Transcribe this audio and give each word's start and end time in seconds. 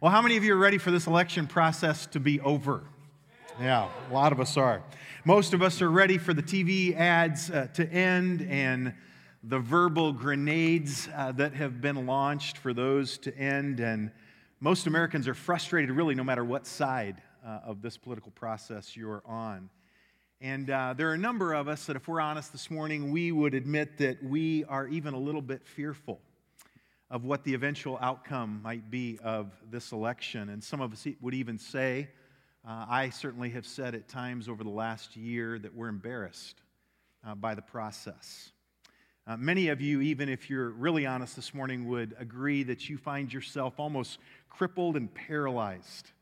Well, 0.00 0.12
how 0.12 0.22
many 0.22 0.36
of 0.36 0.44
you 0.44 0.54
are 0.54 0.58
ready 0.58 0.78
for 0.78 0.92
this 0.92 1.08
election 1.08 1.48
process 1.48 2.06
to 2.12 2.20
be 2.20 2.38
over? 2.38 2.84
Yeah, 3.60 3.88
a 4.08 4.14
lot 4.14 4.30
of 4.30 4.38
us 4.38 4.56
are. 4.56 4.80
Most 5.24 5.54
of 5.54 5.60
us 5.60 5.82
are 5.82 5.90
ready 5.90 6.18
for 6.18 6.32
the 6.32 6.42
TV 6.42 6.96
ads 6.96 7.50
uh, 7.50 7.66
to 7.74 7.84
end 7.92 8.42
and 8.42 8.94
the 9.42 9.58
verbal 9.58 10.12
grenades 10.12 11.08
uh, 11.16 11.32
that 11.32 11.52
have 11.54 11.80
been 11.80 12.06
launched 12.06 12.58
for 12.58 12.72
those 12.72 13.18
to 13.18 13.36
end. 13.36 13.80
And 13.80 14.12
most 14.60 14.86
Americans 14.86 15.26
are 15.26 15.34
frustrated, 15.34 15.90
really, 15.90 16.14
no 16.14 16.22
matter 16.22 16.44
what 16.44 16.64
side 16.64 17.20
uh, 17.44 17.58
of 17.64 17.82
this 17.82 17.96
political 17.96 18.30
process 18.30 18.96
you're 18.96 19.24
on. 19.26 19.68
And 20.40 20.70
uh, 20.70 20.94
there 20.96 21.10
are 21.10 21.14
a 21.14 21.18
number 21.18 21.54
of 21.54 21.66
us 21.66 21.86
that, 21.86 21.96
if 21.96 22.06
we're 22.06 22.20
honest 22.20 22.52
this 22.52 22.70
morning, 22.70 23.10
we 23.10 23.32
would 23.32 23.52
admit 23.52 23.98
that 23.98 24.22
we 24.22 24.62
are 24.66 24.86
even 24.86 25.14
a 25.14 25.18
little 25.18 25.42
bit 25.42 25.66
fearful 25.66 26.20
of 27.10 27.24
what 27.24 27.44
the 27.44 27.54
eventual 27.54 27.98
outcome 28.00 28.60
might 28.62 28.90
be 28.90 29.18
of 29.24 29.52
this 29.70 29.92
election. 29.92 30.50
And 30.50 30.62
some 30.62 30.80
of 30.80 30.92
us 30.92 31.06
would 31.20 31.34
even 31.34 31.58
say, 31.58 32.08
uh, 32.66 32.84
I 32.88 33.08
certainly 33.10 33.50
have 33.50 33.66
said 33.66 33.94
at 33.94 34.08
times 34.08 34.48
over 34.48 34.62
the 34.62 34.70
last 34.70 35.16
year 35.16 35.58
that 35.58 35.74
we're 35.74 35.88
embarrassed 35.88 36.60
uh, 37.26 37.34
by 37.34 37.54
the 37.54 37.62
process. 37.62 38.52
Uh, 39.26 39.36
many 39.36 39.68
of 39.68 39.80
you, 39.80 40.00
even 40.00 40.28
if 40.28 40.48
you're 40.48 40.70
really 40.70 41.06
honest 41.06 41.36
this 41.36 41.52
morning, 41.52 41.88
would 41.88 42.14
agree 42.18 42.62
that 42.62 42.88
you 42.88 42.96
find 42.96 43.32
yourself 43.32 43.74
almost 43.78 44.18
crippled 44.48 44.96
and 44.96 45.12
paralyzed 45.14 46.12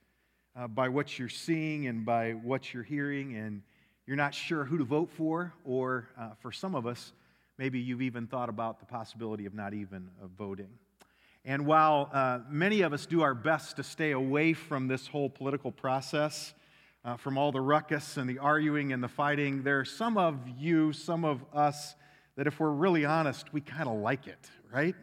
uh, 0.57 0.67
by 0.67 0.89
what 0.89 1.19
you're 1.19 1.29
seeing 1.29 1.87
and 1.87 2.05
by 2.05 2.33
what 2.33 2.75
you're 2.75 2.83
hearing, 2.83 3.37
and 3.37 3.63
you're 4.07 4.17
not 4.17 4.35
sure 4.35 4.65
who 4.65 4.79
to 4.79 4.85
vote 4.85 5.11
for, 5.11 5.53
or 5.65 6.09
uh, 6.19 6.31
for 6.41 6.51
some 6.51 6.75
of 6.75 6.87
us, 6.87 7.13
maybe 7.59 7.79
you've 7.79 8.03
even 8.03 8.27
thought 8.27 8.49
about 8.49 8.81
the 8.81 8.87
possibility 8.87 9.47
of 9.47 9.55
not 9.55 9.75
even 9.75 10.09
voting. 10.37 10.69
And 11.45 11.65
while 11.65 12.11
uh, 12.13 12.41
many 12.49 12.83
of 12.83 12.93
us 12.93 13.07
do 13.07 13.23
our 13.23 13.35
best 13.35 13.77
to 13.77 13.83
stay 13.83 14.11
away 14.11 14.53
from 14.53 14.89
this 14.89 15.07
whole 15.07 15.31
political 15.31 15.71
process, 15.71 16.55
uh, 17.05 17.17
from 17.17 17.39
all 17.39 17.53
the 17.53 17.61
ruckus 17.61 18.17
and 18.17 18.29
the 18.29 18.39
arguing 18.41 18.93
and 18.93 19.01
the 19.03 19.09
fighting, 19.09 19.63
there 19.63 19.79
are 19.79 19.85
some 19.85 20.19
of 20.19 20.41
you, 20.59 20.93
some 20.93 21.25
of 21.25 21.45
us, 21.55 21.95
that 22.35 22.49
if 22.49 22.59
we're 22.59 22.71
really 22.71 23.05
honest, 23.05 23.53
we 23.53 23.61
kind 23.61 23.89
of 23.89 23.97
like 23.99 24.27
it, 24.27 24.51
right? 24.73 24.97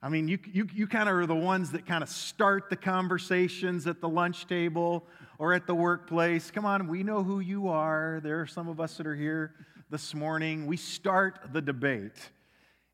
I 0.00 0.08
mean, 0.08 0.26
you, 0.26 0.38
you, 0.50 0.66
you 0.72 0.86
kind 0.86 1.08
of 1.08 1.16
are 1.16 1.26
the 1.26 1.34
ones 1.34 1.72
that 1.72 1.84
kind 1.84 2.02
of 2.02 2.08
start 2.08 2.70
the 2.70 2.76
conversations 2.76 3.86
at 3.86 4.00
the 4.00 4.08
lunch 4.08 4.46
table 4.46 5.04
or 5.38 5.52
at 5.52 5.66
the 5.66 5.74
workplace. 5.74 6.50
Come 6.50 6.64
on, 6.64 6.88
we 6.88 7.02
know 7.02 7.22
who 7.22 7.40
you 7.40 7.68
are. 7.68 8.20
There 8.22 8.40
are 8.40 8.46
some 8.46 8.68
of 8.68 8.80
us 8.80 8.96
that 8.96 9.06
are 9.06 9.14
here 9.14 9.54
this 9.90 10.14
morning. 10.14 10.66
We 10.66 10.76
start 10.76 11.40
the 11.52 11.62
debate. 11.62 12.30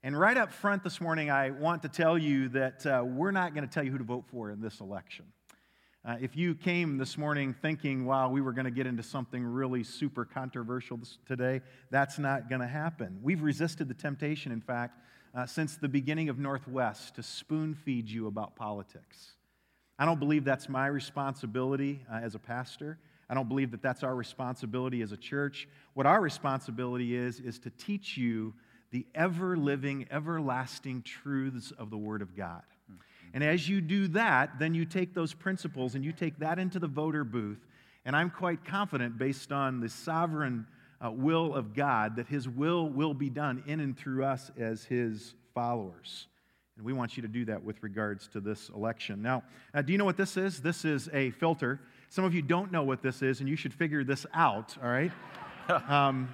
And 0.04 0.16
right 0.18 0.36
up 0.36 0.52
front 0.52 0.84
this 0.84 1.00
morning, 1.00 1.28
I 1.28 1.50
want 1.50 1.82
to 1.82 1.88
tell 1.88 2.16
you 2.16 2.48
that 2.50 2.86
uh, 2.86 3.02
we're 3.04 3.32
not 3.32 3.52
going 3.52 3.66
to 3.66 3.72
tell 3.72 3.82
you 3.82 3.90
who 3.90 3.98
to 3.98 4.04
vote 4.04 4.24
for 4.30 4.52
in 4.52 4.60
this 4.60 4.80
election. 4.80 5.24
Uh, 6.04 6.16
if 6.20 6.36
you 6.36 6.54
came 6.54 6.96
this 6.96 7.18
morning 7.18 7.52
thinking, 7.52 8.04
wow, 8.04 8.30
we 8.30 8.40
were 8.40 8.52
going 8.52 8.66
to 8.66 8.70
get 8.70 8.86
into 8.86 9.02
something 9.02 9.42
really 9.44 9.82
super 9.82 10.24
controversial 10.24 11.00
today, 11.26 11.62
that's 11.90 12.16
not 12.18 12.48
going 12.48 12.60
to 12.60 12.66
happen. 12.68 13.18
We've 13.22 13.42
resisted 13.42 13.88
the 13.88 13.94
temptation, 13.94 14.52
in 14.52 14.60
fact, 14.60 15.00
uh, 15.34 15.46
since 15.46 15.76
the 15.76 15.88
beginning 15.88 16.28
of 16.28 16.38
Northwest 16.38 17.16
to 17.16 17.24
spoon 17.24 17.74
feed 17.74 18.08
you 18.08 18.28
about 18.28 18.54
politics. 18.54 19.32
I 19.98 20.04
don't 20.04 20.20
believe 20.20 20.44
that's 20.44 20.68
my 20.68 20.86
responsibility 20.86 22.04
uh, 22.12 22.20
as 22.22 22.36
a 22.36 22.38
pastor. 22.38 22.98
I 23.28 23.34
don't 23.34 23.48
believe 23.48 23.70
that 23.70 23.82
that's 23.82 24.02
our 24.02 24.14
responsibility 24.14 25.02
as 25.02 25.12
a 25.12 25.16
church. 25.16 25.68
What 25.94 26.06
our 26.06 26.20
responsibility 26.20 27.16
is, 27.16 27.40
is 27.40 27.58
to 27.60 27.70
teach 27.70 28.16
you 28.16 28.54
the 28.90 29.06
ever 29.14 29.56
living, 29.56 30.06
everlasting 30.10 31.02
truths 31.02 31.72
of 31.78 31.90
the 31.90 31.96
Word 31.96 32.22
of 32.22 32.36
God. 32.36 32.62
And 33.32 33.42
as 33.42 33.68
you 33.68 33.80
do 33.80 34.06
that, 34.08 34.60
then 34.60 34.74
you 34.74 34.84
take 34.84 35.12
those 35.12 35.34
principles 35.34 35.96
and 35.96 36.04
you 36.04 36.12
take 36.12 36.38
that 36.38 36.60
into 36.60 36.78
the 36.78 36.86
voter 36.86 37.24
booth. 37.24 37.66
And 38.04 38.14
I'm 38.14 38.30
quite 38.30 38.64
confident, 38.64 39.18
based 39.18 39.50
on 39.50 39.80
the 39.80 39.88
sovereign 39.88 40.66
uh, 41.04 41.10
will 41.10 41.54
of 41.54 41.74
God, 41.74 42.16
that 42.16 42.28
His 42.28 42.48
will 42.48 42.88
will 42.88 43.14
be 43.14 43.30
done 43.30 43.64
in 43.66 43.80
and 43.80 43.96
through 43.96 44.24
us 44.24 44.52
as 44.56 44.84
His 44.84 45.34
followers. 45.54 46.28
And 46.76 46.84
we 46.84 46.92
want 46.92 47.16
you 47.16 47.22
to 47.22 47.28
do 47.28 47.44
that 47.46 47.62
with 47.62 47.82
regards 47.82 48.28
to 48.28 48.40
this 48.40 48.68
election. 48.68 49.22
Now, 49.22 49.42
uh, 49.72 49.82
do 49.82 49.92
you 49.92 49.98
know 49.98 50.04
what 50.04 50.16
this 50.16 50.36
is? 50.36 50.60
This 50.60 50.84
is 50.84 51.08
a 51.12 51.30
filter. 51.30 51.80
Some 52.14 52.24
of 52.24 52.32
you 52.32 52.42
don't 52.42 52.70
know 52.70 52.84
what 52.84 53.02
this 53.02 53.22
is, 53.22 53.40
and 53.40 53.48
you 53.48 53.56
should 53.56 53.74
figure 53.74 54.04
this 54.04 54.24
out, 54.32 54.76
all 54.80 54.88
right? 54.88 55.10
Um, 55.88 56.28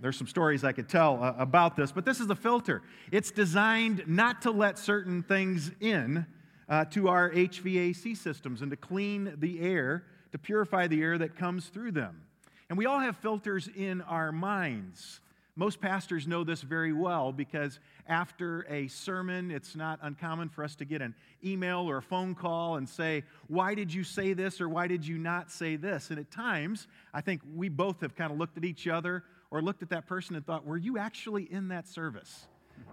there's 0.00 0.16
some 0.16 0.26
stories 0.26 0.64
I 0.64 0.72
could 0.72 0.88
tell 0.88 1.22
uh, 1.22 1.34
about 1.36 1.76
this, 1.76 1.92
but 1.92 2.06
this 2.06 2.18
is 2.18 2.26
the 2.26 2.36
filter. 2.36 2.80
It's 3.12 3.30
designed 3.30 4.04
not 4.06 4.40
to 4.42 4.52
let 4.52 4.78
certain 4.78 5.22
things 5.22 5.70
in 5.80 6.24
uh, 6.66 6.86
to 6.86 7.08
our 7.08 7.28
HVAC 7.28 8.16
systems 8.16 8.62
and 8.62 8.70
to 8.70 8.76
clean 8.78 9.34
the 9.36 9.60
air, 9.60 10.04
to 10.32 10.38
purify 10.38 10.86
the 10.86 11.02
air 11.02 11.18
that 11.18 11.36
comes 11.36 11.66
through 11.66 11.92
them. 11.92 12.22
And 12.70 12.78
we 12.78 12.86
all 12.86 13.00
have 13.00 13.18
filters 13.18 13.68
in 13.76 14.00
our 14.00 14.32
minds. 14.32 15.20
Most 15.56 15.80
pastors 15.80 16.26
know 16.26 16.42
this 16.42 16.62
very 16.62 16.92
well 16.92 17.32
because 17.32 17.78
after 18.08 18.66
a 18.68 18.88
sermon, 18.88 19.52
it's 19.52 19.76
not 19.76 20.00
uncommon 20.02 20.48
for 20.48 20.64
us 20.64 20.74
to 20.76 20.84
get 20.84 21.00
an 21.00 21.14
email 21.44 21.88
or 21.88 21.98
a 21.98 22.02
phone 22.02 22.34
call 22.34 22.76
and 22.76 22.88
say, 22.88 23.22
Why 23.46 23.74
did 23.74 23.94
you 23.94 24.02
say 24.02 24.32
this 24.32 24.60
or 24.60 24.68
why 24.68 24.88
did 24.88 25.06
you 25.06 25.16
not 25.16 25.52
say 25.52 25.76
this? 25.76 26.10
And 26.10 26.18
at 26.18 26.30
times, 26.30 26.88
I 27.12 27.20
think 27.20 27.40
we 27.54 27.68
both 27.68 28.00
have 28.00 28.16
kind 28.16 28.32
of 28.32 28.38
looked 28.38 28.58
at 28.58 28.64
each 28.64 28.88
other 28.88 29.22
or 29.54 29.62
looked 29.62 29.84
at 29.84 29.90
that 29.90 30.08
person 30.08 30.34
and 30.34 30.44
thought, 30.44 30.66
were 30.66 30.76
you 30.76 30.98
actually 30.98 31.44
in 31.44 31.68
that 31.68 31.86
service? 31.86 32.48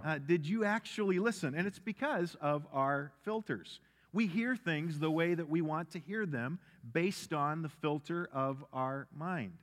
Uh, 0.06 0.20
did 0.20 0.46
you 0.46 0.64
actually 0.64 1.18
listen? 1.18 1.56
And 1.56 1.66
it's 1.66 1.80
because 1.80 2.38
of 2.40 2.68
our 2.72 3.12
filters. 3.24 3.80
We 4.14 4.28
hear 4.28 4.56
things 4.56 5.00
the 5.00 5.10
way 5.10 5.34
that 5.34 5.50
we 5.50 5.62
want 5.62 5.90
to 5.92 6.00
hear 6.00 6.28
them 6.28 6.60
based 6.94 7.34
on 7.34 7.64
the 7.64 7.70
filter 7.70 8.30
of 8.32 8.64
our 8.72 9.08
mind. 9.16 9.54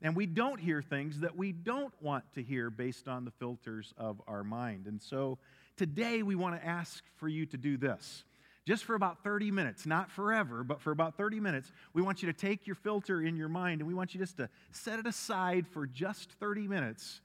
And 0.00 0.14
we 0.14 0.26
don't 0.26 0.60
hear 0.60 0.80
things 0.80 1.20
that 1.20 1.36
we 1.36 1.52
don't 1.52 1.92
want 2.00 2.24
to 2.34 2.42
hear 2.42 2.70
based 2.70 3.08
on 3.08 3.24
the 3.24 3.32
filters 3.32 3.92
of 3.96 4.20
our 4.28 4.44
mind. 4.44 4.86
And 4.86 5.02
so 5.02 5.38
today 5.76 6.22
we 6.22 6.36
want 6.36 6.60
to 6.60 6.66
ask 6.66 7.02
for 7.16 7.28
you 7.28 7.46
to 7.46 7.56
do 7.56 7.76
this 7.76 8.24
just 8.68 8.84
for 8.84 8.94
about 8.94 9.24
30 9.24 9.50
minutes, 9.50 9.86
not 9.86 10.10
forever, 10.10 10.62
but 10.62 10.78
for 10.82 10.90
about 10.90 11.16
30 11.16 11.40
minutes, 11.40 11.72
we 11.94 12.02
want 12.02 12.22
you 12.22 12.30
to 12.30 12.38
take 12.38 12.66
your 12.66 12.76
filter 12.76 13.22
in 13.22 13.34
your 13.34 13.48
mind 13.48 13.80
and 13.80 13.88
we 13.88 13.94
want 13.94 14.12
you 14.12 14.20
just 14.20 14.36
to 14.36 14.50
set 14.72 14.98
it 14.98 15.06
aside 15.06 15.66
for 15.66 15.86
just 15.86 16.32
30 16.32 16.68
minutes 16.68 17.22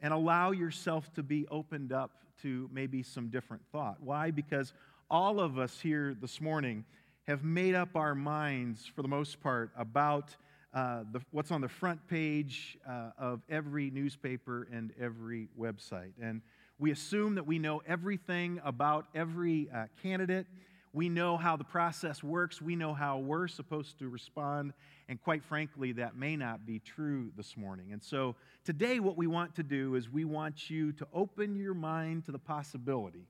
and 0.00 0.14
allow 0.14 0.52
yourself 0.52 1.12
to 1.14 1.24
be 1.24 1.48
opened 1.48 1.92
up 1.92 2.12
to 2.42 2.70
maybe 2.72 3.02
some 3.02 3.26
different 3.26 3.64
thought. 3.72 3.96
Why? 4.04 4.30
Because 4.30 4.72
all 5.10 5.40
of 5.40 5.58
us 5.58 5.80
here 5.80 6.14
this 6.20 6.40
morning 6.40 6.84
have 7.26 7.42
made 7.42 7.74
up 7.74 7.96
our 7.96 8.14
minds, 8.14 8.86
for 8.86 9.02
the 9.02 9.08
most 9.08 9.40
part, 9.40 9.72
about 9.76 10.36
uh, 10.74 11.04
the, 11.12 11.20
what's 11.30 11.50
on 11.50 11.60
the 11.60 11.68
front 11.68 12.06
page 12.08 12.76
uh, 12.88 13.10
of 13.16 13.42
every 13.48 13.90
newspaper 13.90 14.66
and 14.72 14.92
every 15.00 15.48
website. 15.58 16.12
And 16.20 16.42
we 16.78 16.90
assume 16.90 17.36
that 17.36 17.46
we 17.46 17.58
know 17.58 17.80
everything 17.86 18.60
about 18.64 19.06
every 19.14 19.70
uh, 19.72 19.84
candidate 20.02 20.46
we 20.94 21.08
know 21.08 21.36
how 21.36 21.56
the 21.56 21.64
process 21.64 22.22
works. 22.22 22.62
We 22.62 22.76
know 22.76 22.94
how 22.94 23.18
we're 23.18 23.48
supposed 23.48 23.98
to 23.98 24.08
respond. 24.08 24.72
And 25.08 25.20
quite 25.20 25.42
frankly, 25.42 25.90
that 25.92 26.16
may 26.16 26.36
not 26.36 26.64
be 26.64 26.78
true 26.78 27.32
this 27.36 27.56
morning. 27.56 27.92
And 27.92 28.00
so 28.00 28.36
today, 28.64 29.00
what 29.00 29.16
we 29.16 29.26
want 29.26 29.56
to 29.56 29.64
do 29.64 29.96
is 29.96 30.08
we 30.08 30.24
want 30.24 30.70
you 30.70 30.92
to 30.92 31.06
open 31.12 31.56
your 31.56 31.74
mind 31.74 32.26
to 32.26 32.32
the 32.32 32.38
possibility 32.38 33.26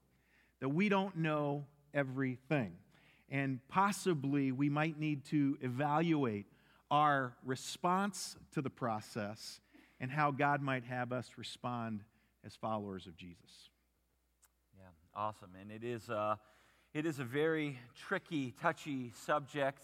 that 0.61 0.69
we 0.69 0.91
don't 0.91 1.17
know 1.17 1.65
everything. 1.95 2.73
And 3.31 3.61
possibly 3.69 4.53
we 4.53 4.69
might 4.69 5.01
need 5.01 5.25
to 5.27 5.57
evaluate 5.63 6.45
our 6.95 7.35
response 7.45 8.37
to 8.53 8.63
the 8.63 8.71
process 8.71 9.61
and 9.99 10.11
how 10.11 10.31
God 10.31 10.63
might 10.63 10.85
have 10.85 11.13
us 11.13 11.29
respond 11.37 12.05
as 12.47 12.55
followers 12.55 13.07
of 13.07 13.17
Jesus. 13.17 13.71
Yeah, 14.79 14.87
awesome. 15.15 15.51
And 15.61 15.73
it 15.73 15.83
is. 15.83 16.09
Uh 16.09 16.37
it 16.95 17.07
is 17.07 17.19
a 17.19 17.25
very 17.25 17.77
tricky, 18.07 18.55
touchy 18.63 19.11
subject 19.27 19.83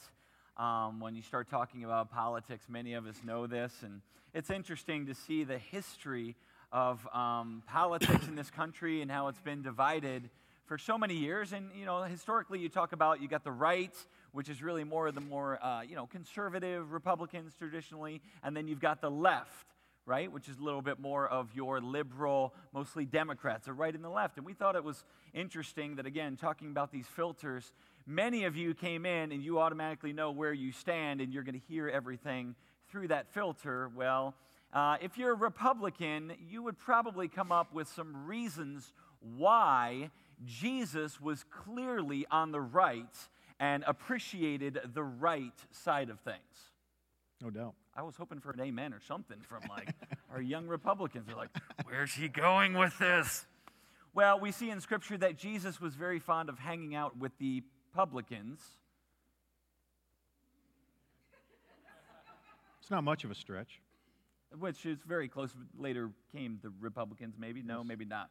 um, 0.56 1.00
when 1.00 1.17
you 1.17 1.23
start 1.23 1.50
talking 1.50 1.82
about 1.82 2.08
politics. 2.12 2.67
Many 2.69 2.94
of 2.94 3.05
us 3.05 3.17
know 3.25 3.49
this, 3.49 3.73
and 3.82 4.00
it's 4.32 4.49
interesting 4.49 5.06
to 5.06 5.14
see 5.17 5.43
the 5.43 5.58
history 5.58 6.37
of 6.70 7.05
um, 7.12 7.64
politics 7.67 8.29
in 8.29 8.37
this 8.37 8.49
country 8.49 9.02
and 9.02 9.11
how 9.11 9.26
it's 9.26 9.40
been 9.40 9.61
divided 9.61 10.31
for 10.67 10.79
so 10.79 10.96
many 10.96 11.14
years. 11.14 11.52
And, 11.52 11.70
you 11.76 11.84
know, 11.84 12.05
historically, 12.05 12.61
you 12.61 12.69
talk 12.69 12.93
about 12.93 13.20
you 13.20 13.26
got 13.26 13.43
the 13.43 13.50
right, 13.50 13.96
which 14.32 14.49
is 14.49 14.62
really 14.62 14.85
more 14.85 15.09
of 15.09 15.15
the 15.15 15.21
more, 15.21 15.62
uh, 15.65 15.82
you 15.82 15.97
know, 15.97 16.06
conservative 16.06 16.93
Republicans 16.93 17.55
traditionally, 17.59 18.21
and 18.43 18.56
then 18.56 18.69
you've 18.69 18.81
got 18.81 19.00
the 19.00 19.11
left 19.11 19.67
right? 20.06 20.32
Which 20.32 20.49
is 20.49 20.59
a 20.59 20.62
little 20.62 20.82
bit 20.82 20.99
more 20.99 21.29
of 21.29 21.55
your 21.55 21.81
liberal, 21.81 22.53
mostly 22.73 23.05
Democrats, 23.05 23.67
the 23.67 23.73
right 23.73 23.94
and 23.94 24.03
the 24.03 24.11
left. 24.11 24.38
And 24.38 24.47
we 24.47 24.55
thought 24.55 24.75
it 24.75 24.82
was 24.82 25.05
interesting 25.32 25.97
that, 25.97 26.06
again, 26.06 26.37
talking 26.37 26.71
about 26.71 26.91
these 26.91 27.06
filters, 27.06 27.73
many 28.06 28.44
of 28.44 28.56
you 28.56 28.75
came 28.75 29.06
in 29.06 29.31
and 29.31 29.41
you 29.41 29.61
automatically 29.61 30.12
know 30.12 30.32
where 30.32 30.53
you 30.53 30.73
stand 30.73 31.21
and 31.21 31.32
you're 31.32 31.44
going 31.44 31.59
to 31.59 31.67
hear 31.69 31.88
everything 31.88 32.56
through 32.91 33.09
that 33.09 33.29
filter. 33.32 33.88
Well, 33.94 34.35
uh, 34.73 34.97
if 35.00 35.17
you're 35.17 35.32
a 35.32 35.37
Republican, 35.37 36.32
you 36.49 36.62
would 36.62 36.79
probably 36.79 37.29
come 37.29 37.53
up 37.53 37.73
with 37.73 37.87
some 37.88 38.27
reasons 38.27 38.93
why 39.21 40.11
Jesus 40.44 41.21
was 41.21 41.44
clearly 41.50 42.27
on 42.31 42.50
the 42.50 42.61
right 42.61 43.17
and 43.60 43.84
appreciated 43.86 44.80
the 44.94 45.02
right 45.04 45.52
side 45.70 46.08
of 46.08 46.18
things. 46.20 46.38
No 47.42 47.50
doubt. 47.50 47.74
I 47.94 48.02
was 48.02 48.16
hoping 48.16 48.40
for 48.40 48.50
an 48.50 48.60
amen 48.60 48.94
or 48.94 49.00
something 49.00 49.38
from 49.46 49.62
like 49.68 49.94
our 50.32 50.40
young 50.40 50.66
Republicans. 50.66 51.26
They're 51.26 51.36
like, 51.36 51.50
where's 51.84 52.14
he 52.14 52.28
going 52.28 52.72
with 52.72 52.98
this? 52.98 53.46
Well, 54.14 54.40
we 54.40 54.50
see 54.50 54.70
in 54.70 54.80
Scripture 54.80 55.18
that 55.18 55.36
Jesus 55.36 55.80
was 55.80 55.94
very 55.94 56.18
fond 56.18 56.48
of 56.48 56.58
hanging 56.58 56.94
out 56.94 57.16
with 57.18 57.36
the 57.38 57.62
publicans. 57.94 58.60
It's 62.80 62.90
not 62.90 63.04
much 63.04 63.24
of 63.24 63.30
a 63.30 63.34
stretch. 63.34 63.80
Which 64.58 64.84
is 64.84 64.98
very 65.06 65.28
close. 65.28 65.54
Later 65.78 66.10
came 66.32 66.58
the 66.60 66.72
Republicans, 66.80 67.36
maybe? 67.38 67.62
No, 67.62 67.84
maybe 67.84 68.04
not. 68.04 68.30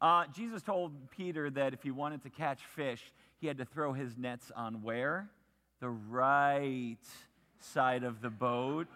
Uh, 0.00 0.24
Jesus 0.34 0.62
told 0.62 0.92
Peter 1.10 1.50
that 1.50 1.74
if 1.74 1.82
he 1.82 1.90
wanted 1.90 2.22
to 2.22 2.30
catch 2.30 2.64
fish, 2.64 3.12
he 3.40 3.46
had 3.46 3.58
to 3.58 3.64
throw 3.64 3.92
his 3.92 4.16
nets 4.16 4.50
on 4.54 4.82
where? 4.82 5.28
The 5.80 5.88
right 5.88 6.96
side 7.60 8.04
of 8.04 8.20
the 8.20 8.30
boat. 8.30 8.86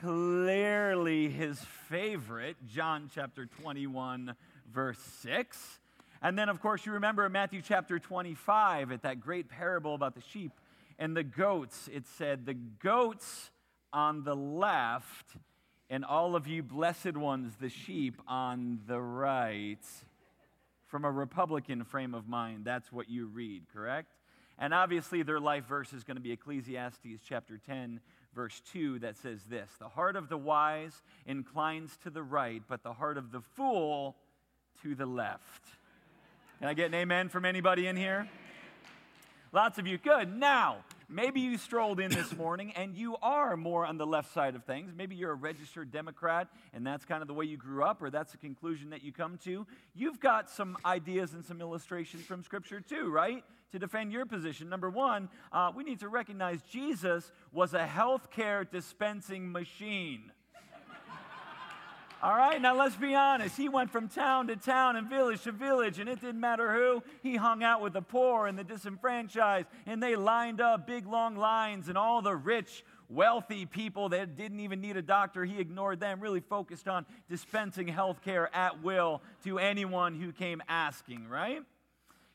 Clearly 0.00 1.28
his 1.28 1.58
favorite, 1.88 2.56
John 2.66 3.10
chapter 3.14 3.46
21, 3.46 4.34
verse 4.72 4.98
6. 5.22 5.80
And 6.20 6.38
then, 6.38 6.48
of 6.48 6.60
course, 6.60 6.84
you 6.84 6.92
remember 6.92 7.28
Matthew 7.28 7.62
chapter 7.62 7.98
25 7.98 8.92
at 8.92 9.02
that 9.02 9.20
great 9.20 9.48
parable 9.48 9.94
about 9.94 10.14
the 10.14 10.22
sheep 10.32 10.52
and 10.98 11.16
the 11.16 11.22
goats. 11.22 11.88
It 11.92 12.06
said, 12.18 12.46
The 12.46 12.54
goats 12.54 13.50
on 13.92 14.24
the 14.24 14.34
left, 14.34 15.36
and 15.94 16.04
all 16.04 16.34
of 16.34 16.48
you 16.48 16.60
blessed 16.60 17.16
ones, 17.16 17.52
the 17.60 17.68
sheep 17.68 18.20
on 18.26 18.80
the 18.88 19.00
right. 19.00 19.78
From 20.88 21.04
a 21.04 21.10
Republican 21.10 21.84
frame 21.84 22.14
of 22.14 22.26
mind, 22.26 22.64
that's 22.64 22.90
what 22.90 23.08
you 23.08 23.26
read, 23.26 23.62
correct? 23.72 24.08
And 24.58 24.74
obviously, 24.74 25.22
their 25.22 25.38
life 25.38 25.66
verse 25.66 25.92
is 25.92 26.02
going 26.02 26.16
to 26.16 26.20
be 26.20 26.32
Ecclesiastes 26.32 27.22
chapter 27.28 27.58
10, 27.58 28.00
verse 28.34 28.60
2, 28.72 28.98
that 28.98 29.16
says 29.18 29.38
this 29.48 29.70
The 29.78 29.88
heart 29.88 30.16
of 30.16 30.28
the 30.28 30.36
wise 30.36 31.00
inclines 31.26 31.96
to 32.02 32.10
the 32.10 32.24
right, 32.24 32.64
but 32.68 32.82
the 32.82 32.92
heart 32.92 33.16
of 33.16 33.30
the 33.30 33.42
fool 33.54 34.16
to 34.82 34.96
the 34.96 35.06
left. 35.06 35.62
Can 36.58 36.66
I 36.66 36.74
get 36.74 36.86
an 36.86 36.94
amen 36.94 37.28
from 37.28 37.44
anybody 37.44 37.86
in 37.86 37.96
here? 37.96 38.28
Lots 39.52 39.78
of 39.78 39.86
you. 39.86 39.98
Good. 39.98 40.36
Now, 40.36 40.78
maybe 41.08 41.40
you 41.40 41.58
strolled 41.58 42.00
in 42.00 42.10
this 42.10 42.36
morning 42.36 42.72
and 42.76 42.94
you 42.94 43.16
are 43.22 43.56
more 43.56 43.86
on 43.86 43.98
the 43.98 44.06
left 44.06 44.32
side 44.32 44.54
of 44.54 44.64
things. 44.64 44.92
Maybe 44.96 45.14
you're 45.14 45.32
a 45.32 45.36
registered 45.36 45.90
Democrat 45.90 46.48
and 46.72 46.86
that's 46.86 47.04
kind 47.04 47.22
of 47.22 47.28
the 47.28 47.34
way 47.34 47.44
you 47.44 47.56
grew 47.56 47.84
up 47.84 48.02
or 48.02 48.10
that's 48.10 48.32
the 48.32 48.38
conclusion 48.38 48.90
that 48.90 49.02
you 49.02 49.12
come 49.12 49.38
to. 49.44 49.66
You've 49.94 50.20
got 50.20 50.50
some 50.50 50.76
ideas 50.84 51.32
and 51.32 51.44
some 51.44 51.60
illustrations 51.60 52.24
from 52.24 52.42
Scripture 52.42 52.80
too, 52.80 53.10
right? 53.10 53.44
To 53.72 53.78
defend 53.78 54.12
your 54.12 54.26
position. 54.26 54.68
Number 54.68 54.90
one, 54.90 55.28
uh, 55.52 55.72
we 55.74 55.84
need 55.84 56.00
to 56.00 56.08
recognize 56.08 56.62
Jesus 56.62 57.32
was 57.52 57.74
a 57.74 57.86
healthcare 57.86 58.68
dispensing 58.70 59.50
machine. 59.50 60.30
All 62.24 62.34
right, 62.34 62.58
now 62.58 62.74
let's 62.74 62.96
be 62.96 63.14
honest. 63.14 63.54
He 63.54 63.68
went 63.68 63.90
from 63.90 64.08
town 64.08 64.46
to 64.46 64.56
town 64.56 64.96
and 64.96 65.10
village 65.10 65.42
to 65.42 65.52
village, 65.52 65.98
and 65.98 66.08
it 66.08 66.22
didn't 66.22 66.40
matter 66.40 66.72
who. 66.72 67.02
He 67.22 67.36
hung 67.36 67.62
out 67.62 67.82
with 67.82 67.92
the 67.92 68.00
poor 68.00 68.46
and 68.46 68.58
the 68.58 68.64
disenfranchised, 68.64 69.66
and 69.84 70.02
they 70.02 70.16
lined 70.16 70.58
up 70.58 70.86
big 70.86 71.06
long 71.06 71.36
lines, 71.36 71.90
and 71.90 71.98
all 71.98 72.22
the 72.22 72.34
rich, 72.34 72.82
wealthy 73.10 73.66
people 73.66 74.08
that 74.08 74.36
didn't 74.36 74.60
even 74.60 74.80
need 74.80 74.96
a 74.96 75.02
doctor, 75.02 75.44
he 75.44 75.60
ignored 75.60 76.00
them, 76.00 76.18
really 76.18 76.40
focused 76.40 76.88
on 76.88 77.04
dispensing 77.28 77.88
health 77.88 78.22
care 78.24 78.48
at 78.56 78.82
will 78.82 79.20
to 79.42 79.58
anyone 79.58 80.18
who 80.18 80.32
came 80.32 80.62
asking, 80.66 81.28
right? 81.28 81.60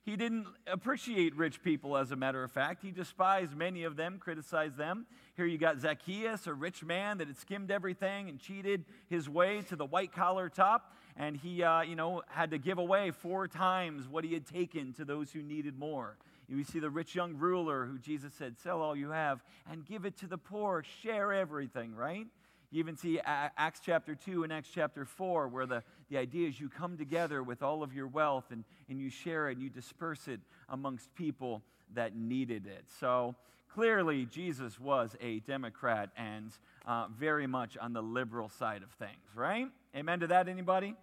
He 0.09 0.15
didn't 0.15 0.47
appreciate 0.65 1.35
rich 1.35 1.61
people, 1.61 1.95
as 1.95 2.11
a 2.11 2.15
matter 2.15 2.43
of 2.43 2.51
fact. 2.51 2.81
He 2.81 2.89
despised 2.89 3.55
many 3.55 3.83
of 3.83 3.95
them, 3.95 4.17
criticized 4.17 4.75
them. 4.75 5.05
Here 5.35 5.45
you 5.45 5.59
got 5.59 5.77
Zacchaeus, 5.77 6.47
a 6.47 6.53
rich 6.55 6.83
man 6.83 7.19
that 7.19 7.27
had 7.27 7.37
skimmed 7.37 7.69
everything 7.69 8.27
and 8.27 8.39
cheated 8.39 8.85
his 9.07 9.29
way 9.29 9.61
to 9.69 9.75
the 9.75 9.85
white 9.85 10.11
collar 10.11 10.49
top. 10.49 10.95
And 11.15 11.37
he, 11.37 11.61
uh, 11.61 11.81
you 11.81 11.95
know, 11.95 12.23
had 12.27 12.49
to 12.49 12.57
give 12.57 12.79
away 12.79 13.11
four 13.11 13.47
times 13.47 14.07
what 14.07 14.23
he 14.23 14.33
had 14.33 14.47
taken 14.47 14.93
to 14.93 15.05
those 15.05 15.31
who 15.31 15.43
needed 15.43 15.77
more. 15.77 16.17
You 16.47 16.63
see 16.63 16.79
the 16.79 16.89
rich 16.89 17.13
young 17.13 17.35
ruler 17.35 17.85
who 17.85 17.99
Jesus 17.99 18.33
said, 18.33 18.57
Sell 18.57 18.81
all 18.81 18.95
you 18.95 19.11
have 19.11 19.43
and 19.69 19.85
give 19.85 20.05
it 20.05 20.17
to 20.17 20.27
the 20.27 20.39
poor, 20.39 20.83
share 21.03 21.31
everything, 21.31 21.93
right? 21.93 22.25
You 22.71 22.79
even 22.79 22.97
see 22.97 23.19
Acts 23.23 23.81
chapter 23.83 24.13
2 24.13 24.43
and 24.43 24.53
Acts 24.53 24.69
chapter 24.73 25.03
4, 25.03 25.47
where 25.47 25.65
the, 25.65 25.83
the 26.09 26.17
idea 26.17 26.47
is 26.47 26.59
you 26.59 26.69
come 26.69 26.97
together 26.97 27.43
with 27.43 27.61
all 27.61 27.83
of 27.83 27.93
your 27.93 28.07
wealth 28.07 28.45
and, 28.51 28.63
and 28.89 28.99
you 28.99 29.09
share 29.09 29.49
it 29.49 29.53
and 29.53 29.61
you 29.61 29.69
disperse 29.69 30.27
it 30.27 30.39
amongst 30.69 31.13
people 31.15 31.61
that 31.93 32.15
needed 32.15 32.65
it. 32.65 32.85
So 32.99 33.35
clearly, 33.73 34.25
Jesus 34.25 34.79
was 34.79 35.15
a 35.21 35.39
Democrat 35.41 36.09
and 36.17 36.51
uh, 36.85 37.07
very 37.17 37.47
much 37.47 37.77
on 37.77 37.93
the 37.93 38.01
liberal 38.01 38.49
side 38.49 38.81
of 38.83 38.91
things, 38.91 39.35
right? 39.35 39.67
Amen 39.95 40.19
to 40.21 40.27
that, 40.27 40.47
anybody? 40.47 40.95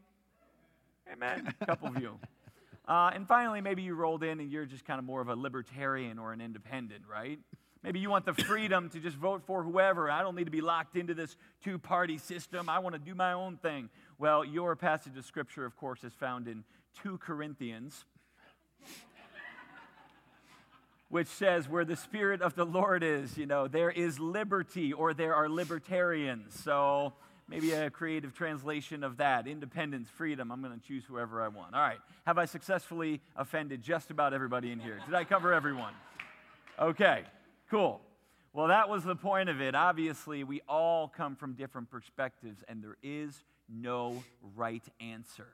Amen. 1.12 1.54
A 1.60 1.66
couple 1.66 1.88
of 1.88 2.00
you. 2.00 2.18
Uh, 2.88 3.10
and 3.12 3.26
finally, 3.26 3.60
maybe 3.60 3.82
you 3.82 3.96
rolled 3.96 4.22
in 4.22 4.38
and 4.38 4.52
you're 4.52 4.64
just 4.64 4.84
kind 4.84 5.00
of 5.00 5.04
more 5.04 5.20
of 5.20 5.28
a 5.28 5.34
libertarian 5.34 6.20
or 6.20 6.32
an 6.32 6.40
independent, 6.40 7.02
right? 7.10 7.40
Maybe 7.82 8.00
you 8.00 8.10
want 8.10 8.24
the 8.24 8.34
freedom 8.34 8.88
to 8.90 9.00
just 9.00 9.16
vote 9.16 9.42
for 9.46 9.62
whoever. 9.62 10.10
I 10.10 10.22
don't 10.22 10.34
need 10.34 10.46
to 10.46 10.50
be 10.50 10.60
locked 10.60 10.96
into 10.96 11.14
this 11.14 11.36
two 11.62 11.78
party 11.78 12.18
system. 12.18 12.68
I 12.68 12.80
want 12.80 12.94
to 12.94 12.98
do 12.98 13.14
my 13.14 13.32
own 13.32 13.58
thing. 13.58 13.90
Well, 14.18 14.44
your 14.44 14.74
passage 14.76 15.16
of 15.18 15.26
Scripture, 15.26 15.66
of 15.66 15.76
course, 15.76 16.02
is 16.02 16.14
found 16.14 16.48
in 16.48 16.64
2 17.02 17.18
Corinthians, 17.18 18.06
which 21.10 21.26
says, 21.26 21.68
Where 21.68 21.84
the 21.84 21.96
Spirit 21.96 22.40
of 22.40 22.54
the 22.54 22.64
Lord 22.64 23.02
is, 23.02 23.36
you 23.36 23.44
know, 23.44 23.68
there 23.68 23.90
is 23.90 24.18
liberty 24.18 24.92
or 24.92 25.12
there 25.12 25.34
are 25.34 25.50
libertarians. 25.50 26.58
So 26.58 27.12
maybe 27.46 27.72
a 27.72 27.90
creative 27.90 28.32
translation 28.32 29.04
of 29.04 29.18
that 29.18 29.46
independence, 29.46 30.08
freedom. 30.08 30.50
I'm 30.50 30.62
going 30.62 30.78
to 30.78 30.86
choose 30.86 31.04
whoever 31.04 31.42
I 31.42 31.48
want. 31.48 31.74
All 31.74 31.82
right. 31.82 32.00
Have 32.26 32.38
I 32.38 32.46
successfully 32.46 33.20
offended 33.36 33.82
just 33.82 34.10
about 34.10 34.32
everybody 34.32 34.72
in 34.72 34.80
here? 34.80 34.98
Did 35.04 35.14
I 35.14 35.24
cover 35.24 35.52
everyone? 35.52 35.92
Okay. 36.78 37.24
Cool. 37.70 38.00
Well, 38.54 38.68
that 38.68 38.88
was 38.88 39.04
the 39.04 39.16
point 39.16 39.50
of 39.50 39.60
it. 39.60 39.74
Obviously, 39.74 40.42
we 40.42 40.62
all 40.66 41.08
come 41.08 41.36
from 41.36 41.52
different 41.52 41.90
perspectives, 41.90 42.64
and 42.66 42.82
there 42.82 42.96
is 43.02 43.44
no 43.68 44.22
right 44.54 44.84
answer. 45.00 45.48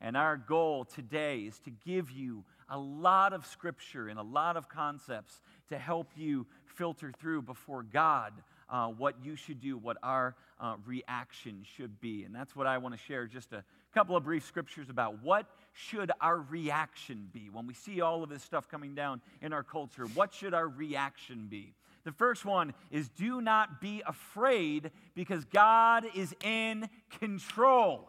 And 0.00 0.16
our 0.16 0.36
goal 0.36 0.84
today 0.84 1.40
is 1.40 1.58
to 1.60 1.70
give 1.70 2.10
you 2.10 2.44
a 2.68 2.78
lot 2.78 3.32
of 3.32 3.46
scripture 3.46 4.08
and 4.08 4.18
a 4.18 4.22
lot 4.22 4.56
of 4.56 4.68
concepts 4.68 5.42
to 5.70 5.78
help 5.78 6.08
you 6.16 6.46
filter 6.76 7.12
through 7.18 7.42
before 7.42 7.82
God 7.82 8.32
uh, 8.70 8.88
what 8.88 9.16
you 9.22 9.34
should 9.34 9.60
do, 9.60 9.76
what 9.76 9.96
our 10.02 10.36
uh, 10.60 10.76
reaction 10.86 11.64
should 11.76 12.00
be. 12.00 12.24
And 12.24 12.34
that's 12.34 12.54
what 12.54 12.66
I 12.66 12.78
want 12.78 12.94
to 12.94 13.00
share 13.00 13.26
just 13.26 13.52
a 13.52 13.64
couple 13.94 14.16
of 14.16 14.24
brief 14.24 14.44
scriptures 14.44 14.88
about 14.90 15.22
what 15.22 15.46
should 15.72 16.12
our 16.20 16.38
reaction 16.38 17.28
be 17.32 17.48
when 17.50 17.66
we 17.66 17.74
see 17.74 18.00
all 18.00 18.22
of 18.22 18.28
this 18.28 18.42
stuff 18.42 18.68
coming 18.68 18.94
down 18.94 19.20
in 19.40 19.52
our 19.52 19.62
culture? 19.62 20.04
What 20.14 20.34
should 20.34 20.54
our 20.54 20.68
reaction 20.68 21.46
be? 21.48 21.74
The 22.04 22.12
first 22.12 22.44
one 22.44 22.74
is 22.90 23.08
do 23.08 23.40
not 23.40 23.80
be 23.80 24.02
afraid 24.06 24.90
because 25.14 25.44
God 25.44 26.04
is 26.14 26.34
in 26.42 26.88
control. 27.18 28.08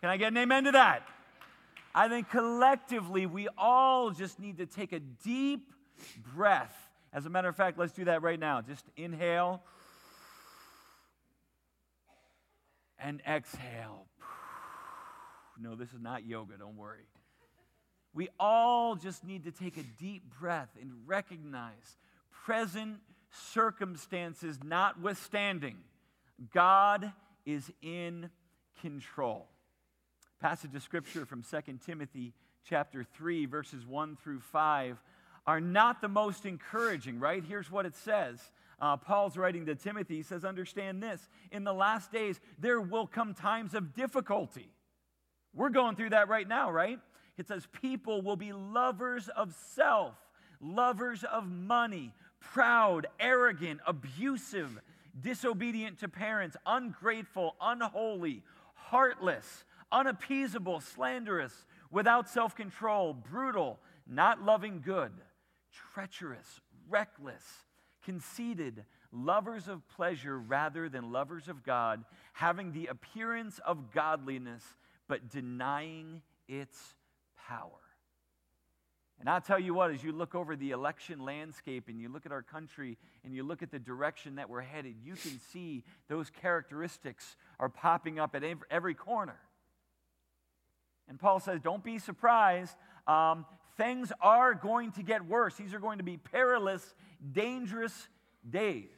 Can 0.00 0.10
I 0.10 0.16
get 0.16 0.28
an 0.28 0.36
amen 0.36 0.64
to 0.64 0.72
that? 0.72 1.06
I 1.94 2.08
think 2.08 2.30
collectively 2.30 3.26
we 3.26 3.48
all 3.58 4.10
just 4.10 4.38
need 4.38 4.58
to 4.58 4.66
take 4.66 4.92
a 4.92 5.00
deep 5.00 5.72
breath. 6.34 6.74
As 7.12 7.26
a 7.26 7.30
matter 7.30 7.48
of 7.48 7.56
fact, 7.56 7.78
let's 7.78 7.92
do 7.92 8.04
that 8.06 8.22
right 8.22 8.38
now. 8.38 8.60
Just 8.62 8.84
inhale 8.96 9.62
and 12.98 13.20
exhale. 13.28 14.06
No, 15.60 15.74
this 15.74 15.92
is 15.92 16.00
not 16.00 16.24
yoga, 16.24 16.56
don't 16.58 16.76
worry. 16.76 17.06
We 18.14 18.28
all 18.38 18.94
just 18.94 19.24
need 19.24 19.44
to 19.44 19.50
take 19.50 19.76
a 19.76 19.82
deep 19.82 20.22
breath 20.38 20.70
and 20.80 20.92
recognize 21.06 21.96
present 22.44 23.00
circumstances 23.32 24.58
notwithstanding, 24.62 25.76
God 26.52 27.12
is 27.44 27.70
in 27.82 28.30
control. 28.80 29.48
Passage 30.40 30.74
of 30.74 30.82
scripture 30.82 31.24
from 31.24 31.42
2 31.42 31.78
Timothy 31.84 32.34
chapter 32.68 33.04
3 33.16 33.46
verses 33.46 33.86
1 33.86 34.16
through 34.22 34.40
5 34.40 35.02
are 35.46 35.60
not 35.60 36.00
the 36.00 36.08
most 36.08 36.46
encouraging, 36.46 37.18
right? 37.18 37.42
Here's 37.44 37.70
what 37.70 37.86
it 37.86 37.96
says. 37.96 38.40
Uh, 38.80 38.96
Paul's 38.96 39.36
writing 39.36 39.66
to 39.66 39.74
Timothy. 39.74 40.16
He 40.16 40.22
says, 40.22 40.44
Understand 40.44 41.02
this. 41.02 41.28
In 41.50 41.64
the 41.64 41.72
last 41.72 42.12
days, 42.12 42.40
there 42.58 42.80
will 42.80 43.06
come 43.06 43.34
times 43.34 43.74
of 43.74 43.94
difficulty. 43.94 44.68
We're 45.54 45.70
going 45.70 45.96
through 45.96 46.10
that 46.10 46.28
right 46.28 46.46
now, 46.46 46.70
right? 46.70 46.98
It 47.38 47.46
says, 47.46 47.66
People 47.80 48.22
will 48.22 48.36
be 48.36 48.52
lovers 48.52 49.28
of 49.28 49.54
self, 49.74 50.14
lovers 50.60 51.24
of 51.24 51.46
money, 51.48 52.12
proud, 52.42 53.06
arrogant, 53.18 53.80
abusive, 53.86 54.80
disobedient 55.20 55.98
to 56.00 56.08
parents, 56.08 56.56
ungrateful, 56.66 57.54
unholy, 57.60 58.42
heartless, 58.74 59.64
unappeasable, 59.90 60.80
slanderous 60.80 61.66
without 61.90 62.28
self 62.28 62.54
control, 62.54 63.12
brutal, 63.12 63.78
not 64.06 64.42
loving 64.42 64.80
good, 64.84 65.12
treacherous, 65.94 66.60
reckless, 66.88 67.44
conceited, 68.04 68.84
lovers 69.12 69.68
of 69.68 69.86
pleasure 69.88 70.38
rather 70.38 70.88
than 70.88 71.12
lovers 71.12 71.48
of 71.48 71.62
God, 71.62 72.04
having 72.32 72.72
the 72.72 72.86
appearance 72.86 73.60
of 73.64 73.92
godliness, 73.92 74.64
but 75.08 75.30
denying 75.30 76.22
its 76.48 76.94
power. 77.48 77.70
And 79.22 79.30
I'll 79.30 79.40
tell 79.40 79.60
you 79.60 79.72
what, 79.72 79.92
as 79.92 80.02
you 80.02 80.10
look 80.10 80.34
over 80.34 80.56
the 80.56 80.72
election 80.72 81.20
landscape 81.20 81.84
and 81.86 82.00
you 82.00 82.08
look 82.08 82.26
at 82.26 82.32
our 82.32 82.42
country 82.42 82.98
and 83.24 83.32
you 83.32 83.44
look 83.44 83.62
at 83.62 83.70
the 83.70 83.78
direction 83.78 84.34
that 84.34 84.50
we're 84.50 84.62
headed, 84.62 84.96
you 85.00 85.14
can 85.14 85.38
see 85.52 85.84
those 86.08 86.28
characteristics 86.28 87.36
are 87.60 87.68
popping 87.68 88.18
up 88.18 88.34
at 88.34 88.42
every 88.68 88.94
corner. 88.94 89.38
And 91.08 91.20
Paul 91.20 91.38
says, 91.38 91.60
don't 91.60 91.84
be 91.84 92.00
surprised. 92.00 92.74
Um, 93.06 93.46
things 93.76 94.10
are 94.20 94.54
going 94.54 94.90
to 94.92 95.04
get 95.04 95.24
worse. 95.24 95.54
These 95.54 95.72
are 95.72 95.78
going 95.78 95.98
to 95.98 96.04
be 96.04 96.16
perilous, 96.16 96.92
dangerous 97.30 98.08
days. 98.50 98.88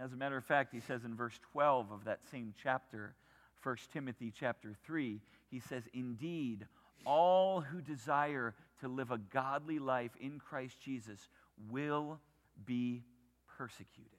As 0.00 0.12
a 0.12 0.16
matter 0.16 0.36
of 0.36 0.44
fact, 0.44 0.74
he 0.74 0.80
says 0.80 1.04
in 1.04 1.14
verse 1.14 1.38
12 1.52 1.92
of 1.92 2.06
that 2.06 2.18
same 2.32 2.54
chapter, 2.60 3.14
1 3.62 3.76
Timothy 3.92 4.32
chapter 4.36 4.74
3, 4.84 5.20
he 5.48 5.60
says, 5.60 5.84
Indeed, 5.94 6.66
all 7.04 7.60
who 7.60 7.80
desire 7.80 8.52
to 8.80 8.88
live 8.88 9.10
a 9.10 9.18
godly 9.18 9.78
life 9.78 10.12
in 10.20 10.38
Christ 10.38 10.80
Jesus 10.80 11.28
will 11.70 12.20
be 12.64 13.02
persecuted. 13.56 14.12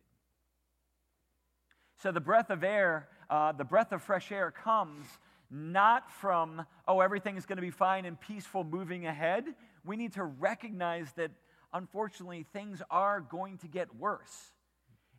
So 2.02 2.12
the 2.12 2.22
breath 2.22 2.50
of 2.50 2.64
air, 2.64 3.08
uh, 3.30 3.52
the 3.54 3.64
breath 3.64 3.92
of 3.92 4.04
fresh 4.04 4.32
air 4.32 4.52
comes 4.52 5.06
not 5.50 6.12
from, 6.12 6.66
oh, 6.88 7.00
everything 7.02 7.38
is 7.38 7.46
going 7.46 7.58
to 7.58 7.62
be 7.62 7.72
fine 7.72 8.06
and 8.06 8.20
peaceful 8.20 8.64
moving 8.64 9.08
ahead. 9.08 9.46
We 9.86 9.96
need 9.96 10.14
to 10.14 10.24
recognize 10.24 11.12
that 11.14 11.32
unfortunately 11.74 12.46
things 12.54 12.82
are 12.92 13.22
going 13.22 13.58
to 13.60 13.68
get 13.68 13.96
worse. 13.96 14.52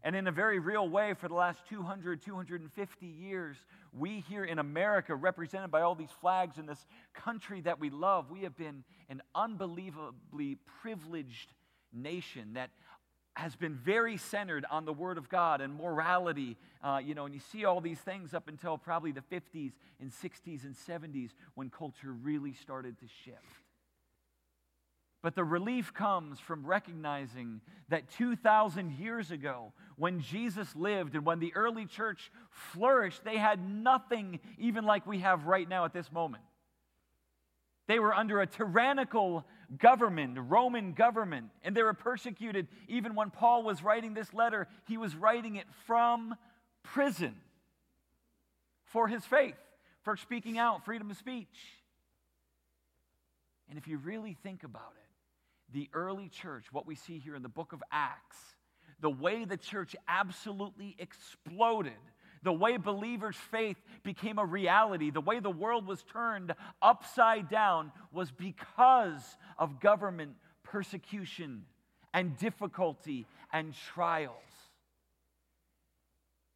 And 0.05 0.15
in 0.15 0.29
a 0.29 0.33
very 0.33 0.59
real 0.59 0.89
way, 0.89 1.15
for 1.15 1.29
the 1.29 1.35
last 1.35 1.61
200, 1.69 2.23
250 2.23 3.07
years, 3.07 3.57
we 3.93 4.25
here 4.29 4.45
in 4.45 4.59
America, 4.59 5.15
represented 5.15 5.71
by 5.71 5.81
all 5.81 5.95
these 5.95 6.13
flags 6.21 6.59
in 6.59 6.67
this 6.67 6.87
country 7.15 7.61
that 7.63 7.81
we 7.81 7.91
love, 7.91 8.31
we 8.31 8.43
have 8.43 8.57
been 8.57 8.85
an 9.09 9.23
unbelievably 9.35 10.59
privileged 10.83 11.53
nation 11.93 12.55
that 12.55 12.71
has 13.35 13.55
been 13.55 13.75
very 13.75 14.17
centered 14.17 14.65
on 14.71 14.85
the 14.85 14.93
Word 14.93 15.17
of 15.17 15.29
God 15.29 15.61
and 15.61 15.75
morality. 15.75 16.57
Uh, 16.83 17.01
you 17.05 17.15
know, 17.15 17.25
and 17.25 17.35
you 17.35 17.41
see 17.41 17.65
all 17.65 17.81
these 17.81 18.01
things 18.01 18.35
up 18.35 18.49
until 18.49 18.77
probably 18.77 19.13
the 19.13 19.23
50s 19.33 19.73
and 20.01 20.11
60s 20.11 20.65
and 20.65 20.75
70s 20.75 21.31
when 21.55 21.71
culture 21.71 22.13
really 22.13 22.53
started 22.53 22.99
to 22.99 23.07
shift. 23.25 23.68
But 25.21 25.35
the 25.35 25.45
relief 25.45 25.93
comes 25.93 26.39
from 26.39 26.65
recognizing 26.65 27.61
that 27.89 28.09
2,000 28.11 28.93
years 28.93 29.31
ago, 29.33 29.73
when 29.97 30.21
Jesus 30.21 30.77
lived 30.77 31.17
and 31.17 31.25
when 31.25 31.41
the 31.41 31.53
early 31.57 31.87
church 31.87 32.31
flourished, 32.51 33.25
they 33.25 33.37
had 33.37 33.69
nothing 33.69 34.39
even 34.59 34.85
like 34.85 35.07
we 35.07 35.19
have 35.19 35.47
right 35.47 35.69
now 35.69 35.85
at 35.85 35.93
this 35.93 36.13
moment. 36.13 36.45
They 37.89 37.99
were 37.99 38.15
under 38.15 38.41
a 38.41 38.47
tyrannical 38.47 39.45
government, 39.77 40.39
Roman 40.39 40.93
government, 40.93 41.51
and 41.65 41.77
they 41.77 41.83
were 41.83 41.95
persecuted. 41.95 42.69
Even 42.87 43.15
when 43.15 43.31
Paul 43.31 43.65
was 43.65 43.83
writing 43.83 44.15
this 44.15 44.33
letter, 44.33 44.69
he 44.87 44.99
was 44.99 45.17
writing 45.17 45.57
it 45.57 45.67
from 45.87 46.37
prison 46.85 47.35
for 48.85 49.09
his 49.09 49.25
faith, 49.25 49.57
for 50.03 50.17
speaking 50.17 50.59
out, 50.59 50.85
freedom 50.85 51.11
of 51.11 51.17
speech. 51.17 51.49
And 53.69 53.79
if 53.79 53.89
you 53.89 53.99
really 53.99 54.37
think 54.43 54.65
about 54.65 54.93
it, 54.97 55.08
the 55.73 55.89
early 55.93 56.29
church, 56.29 56.67
what 56.73 56.87
we 56.87 56.95
see 56.95 57.19
here 57.19 57.35
in 57.35 57.43
the 57.43 57.49
book 57.49 57.73
of 57.73 57.83
Acts, 57.93 58.39
the 59.01 59.11
way 59.11 59.45
the 59.45 59.57
church 59.57 59.95
absolutely 60.09 60.97
exploded 60.99 61.93
the 62.43 62.53
way 62.53 62.77
believers' 62.77 63.37
faith 63.51 63.77
became 64.03 64.39
a 64.39 64.45
reality, 64.45 65.11
the 65.11 65.21
way 65.21 65.41
the 65.41 65.51
world 65.51 65.87
was 65.87 66.03
turned 66.05 66.55
upside 66.81 67.49
down 67.49 67.93
was 68.13 68.31
because 68.31 69.37
of 69.59 69.81
government 69.81 70.33
persecution 70.63 71.65
and 72.15 72.37
difficulty 72.39 73.27
and 73.53 73.75
trials. 73.93 74.35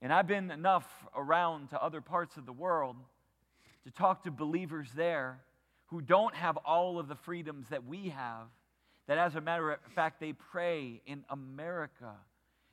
And 0.01 0.13
I've 0.13 0.27
been 0.27 0.51
enough 0.51 0.87
around 1.17 1.71
to 1.71 1.83
other 1.83 2.01
parts 2.01 2.37
of 2.37 2.47
the 2.47 2.53
world 2.53 2.97
to 3.85 3.91
talk 3.91 4.25
to 4.25 4.31
believers 4.31 4.89
there 4.95 5.41
who 5.87 6.01
don't 6.01 6.35
have 6.35 6.57
all 6.59 6.99
of 6.99 7.09
the 7.09 7.15
freedoms 7.15 7.69
that 7.69 7.85
we 7.87 8.09
have, 8.09 8.49
that 9.07 9.19
as 9.19 9.35
a 9.35 9.41
matter 9.41 9.73
of 9.73 9.81
fact, 9.95 10.21
they 10.21 10.33
pray 10.33 11.03
in 11.07 11.25
America 11.29 12.15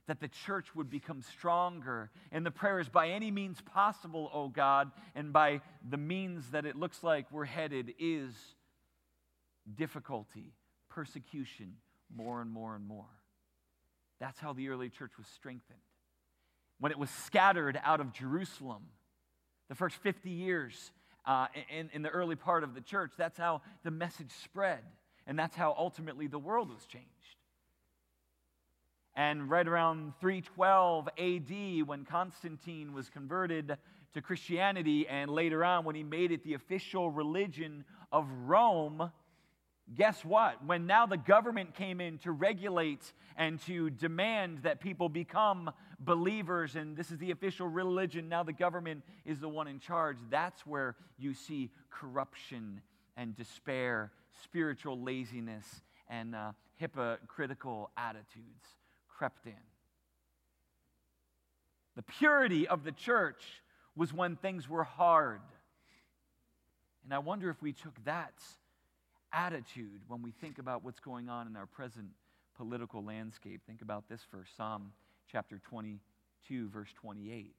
that 0.08 0.20
the 0.20 0.28
church 0.28 0.76
would 0.76 0.90
become 0.90 1.22
stronger. 1.22 2.10
And 2.32 2.44
the 2.44 2.52
prayer 2.52 2.80
is 2.80 2.90
by 2.90 3.10
any 3.10 3.30
means 3.30 3.62
possible, 3.62 4.30
O 4.34 4.48
God, 4.48 4.92
and 5.14 5.32
by 5.32 5.62
the 5.88 5.98
means 5.98 6.50
that 6.50 6.66
it 6.66 6.76
looks 6.76 7.04
like 7.04 7.32
we're 7.32 7.46
headed 7.46 7.94
is 8.00 8.34
difficulty, 9.76 10.54
persecution, 10.90 11.76
more 12.14 12.42
and 12.42 12.52
more 12.52 12.76
and 12.76 12.88
more. 12.88 13.06
That's 14.20 14.40
how 14.40 14.54
the 14.54 14.70
early 14.70 14.90
church 14.90 15.12
was 15.18 15.28
strengthened. 15.28 15.80
When 16.80 16.92
it 16.92 16.98
was 16.98 17.10
scattered 17.10 17.80
out 17.84 18.02
of 18.02 18.12
Jerusalem, 18.12 18.88
the 19.70 19.76
first 19.76 19.96
50 19.98 20.30
years 20.32 20.92
uh, 21.26 21.48
in, 21.70 21.92
in 21.94 22.02
the 22.02 22.10
early 22.10 22.36
part 22.36 22.64
of 22.64 22.74
the 22.74 22.82
church, 22.82 23.12
that's 23.16 23.38
how 23.38 23.62
the 23.84 23.92
message 23.92 24.32
spread. 24.44 24.80
And 25.30 25.38
that's 25.38 25.56
how 25.56 25.76
ultimately 25.78 26.26
the 26.26 26.40
world 26.40 26.72
was 26.74 26.88
changed. 26.88 27.08
And 29.16 29.48
right 29.48 29.68
around 29.68 30.14
312 30.20 31.08
AD, 31.20 31.88
when 31.88 32.04
Constantine 32.04 32.94
was 32.94 33.12
converted 33.12 33.78
to 34.16 34.22
Christianity, 34.24 35.08
and 35.08 35.30
later 35.30 35.64
on 35.64 35.86
when 35.86 35.94
he 35.94 36.02
made 36.02 36.32
it 36.32 36.44
the 36.44 36.56
official 36.56 37.12
religion 37.12 37.86
of 38.12 38.26
Rome, 38.48 39.12
guess 39.94 40.26
what? 40.26 40.66
When 40.66 40.88
now 40.88 41.06
the 41.06 41.18
government 41.18 41.76
came 41.76 42.02
in 42.02 42.18
to 42.20 42.32
regulate 42.32 43.14
and 43.38 43.62
to 43.68 43.92
demand 43.92 44.64
that 44.64 44.80
people 44.80 45.10
become 45.10 45.70
believers, 46.00 46.76
and 46.76 46.98
this 46.98 47.12
is 47.12 47.20
the 47.20 47.30
official 47.30 47.68
religion, 47.68 48.30
now 48.30 48.42
the 48.42 48.52
government 48.52 49.04
is 49.26 49.40
the 49.40 49.50
one 49.50 49.68
in 49.68 49.80
charge, 49.80 50.18
that's 50.32 50.66
where 50.66 50.96
you 51.20 51.36
see 51.36 51.70
corruption 51.92 52.82
and 53.16 53.36
despair, 53.36 54.12
spiritual 54.44 55.02
laziness, 55.02 55.66
and 56.10 56.36
uh, 56.36 56.52
hypocritical 56.78 57.92
attitudes 57.98 58.66
crept 59.08 59.46
in. 59.46 59.54
The 61.96 62.04
purity 62.04 62.68
of 62.68 62.84
the 62.84 62.92
church 62.92 63.44
was 63.96 64.14
when 64.14 64.38
things 64.38 64.70
were 64.70 64.84
hard. 64.84 65.42
And 67.04 67.14
I 67.14 67.20
wonder 67.20 67.50
if 67.50 67.62
we 67.62 67.74
took 67.74 68.04
that 68.06 68.34
attitude 69.34 70.02
when 70.08 70.22
we 70.22 70.32
think 70.32 70.58
about 70.58 70.84
what's 70.84 71.00
going 71.00 71.30
on 71.30 71.48
in 71.48 71.56
our 71.56 71.66
present 71.66 72.08
political 72.56 73.04
landscape. 73.04 73.62
Think 73.68 73.82
about 73.82 74.08
this 74.10 74.22
verse, 74.32 74.50
Psalm 74.56 74.92
chapter 75.32 75.60
22, 75.70 76.70
verse 76.70 76.90
28. 77.02 77.54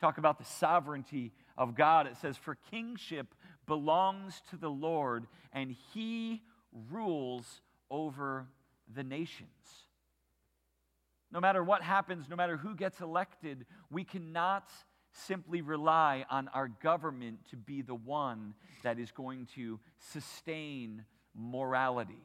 Talk 0.00 0.18
about 0.18 0.38
the 0.38 0.44
sovereignty 0.44 1.32
of 1.58 1.74
God. 1.74 2.06
It 2.06 2.16
says, 2.16 2.36
For 2.36 2.56
kingship 2.70 3.34
belongs 3.66 4.40
to 4.50 4.56
the 4.56 4.70
Lord, 4.70 5.26
and 5.52 5.74
he 5.92 6.42
rules 6.90 7.60
over 7.90 8.46
the 8.92 9.04
nations. 9.04 9.48
No 11.32 11.40
matter 11.40 11.62
what 11.62 11.82
happens, 11.82 12.28
no 12.28 12.36
matter 12.36 12.56
who 12.56 12.74
gets 12.74 13.00
elected, 13.00 13.66
we 13.90 14.04
cannot 14.04 14.68
simply 15.12 15.60
rely 15.60 16.24
on 16.30 16.48
our 16.48 16.68
government 16.68 17.38
to 17.50 17.56
be 17.56 17.82
the 17.82 17.94
one 17.94 18.54
that 18.82 18.98
is 18.98 19.10
going 19.10 19.46
to 19.54 19.78
sustain 19.98 21.04
morality. 21.34 22.24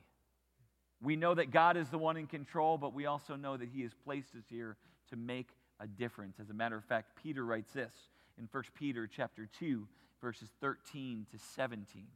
We 1.02 1.16
know 1.16 1.34
that 1.36 1.52
God 1.52 1.78
is 1.78 1.90
the 1.90 1.98
one 1.98 2.18
in 2.18 2.28
control, 2.28 2.78
but 2.78 2.94
we 2.94 3.06
also 3.06 3.36
know 3.36 3.58
that 3.58 3.70
He 3.70 3.82
has 3.82 3.92
placed 4.06 4.34
us 4.36 4.44
here 4.50 4.78
to 5.10 5.16
make 5.16 5.50
a 5.80 5.88
difference. 5.88 6.40
As 6.40 6.50
a 6.50 6.54
matter 6.54 6.76
of 6.76 6.86
fact, 6.86 7.22
Peter 7.22 7.46
writes 7.46 7.72
this 7.74 7.94
in 8.38 8.48
1 8.52 8.64
Peter 8.76 9.08
chapter 9.08 9.48
2, 9.60 9.88
verses 10.22 10.50
13 10.62 11.26
to 11.32 11.38
17. 11.38 12.08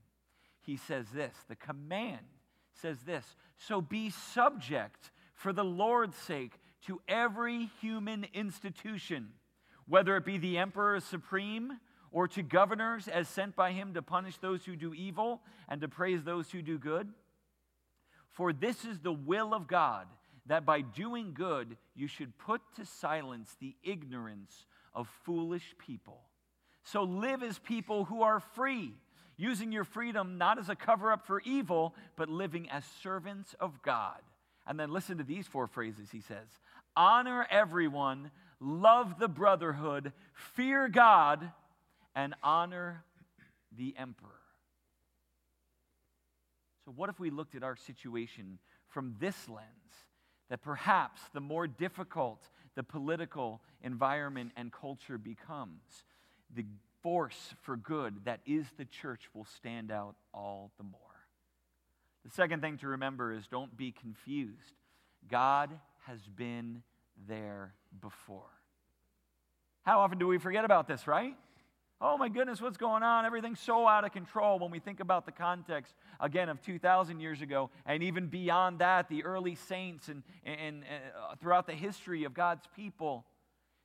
He 0.62 0.78
says 0.78 1.08
this, 1.14 1.34
the 1.48 1.56
command 1.56 2.26
says 2.74 3.00
this, 3.06 3.36
so 3.58 3.82
be 3.82 4.10
subject 4.10 5.12
for 5.34 5.54
the 5.54 5.64
Lord's 5.64 6.18
sake 6.18 6.54
to 6.86 7.02
every 7.08 7.70
human 7.82 8.26
institution, 8.34 9.30
whether 9.88 10.16
it 10.18 10.26
be 10.26 10.38
the 10.38 10.58
emperor 10.58 11.00
supreme 11.00 11.80
or 12.12 12.28
to 12.28 12.42
governors 12.42 13.08
as 13.08 13.28
sent 13.28 13.56
by 13.56 13.72
him 13.72 13.94
to 13.94 14.02
punish 14.02 14.38
those 14.38 14.66
who 14.66 14.76
do 14.76 14.94
evil 14.94 15.42
and 15.68 15.82
to 15.82 15.88
praise 15.88 16.24
those 16.24 16.50
who 16.52 16.62
do 16.62 16.78
good. 16.78 17.10
For 18.30 18.54
this 18.54 18.86
is 18.86 19.00
the 19.00 19.12
will 19.12 19.54
of 19.54 19.68
God, 19.68 20.08
that 20.50 20.66
by 20.66 20.82
doing 20.82 21.34
good 21.34 21.78
you 21.96 22.08
should 22.08 22.38
put 22.38 22.62
to 22.76 22.86
silence 22.86 23.56
the 23.60 23.76
ignorance 23.84 24.66
of 24.94 25.08
foolish 25.24 25.76
people. 25.78 26.20
So 26.84 27.04
live 27.04 27.44
as 27.44 27.60
people 27.60 28.06
who 28.06 28.24
are 28.24 28.40
free 28.40 28.94
using 29.38 29.72
your 29.72 29.84
freedom 29.84 30.38
not 30.38 30.60
as 30.60 30.68
a 30.68 30.76
cover 30.76 31.12
up 31.12 31.26
for 31.26 31.40
evil, 31.42 31.96
but 32.16 32.30
living 32.30 32.70
as 32.70 32.84
servants 33.02 33.56
of 33.60 33.82
God. 33.82 34.20
And 34.68 34.80
then 34.80 34.92
listen 34.92 35.20
to 35.20 35.24
these 35.24 35.48
four 35.48 35.68
phrases 35.68 36.10
he 36.12 36.22
says 36.22 36.48
honor 36.96 37.46
everyone, 37.50 38.32
love 38.60 39.20
the 39.20 39.28
brotherhood, 39.28 40.12
fear 40.34 40.90
God, 40.90 41.52
and 42.16 42.34
honor 42.44 43.04
the 43.78 43.94
emperor. 43.98 44.30
So, 46.86 46.92
what 46.96 47.10
if 47.10 47.20
we 47.20 47.30
looked 47.30 47.54
at 47.54 47.64
our 47.64 47.76
situation 47.76 48.58
from 48.88 49.16
this 49.20 49.48
lens? 49.48 49.68
That 50.50 50.62
perhaps 50.62 51.22
the 51.34 51.42
more 51.42 51.68
difficult 51.68 52.48
the 52.76 52.84
political 52.84 53.62
environment 53.84 54.52
and 54.56 54.72
culture 54.72 55.18
becomes, 55.18 55.82
the 56.56 56.66
force 57.02 57.54
for 57.62 57.78
good 57.78 58.26
that 58.26 58.42
is 58.46 58.66
the 58.78 58.86
church 58.86 59.30
will 59.34 59.46
stand 59.46 59.92
out 59.92 60.16
all 60.34 60.72
the 60.78 60.84
more. 60.84 61.00
The 62.26 62.32
second 62.32 62.62
thing 62.62 62.78
to 62.80 62.88
remember 62.88 63.32
is 63.32 63.48
don't 63.48 63.76
be 63.76 63.92
confused. 63.92 64.74
God 65.30 65.70
has 66.06 66.20
been 66.36 66.84
there 67.28 67.74
before. 68.02 68.50
How 69.84 70.00
often 70.00 70.20
do 70.20 70.28
we 70.28 70.38
forget 70.38 70.66
about 70.66 70.88
this, 70.88 71.08
right? 71.08 71.36
Oh 72.02 72.18
my 72.18 72.30
goodness, 72.30 72.62
what's 72.62 72.78
going 72.78 73.04
on? 73.04 73.26
Everything's 73.26 73.60
so 73.60 73.86
out 73.86 74.06
of 74.06 74.14
control 74.14 74.58
when 74.58 74.72
we 74.72 74.80
think 74.80 75.02
about 75.02 75.26
the 75.26 75.34
context, 75.34 75.94
again, 76.22 76.48
of 76.48 76.62
2,000 76.62 77.20
years 77.20 77.42
ago, 77.42 77.70
and 77.86 78.02
even 78.04 78.28
beyond 78.28 78.80
that, 78.80 79.10
the 79.10 79.26
early 79.26 79.56
saints 79.56 80.08
and, 80.08 80.24
and, 80.46 80.60
and 80.60 80.84
uh, 80.84 81.36
throughout 81.42 81.68
the 81.68 81.74
history 81.74 82.24
of 82.24 82.34
God's 82.34 82.64
people. 82.74 83.26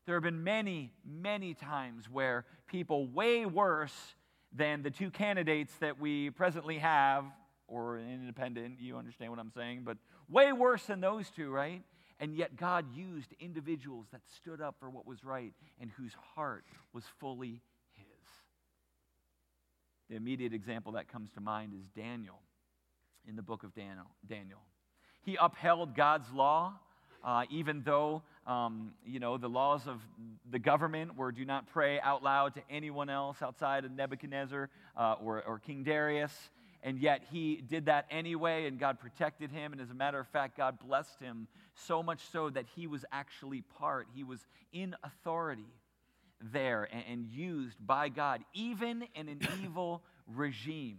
There 0.07 0.15
have 0.15 0.23
been 0.23 0.45
many, 0.45 0.93
many 1.05 1.55
times 1.55 2.09
where 2.09 2.45
people 2.69 3.09
way 3.09 3.47
worse 3.47 4.15
than 4.53 4.83
the 4.83 4.91
two 4.91 5.11
candidates 5.11 5.73
that 5.81 5.99
we 5.99 6.31
presently 6.31 6.79
have, 6.79 7.25
or 7.67 7.99
independent, 7.99 8.79
you 8.79 8.97
understand 8.97 9.33
what 9.33 9.41
I'm 9.41 9.51
saying, 9.51 9.83
but 9.85 9.97
way 10.29 10.53
worse 10.53 10.85
than 10.85 11.01
those 11.01 11.31
two, 11.31 11.51
right? 11.51 11.83
And 12.21 12.37
yet 12.37 12.57
God 12.57 12.95
used 12.95 13.35
individuals 13.41 14.07
that 14.13 14.21
stood 14.37 14.61
up 14.61 14.77
for 14.79 14.89
what 14.89 15.05
was 15.05 15.25
right 15.25 15.53
and 15.81 15.91
whose 15.97 16.13
heart 16.37 16.65
was 16.93 17.03
fully 17.19 17.61
the 20.15 20.19
immediate 20.19 20.53
example 20.53 20.93
that 20.93 21.09
comes 21.09 21.29
to 21.33 21.41
mind 21.41 21.73
is 21.75 21.89
Daniel 21.97 22.39
in 23.27 23.35
the 23.35 23.43
book 23.43 23.65
of 23.65 23.75
Daniel. 23.75 24.07
Daniel. 24.29 24.61
He 25.23 25.37
upheld 25.41 25.97
God's 25.97 26.31
law, 26.33 26.75
uh, 27.25 27.47
even 27.51 27.83
though 27.85 28.23
um, 28.47 28.93
you 29.05 29.19
know 29.19 29.39
the 29.39 29.49
laws 29.49 29.89
of 29.89 30.01
the 30.53 30.61
government 30.61 31.17
were 31.17 31.33
do 31.33 31.45
not 31.45 31.67
pray 31.67 31.99
out 31.99 32.23
loud 32.23 32.55
to 32.55 32.61
anyone 32.71 33.11
else 33.11 33.43
outside 33.43 33.85
of 33.85 33.91
Nebuchadnezzar 33.91 34.71
uh, 34.97 35.17
or, 35.21 35.43
or 35.43 35.59
King 35.59 35.83
Darius. 35.83 36.33
And 36.85 37.01
yet 37.01 37.25
he 37.33 37.57
did 37.69 37.87
that 37.87 38.07
anyway, 38.09 38.67
and 38.67 38.79
God 38.79 39.01
protected 39.01 39.51
him. 39.51 39.73
And 39.73 39.81
as 39.81 39.91
a 39.91 39.95
matter 39.95 40.21
of 40.21 40.29
fact, 40.29 40.57
God 40.57 40.79
blessed 40.79 41.19
him 41.19 41.49
so 41.75 42.05
much 42.05 42.21
so 42.31 42.51
that 42.51 42.67
he 42.77 42.87
was 42.87 43.05
actually 43.11 43.63
part, 43.63 44.07
he 44.15 44.23
was 44.23 44.47
in 44.73 44.95
authority 45.03 45.67
there 46.53 46.89
and, 46.93 47.05
and 47.11 47.27
used 47.27 47.85
by 47.85 48.09
God, 48.09 48.43
even 48.53 49.07
in 49.15 49.29
an 49.29 49.41
evil 49.63 50.03
regime, 50.27 50.99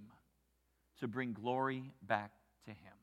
to 0.99 1.07
bring 1.07 1.33
glory 1.33 1.91
back 2.01 2.31
to 2.65 2.71
Him. 2.71 2.93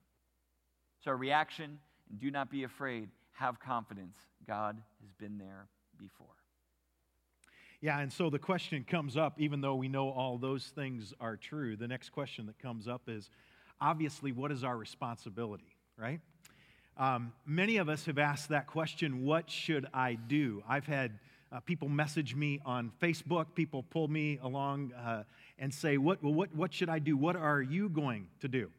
So, 1.04 1.10
a 1.10 1.14
reaction, 1.14 1.78
do 2.18 2.30
not 2.30 2.50
be 2.50 2.64
afraid, 2.64 3.08
have 3.32 3.60
confidence. 3.60 4.16
God 4.46 4.76
has 5.00 5.12
been 5.18 5.38
there 5.38 5.66
before. 5.98 6.26
Yeah, 7.80 7.98
and 7.98 8.12
so 8.12 8.30
the 8.30 8.38
question 8.38 8.84
comes 8.88 9.16
up, 9.16 9.34
even 9.40 9.60
though 9.60 9.74
we 9.74 9.88
know 9.88 10.10
all 10.10 10.38
those 10.38 10.66
things 10.66 11.12
are 11.20 11.36
true, 11.36 11.76
the 11.76 11.88
next 11.88 12.10
question 12.10 12.46
that 12.46 12.58
comes 12.60 12.86
up 12.86 13.02
is 13.08 13.28
obviously, 13.80 14.30
what 14.30 14.52
is 14.52 14.62
our 14.62 14.76
responsibility, 14.76 15.76
right? 15.98 16.20
Um, 16.96 17.32
many 17.44 17.78
of 17.78 17.88
us 17.88 18.06
have 18.06 18.18
asked 18.18 18.50
that 18.50 18.68
question 18.68 19.24
what 19.24 19.50
should 19.50 19.86
I 19.92 20.14
do? 20.14 20.62
I've 20.68 20.86
had 20.86 21.18
uh, 21.52 21.60
people 21.60 21.88
message 21.88 22.34
me 22.34 22.60
on 22.64 22.90
Facebook. 23.00 23.46
People 23.54 23.82
pull 23.82 24.08
me 24.08 24.38
along 24.42 24.92
uh, 24.92 25.24
and 25.58 25.72
say, 25.72 25.98
what, 25.98 26.22
well, 26.22 26.32
what, 26.32 26.54
what 26.54 26.72
should 26.72 26.88
I 26.88 26.98
do? 26.98 27.16
What 27.16 27.36
are 27.36 27.60
you 27.60 27.88
going 27.88 28.28
to 28.40 28.48
do? 28.48 28.70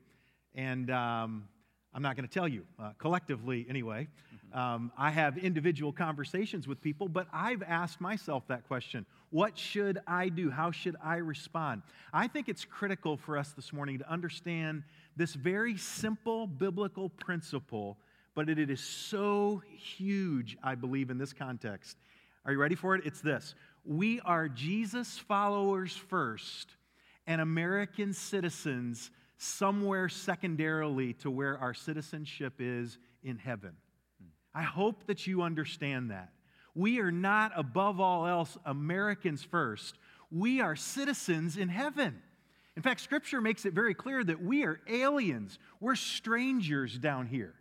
And 0.56 0.90
um, 0.90 1.48
I'm 1.94 2.02
not 2.02 2.16
going 2.16 2.28
to 2.28 2.34
tell 2.34 2.48
you, 2.48 2.66
uh, 2.82 2.92
collectively 2.98 3.66
anyway. 3.70 4.08
Mm-hmm. 4.36 4.60
Um, 4.60 4.92
I 4.98 5.12
have 5.12 5.38
individual 5.38 5.92
conversations 5.92 6.68
with 6.68 6.82
people, 6.82 7.08
but 7.08 7.28
I've 7.32 7.62
asked 7.64 8.02
myself 8.02 8.44
that 8.48 8.68
question 8.68 9.06
What 9.30 9.58
should 9.58 10.00
I 10.08 10.30
do? 10.30 10.50
How 10.50 10.72
should 10.72 10.96
I 11.04 11.18
respond? 11.18 11.84
I 12.12 12.28
think 12.28 12.50
it's 12.50 12.66
critical 12.66 13.18
for 13.18 13.38
us 13.38 13.52
this 13.52 13.72
morning 13.72 14.00
to 14.00 14.10
understand 14.10 14.84
this 15.16 15.36
very 15.36 15.78
simple 15.78 16.48
biblical 16.48 17.10
principle, 17.10 17.98
but 18.34 18.50
it 18.50 18.58
is 18.58 18.80
so 18.80 19.62
huge, 19.78 20.58
I 20.64 20.74
believe, 20.74 21.12
in 21.12 21.20
this 21.20 21.34
context. 21.34 21.98
Are 22.46 22.52
you 22.52 22.58
ready 22.58 22.76
for 22.76 22.96
it? 22.96 23.06
It's 23.06 23.22
this 23.22 23.56
We 23.86 24.20
are 24.22 24.48
Jesus 24.48 25.18
followers 25.18 25.96
first 25.96 26.76
and 27.26 27.42
American 27.42 28.14
citizens 28.14 29.12
somewhere 29.38 30.10
secondarily 30.10 31.14
to 31.14 31.32
where 31.32 31.58
our 31.58 31.74
citizenship 31.74 32.56
is 32.60 32.98
in 33.24 33.38
heaven. 33.38 33.74
I 34.54 34.64
hope 34.64 35.08
that 35.08 35.26
you 35.26 35.42
understand 35.42 36.12
that. 36.12 36.30
We 36.76 37.00
are 37.00 37.12
not, 37.12 37.52
above 37.56 38.00
all 38.00 38.26
else, 38.26 38.58
Americans 38.66 39.44
first. 39.44 39.98
We 40.32 40.62
are 40.62 40.76
citizens 40.76 41.58
in 41.58 41.70
heaven. 41.70 42.22
In 42.76 42.82
fact, 42.82 43.02
Scripture 43.02 43.42
makes 43.42 43.66
it 43.66 43.74
very 43.74 43.94
clear 43.94 44.24
that 44.24 44.42
we 44.42 44.64
are 44.64 44.80
aliens. 44.88 45.60
We're 45.80 45.96
strangers 45.96 46.98
down 46.98 47.28
here. 47.28 47.54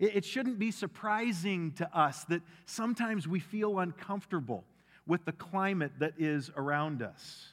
It 0.00 0.24
shouldn't 0.24 0.58
be 0.58 0.70
surprising 0.70 1.72
to 1.72 1.96
us 1.96 2.24
that 2.24 2.40
sometimes 2.64 3.28
we 3.28 3.38
feel 3.38 3.80
uncomfortable 3.80 4.64
with 5.06 5.26
the 5.26 5.32
climate 5.32 5.92
that 5.98 6.14
is 6.18 6.50
around 6.56 7.02
us. 7.02 7.52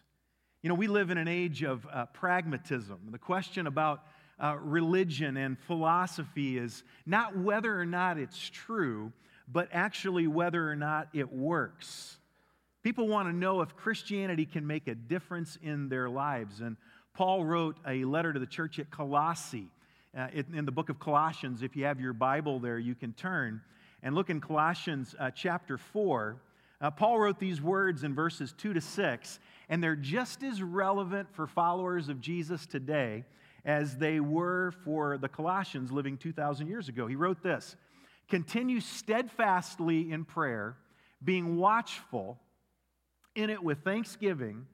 You 0.63 0.69
know, 0.69 0.75
we 0.75 0.87
live 0.87 1.09
in 1.11 1.17
an 1.17 1.27
age 1.27 1.63
of 1.63 1.85
uh, 1.91 2.05
pragmatism. 2.13 2.99
The 3.11 3.17
question 3.17 3.67
about 3.67 4.03
uh, 4.39 4.55
religion 4.61 5.35
and 5.35 5.59
philosophy 5.59 6.57
is 6.57 6.83
not 7.05 7.37
whether 7.37 7.77
or 7.77 7.85
not 7.85 8.17
it's 8.17 8.49
true, 8.49 9.11
but 9.51 9.67
actually 9.73 10.27
whether 10.27 10.71
or 10.71 10.75
not 10.77 11.09
it 11.13 11.33
works. 11.33 12.17
People 12.81 13.09
want 13.09 13.27
to 13.27 13.35
know 13.35 13.59
if 13.59 13.75
Christianity 13.75 14.45
can 14.45 14.65
make 14.65 14.87
a 14.87 14.95
difference 14.95 15.57
in 15.61 15.89
their 15.89 16.09
lives. 16.09 16.61
And 16.61 16.77
Paul 17.13 17.43
wrote 17.43 17.75
a 17.85 18.05
letter 18.05 18.31
to 18.31 18.39
the 18.39 18.45
church 18.45 18.79
at 18.79 18.89
Colossae 18.89 19.69
uh, 20.17 20.27
in 20.33 20.65
the 20.65 20.71
book 20.71 20.89
of 20.89 20.99
Colossians, 20.99 21.61
if 21.61 21.75
you 21.75 21.85
have 21.85 21.99
your 21.99 22.13
Bible 22.13 22.59
there, 22.59 22.79
you 22.79 22.95
can 22.95 23.13
turn 23.13 23.61
and 24.01 24.15
look 24.15 24.29
in 24.31 24.41
Colossians 24.41 25.15
uh, 25.19 25.29
chapter 25.29 25.77
4. 25.77 26.41
Uh, 26.81 26.91
Paul 26.91 27.19
wrote 27.19 27.39
these 27.39 27.61
words 27.61 28.03
in 28.03 28.15
verses 28.15 28.53
2 28.57 28.73
to 28.73 28.81
6, 28.81 29.39
and 29.69 29.83
they're 29.83 29.95
just 29.95 30.43
as 30.43 30.61
relevant 30.63 31.27
for 31.33 31.45
followers 31.45 32.09
of 32.09 32.19
Jesus 32.19 32.65
today 32.65 33.25
as 33.63 33.97
they 33.97 34.19
were 34.19 34.73
for 34.83 35.19
the 35.19 35.29
Colossians 35.29 35.91
living 35.91 36.17
2,000 36.17 36.67
years 36.67 36.89
ago. 36.89 37.05
He 37.05 37.15
wrote 37.15 37.43
this 37.43 37.75
Continue 38.27 38.79
steadfastly 38.79 40.11
in 40.11 40.25
prayer, 40.25 40.77
being 41.23 41.57
watchful 41.57 42.39
in 43.35 43.51
it 43.51 43.63
with 43.63 43.83
thanksgiving 43.83 44.65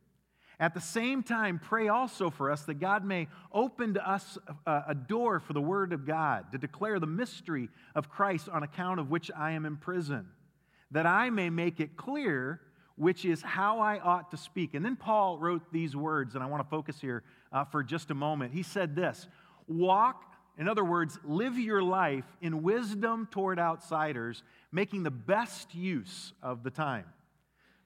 at 0.64 0.74
the 0.74 0.80
same 0.80 1.24
time, 1.24 1.60
pray 1.60 1.90
also 1.90 2.30
for 2.30 2.50
us 2.50 2.62
that 2.64 2.76
God 2.76 3.04
may 3.04 3.28
open 3.52 3.96
to 3.96 4.10
us 4.10 4.38
a 4.66 4.96
door 4.96 5.42
for 5.42 5.52
the 5.52 5.60
Word 5.60 5.92
of 5.92 6.06
God 6.06 6.54
to 6.54 6.58
declare 6.58 7.02
the 7.02 7.06
mystery 7.06 7.68
of 7.96 8.10
Christ 8.10 8.48
on 8.48 8.64
account 8.64 9.02
of 9.02 9.10
which 9.10 9.30
I 9.36 9.52
am 9.52 9.66
in 9.66 9.76
prison, 9.76 10.26
that 10.92 11.06
I 11.06 11.30
may 11.32 11.50
make 11.50 11.82
it 11.82 11.98
clear 11.98 12.62
which 12.96 13.26
is 13.26 13.42
how 13.42 13.82
I 13.82 14.00
ought 14.00 14.32
to 14.32 14.38
speak. 14.38 14.74
And 14.74 14.86
then 14.86 14.96
Paul 14.96 15.38
wrote 15.38 15.74
these 15.74 15.98
words, 15.98 16.34
and 16.34 16.42
I 16.42 16.48
want 16.48 16.64
to 16.64 16.70
focus 16.70 16.98
here 17.02 17.24
uh, 17.52 17.66
for 17.66 17.84
just 17.84 18.10
a 18.10 18.16
moment. 18.16 18.54
He 18.54 18.64
said 18.64 18.96
this 18.96 19.28
Walk, 19.68 20.24
in 20.58 20.70
other 20.70 20.86
words, 20.86 21.20
live 21.26 21.60
your 21.60 21.84
life 21.84 22.38
in 22.40 22.64
wisdom 22.64 23.28
toward 23.30 23.60
outsiders, 23.60 24.44
making 24.72 25.04
the 25.04 25.12
best 25.12 25.76
use 25.76 26.32
of 26.42 26.64
the 26.64 26.72
time 26.72 27.04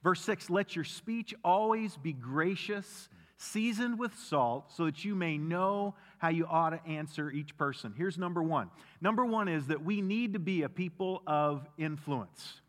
Verse 0.02 0.20
6 0.22 0.50
Let 0.50 0.76
your 0.76 0.84
speech 0.84 1.34
always 1.44 1.96
be 1.96 2.12
gracious, 2.12 3.08
seasoned 3.36 3.98
with 3.98 4.16
salt, 4.18 4.72
so 4.74 4.86
that 4.86 5.04
you 5.04 5.14
may 5.14 5.38
know 5.38 5.94
how 6.18 6.28
you 6.28 6.46
ought 6.46 6.70
to 6.70 6.86
answer 6.86 7.30
each 7.30 7.56
person. 7.56 7.94
Here's 7.96 8.18
number 8.18 8.42
one. 8.42 8.70
Number 9.00 9.24
one 9.24 9.48
is 9.48 9.66
that 9.68 9.84
we 9.84 10.00
need 10.00 10.32
to 10.34 10.38
be 10.38 10.62
a 10.62 10.68
people 10.68 11.22
of 11.26 11.66
influence. 11.78 12.60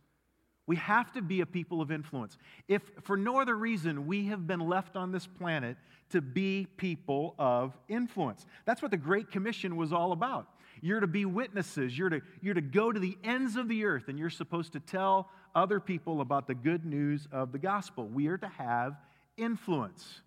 We 0.67 0.75
have 0.75 1.11
to 1.13 1.23
be 1.23 1.41
a 1.41 1.47
people 1.47 1.81
of 1.81 1.91
influence. 1.91 2.37
If 2.67 2.83
for 3.01 3.17
no 3.17 3.39
other 3.39 3.55
reason 3.55 4.05
we 4.05 4.27
have 4.27 4.45
been 4.45 4.59
left 4.59 4.95
on 4.95 5.11
this 5.11 5.25
planet 5.25 5.77
to 6.11 6.21
be 6.21 6.67
people 6.77 7.33
of 7.39 7.75
influence. 7.87 8.45
That's 8.65 8.81
what 8.81 8.91
the 8.91 8.97
Great 8.97 9.31
Commission 9.31 9.77
was 9.77 9.91
all 9.91 10.11
about. 10.11 10.47
You're 10.81 10.99
to 10.99 11.07
be 11.07 11.25
witnesses. 11.25 11.97
You're 11.97 12.09
to, 12.09 12.21
you're 12.41 12.53
to 12.53 12.61
go 12.61 12.91
to 12.91 12.99
the 12.99 13.17
ends 13.23 13.55
of 13.55 13.67
the 13.67 13.85
earth, 13.85 14.07
and 14.07 14.17
you're 14.17 14.29
supposed 14.29 14.73
to 14.73 14.79
tell 14.79 15.29
other 15.55 15.79
people 15.79 16.21
about 16.21 16.47
the 16.47 16.55
good 16.55 16.85
news 16.85 17.27
of 17.31 17.51
the 17.51 17.59
gospel. 17.59 18.07
We 18.07 18.27
are 18.27 18.37
to 18.37 18.47
have 18.47 18.95
influence. 19.37 20.21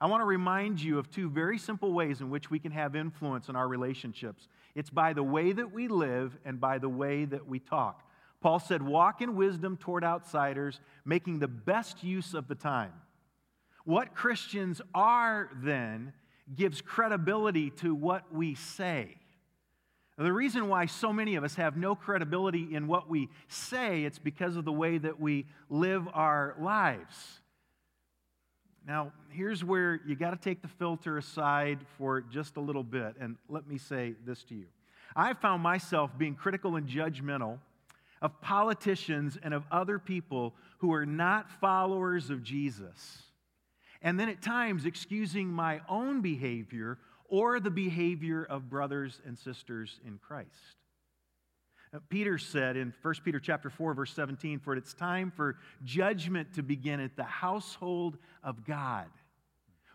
I 0.00 0.06
want 0.06 0.20
to 0.20 0.26
remind 0.26 0.80
you 0.80 0.98
of 0.98 1.10
two 1.10 1.28
very 1.28 1.58
simple 1.58 1.92
ways 1.92 2.20
in 2.20 2.30
which 2.30 2.50
we 2.50 2.58
can 2.58 2.70
have 2.72 2.94
influence 2.94 3.48
in 3.48 3.56
our 3.56 3.66
relationships. 3.66 4.48
It's 4.74 4.90
by 4.90 5.12
the 5.12 5.22
way 5.22 5.52
that 5.52 5.72
we 5.72 5.88
live 5.88 6.36
and 6.44 6.60
by 6.60 6.78
the 6.78 6.88
way 6.88 7.24
that 7.24 7.48
we 7.48 7.58
talk. 7.58 8.04
Paul 8.40 8.60
said, 8.60 8.82
Walk 8.82 9.20
in 9.20 9.34
wisdom 9.34 9.76
toward 9.76 10.04
outsiders, 10.04 10.80
making 11.04 11.40
the 11.40 11.48
best 11.48 12.04
use 12.04 12.34
of 12.34 12.46
the 12.46 12.54
time. 12.54 12.92
What 13.84 14.14
Christians 14.14 14.80
are 14.94 15.50
then 15.62 16.12
gives 16.54 16.80
credibility 16.80 17.70
to 17.70 17.94
what 17.94 18.32
we 18.32 18.54
say. 18.54 19.16
The 20.18 20.32
reason 20.32 20.68
why 20.68 20.86
so 20.86 21.12
many 21.12 21.36
of 21.36 21.44
us 21.44 21.54
have 21.54 21.76
no 21.76 21.94
credibility 21.94 22.74
in 22.74 22.88
what 22.88 23.08
we 23.08 23.28
say, 23.46 24.02
it's 24.02 24.18
because 24.18 24.56
of 24.56 24.64
the 24.64 24.72
way 24.72 24.98
that 24.98 25.20
we 25.20 25.46
live 25.70 26.08
our 26.12 26.56
lives. 26.58 27.40
Now, 28.84 29.12
here's 29.30 29.62
where 29.62 30.00
you 30.06 30.16
got 30.16 30.30
to 30.30 30.36
take 30.36 30.60
the 30.60 30.68
filter 30.68 31.18
aside 31.18 31.78
for 31.98 32.20
just 32.20 32.56
a 32.56 32.60
little 32.60 32.82
bit, 32.82 33.14
and 33.20 33.36
let 33.48 33.68
me 33.68 33.78
say 33.78 34.14
this 34.26 34.42
to 34.44 34.56
you. 34.56 34.66
I 35.14 35.34
found 35.34 35.62
myself 35.62 36.10
being 36.18 36.34
critical 36.34 36.74
and 36.74 36.88
judgmental 36.88 37.58
of 38.20 38.40
politicians 38.40 39.38
and 39.40 39.54
of 39.54 39.62
other 39.70 40.00
people 40.00 40.54
who 40.78 40.92
are 40.92 41.06
not 41.06 41.48
followers 41.60 42.30
of 42.30 42.42
Jesus. 42.42 43.22
And 44.02 44.18
then 44.18 44.28
at 44.28 44.42
times 44.42 44.84
excusing 44.84 45.48
my 45.48 45.80
own 45.88 46.22
behavior 46.22 46.98
or 47.28 47.60
the 47.60 47.70
behavior 47.70 48.44
of 48.44 48.68
brothers 48.68 49.20
and 49.26 49.38
sisters 49.38 50.00
in 50.06 50.18
Christ. 50.18 50.48
Peter 52.08 52.36
said 52.36 52.76
in 52.76 52.92
1 53.00 53.14
Peter 53.24 53.40
chapter 53.40 53.70
4 53.70 53.94
verse 53.94 54.12
17 54.12 54.58
for 54.58 54.76
it's 54.76 54.92
time 54.92 55.30
for 55.34 55.56
judgment 55.84 56.52
to 56.54 56.62
begin 56.62 57.00
at 57.00 57.16
the 57.16 57.24
household 57.24 58.18
of 58.42 58.66
God. 58.66 59.06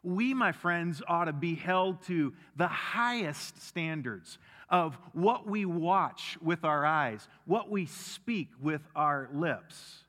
We, 0.01 0.33
my 0.33 0.51
friends, 0.51 1.01
ought 1.07 1.25
to 1.25 1.33
be 1.33 1.55
held 1.55 2.01
to 2.03 2.33
the 2.57 2.67
highest 2.67 3.61
standards 3.61 4.37
of 4.69 4.97
what 5.13 5.47
we 5.47 5.65
watch 5.65 6.37
with 6.41 6.65
our 6.65 6.85
eyes, 6.85 7.25
what 7.45 7.69
we 7.69 7.85
speak 7.85 8.49
with 8.61 8.81
our 8.95 9.29
lips. 9.33 10.03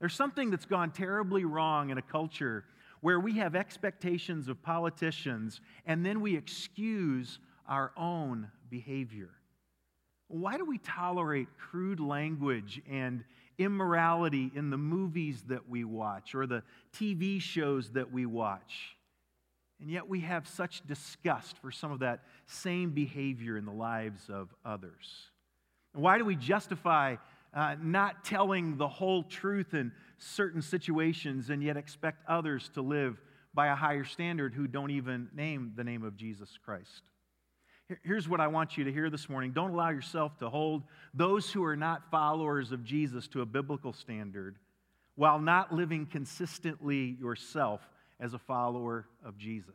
There's 0.00 0.14
something 0.14 0.50
that's 0.50 0.64
gone 0.64 0.90
terribly 0.90 1.44
wrong 1.44 1.90
in 1.90 1.98
a 1.98 2.02
culture 2.02 2.64
where 3.00 3.20
we 3.20 3.38
have 3.38 3.54
expectations 3.54 4.48
of 4.48 4.62
politicians 4.62 5.60
and 5.84 6.04
then 6.04 6.20
we 6.20 6.36
excuse 6.36 7.38
our 7.68 7.92
own 7.96 8.50
behavior. 8.70 9.30
Why 10.28 10.56
do 10.56 10.64
we 10.64 10.78
tolerate 10.78 11.48
crude 11.58 12.00
language 12.00 12.82
and 12.90 13.24
immorality 13.58 14.50
in 14.54 14.70
the 14.70 14.76
movies 14.76 15.42
that 15.48 15.68
we 15.68 15.84
watch 15.84 16.34
or 16.34 16.46
the 16.46 16.62
TV 16.92 17.40
shows 17.40 17.90
that 17.90 18.12
we 18.12 18.26
watch? 18.26 18.96
And 19.80 19.90
yet 19.90 20.08
we 20.08 20.20
have 20.20 20.48
such 20.48 20.86
disgust 20.86 21.58
for 21.58 21.70
some 21.70 21.92
of 21.92 22.00
that 22.00 22.24
same 22.46 22.90
behavior 22.90 23.56
in 23.56 23.66
the 23.66 23.72
lives 23.72 24.28
of 24.30 24.54
others. 24.64 25.30
Why 25.92 26.18
do 26.18 26.24
we 26.24 26.36
justify 26.36 27.16
uh, 27.56 27.74
not 27.82 28.22
telling 28.22 28.76
the 28.76 28.86
whole 28.86 29.22
truth 29.22 29.72
in 29.72 29.90
certain 30.18 30.60
situations 30.60 31.48
and 31.48 31.62
yet 31.62 31.76
expect 31.76 32.22
others 32.28 32.70
to 32.74 32.82
live 32.82 33.20
by 33.54 33.68
a 33.68 33.74
higher 33.74 34.04
standard 34.04 34.54
who 34.54 34.68
don't 34.68 34.90
even 34.90 35.28
name 35.34 35.72
the 35.74 35.82
name 35.82 36.04
of 36.04 36.16
Jesus 36.16 36.58
Christ. 36.62 37.02
Here's 38.02 38.28
what 38.28 38.40
I 38.40 38.48
want 38.48 38.76
you 38.76 38.84
to 38.84 38.92
hear 38.92 39.08
this 39.08 39.28
morning. 39.28 39.52
Don't 39.52 39.70
allow 39.70 39.90
yourself 39.90 40.36
to 40.38 40.50
hold 40.50 40.82
those 41.14 41.50
who 41.50 41.64
are 41.64 41.76
not 41.76 42.10
followers 42.10 42.72
of 42.72 42.84
Jesus 42.84 43.26
to 43.28 43.40
a 43.40 43.46
biblical 43.46 43.92
standard 43.92 44.58
while 45.14 45.38
not 45.38 45.72
living 45.72 46.04
consistently 46.04 47.16
yourself 47.18 47.80
as 48.20 48.34
a 48.34 48.38
follower 48.38 49.06
of 49.24 49.38
Jesus. 49.38 49.74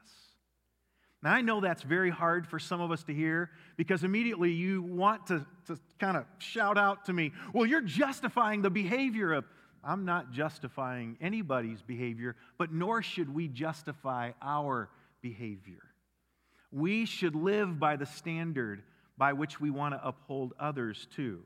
Now, 1.23 1.33
I 1.33 1.41
know 1.41 1.61
that's 1.61 1.83
very 1.83 2.09
hard 2.09 2.47
for 2.47 2.57
some 2.57 2.81
of 2.81 2.89
us 2.89 3.03
to 3.03 3.13
hear 3.13 3.51
because 3.77 4.03
immediately 4.03 4.51
you 4.51 4.81
want 4.81 5.27
to, 5.27 5.45
to 5.67 5.79
kind 5.99 6.17
of 6.17 6.25
shout 6.39 6.77
out 6.77 7.05
to 7.05 7.13
me, 7.13 7.31
well, 7.53 7.65
you're 7.65 7.81
justifying 7.81 8.61
the 8.63 8.71
behavior 8.71 9.33
of 9.33 9.45
I'm 9.83 10.05
not 10.05 10.31
justifying 10.31 11.17
anybody's 11.21 11.81
behavior, 11.81 12.35
but 12.57 12.71
nor 12.71 13.01
should 13.01 13.33
we 13.33 13.47
justify 13.47 14.31
our 14.41 14.89
behavior. 15.21 15.81
We 16.71 17.05
should 17.05 17.35
live 17.35 17.79
by 17.79 17.95
the 17.95 18.05
standard 18.05 18.83
by 19.17 19.33
which 19.33 19.59
we 19.59 19.69
want 19.69 19.93
to 19.93 20.07
uphold 20.07 20.53
others 20.59 21.07
too. 21.15 21.43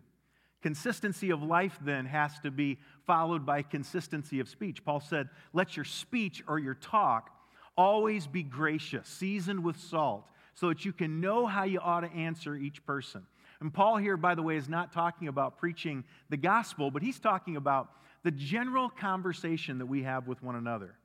Consistency 0.61 1.29
of 1.29 1.43
life 1.43 1.77
then 1.81 2.05
has 2.05 2.39
to 2.39 2.51
be 2.51 2.79
followed 3.05 3.45
by 3.45 3.61
consistency 3.61 4.39
of 4.39 4.49
speech. 4.49 4.83
Paul 4.83 4.99
said, 4.99 5.29
Let 5.53 5.75
your 5.75 5.85
speech 5.85 6.43
or 6.47 6.59
your 6.59 6.73
talk 6.73 7.29
always 7.77 8.27
be 8.27 8.43
gracious, 8.43 9.07
seasoned 9.07 9.63
with 9.63 9.79
salt, 9.79 10.25
so 10.53 10.69
that 10.69 10.85
you 10.85 10.93
can 10.93 11.19
know 11.19 11.45
how 11.45 11.63
you 11.63 11.79
ought 11.79 12.01
to 12.01 12.11
answer 12.11 12.55
each 12.55 12.85
person. 12.85 13.25
And 13.59 13.73
Paul 13.73 13.97
here, 13.97 14.17
by 14.17 14.35
the 14.35 14.41
way, 14.41 14.57
is 14.57 14.69
not 14.69 14.91
talking 14.91 15.27
about 15.27 15.57
preaching 15.57 16.03
the 16.29 16.37
gospel, 16.37 16.91
but 16.91 17.01
he's 17.01 17.19
talking 17.19 17.55
about 17.55 17.89
the 18.23 18.31
general 18.31 18.89
conversation 18.89 19.77
that 19.79 19.85
we 19.85 20.03
have 20.03 20.27
with 20.27 20.41
one 20.41 20.55
another. 20.55 20.95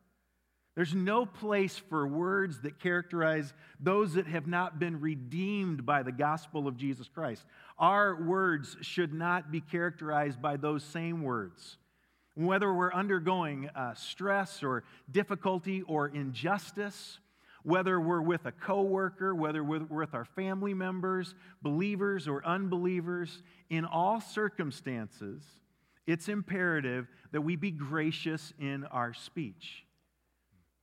There's 0.76 0.94
no 0.94 1.26
place 1.26 1.76
for 1.76 2.06
words 2.06 2.60
that 2.60 2.78
characterize 2.78 3.52
those 3.80 4.14
that 4.14 4.26
have 4.26 4.46
not 4.46 4.78
been 4.78 5.00
redeemed 5.00 5.84
by 5.84 6.02
the 6.02 6.12
gospel 6.12 6.68
of 6.68 6.76
Jesus 6.76 7.08
Christ. 7.08 7.44
Our 7.78 8.22
words 8.22 8.76
should 8.80 9.12
not 9.12 9.50
be 9.50 9.60
characterized 9.60 10.40
by 10.40 10.56
those 10.56 10.84
same 10.84 11.22
words. 11.22 11.76
Whether 12.34 12.72
we're 12.72 12.92
undergoing 12.92 13.68
uh, 13.74 13.94
stress 13.94 14.62
or 14.62 14.84
difficulty 15.10 15.82
or 15.82 16.08
injustice, 16.08 17.18
whether 17.62 18.00
we're 18.00 18.22
with 18.22 18.46
a 18.46 18.52
coworker, 18.52 19.34
whether 19.34 19.62
we're 19.62 19.84
with 19.84 20.14
our 20.14 20.24
family 20.24 20.74
members, 20.74 21.34
believers 21.62 22.26
or 22.28 22.44
unbelievers, 22.46 23.42
in 23.68 23.84
all 23.84 24.20
circumstances, 24.20 25.42
it's 26.06 26.28
imperative 26.28 27.06
that 27.32 27.42
we 27.42 27.56
be 27.56 27.70
gracious 27.70 28.52
in 28.58 28.84
our 28.84 29.12
speech. 29.12 29.84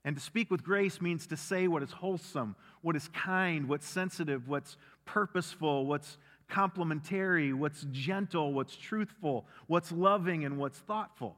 And 0.05 0.15
to 0.15 0.21
speak 0.21 0.49
with 0.49 0.63
grace 0.63 1.01
means 1.01 1.27
to 1.27 1.37
say 1.37 1.67
what 1.67 1.83
is 1.83 1.91
wholesome, 1.91 2.55
what 2.81 2.95
is 2.95 3.09
kind, 3.09 3.67
what's 3.67 3.87
sensitive, 3.87 4.47
what's 4.47 4.77
purposeful, 5.05 5.85
what's 5.85 6.17
complimentary, 6.49 7.53
what's 7.53 7.85
gentle, 7.91 8.53
what's 8.53 8.75
truthful, 8.75 9.45
what's 9.67 9.91
loving, 9.91 10.45
and 10.45 10.57
what's 10.57 10.79
thoughtful. 10.79 11.35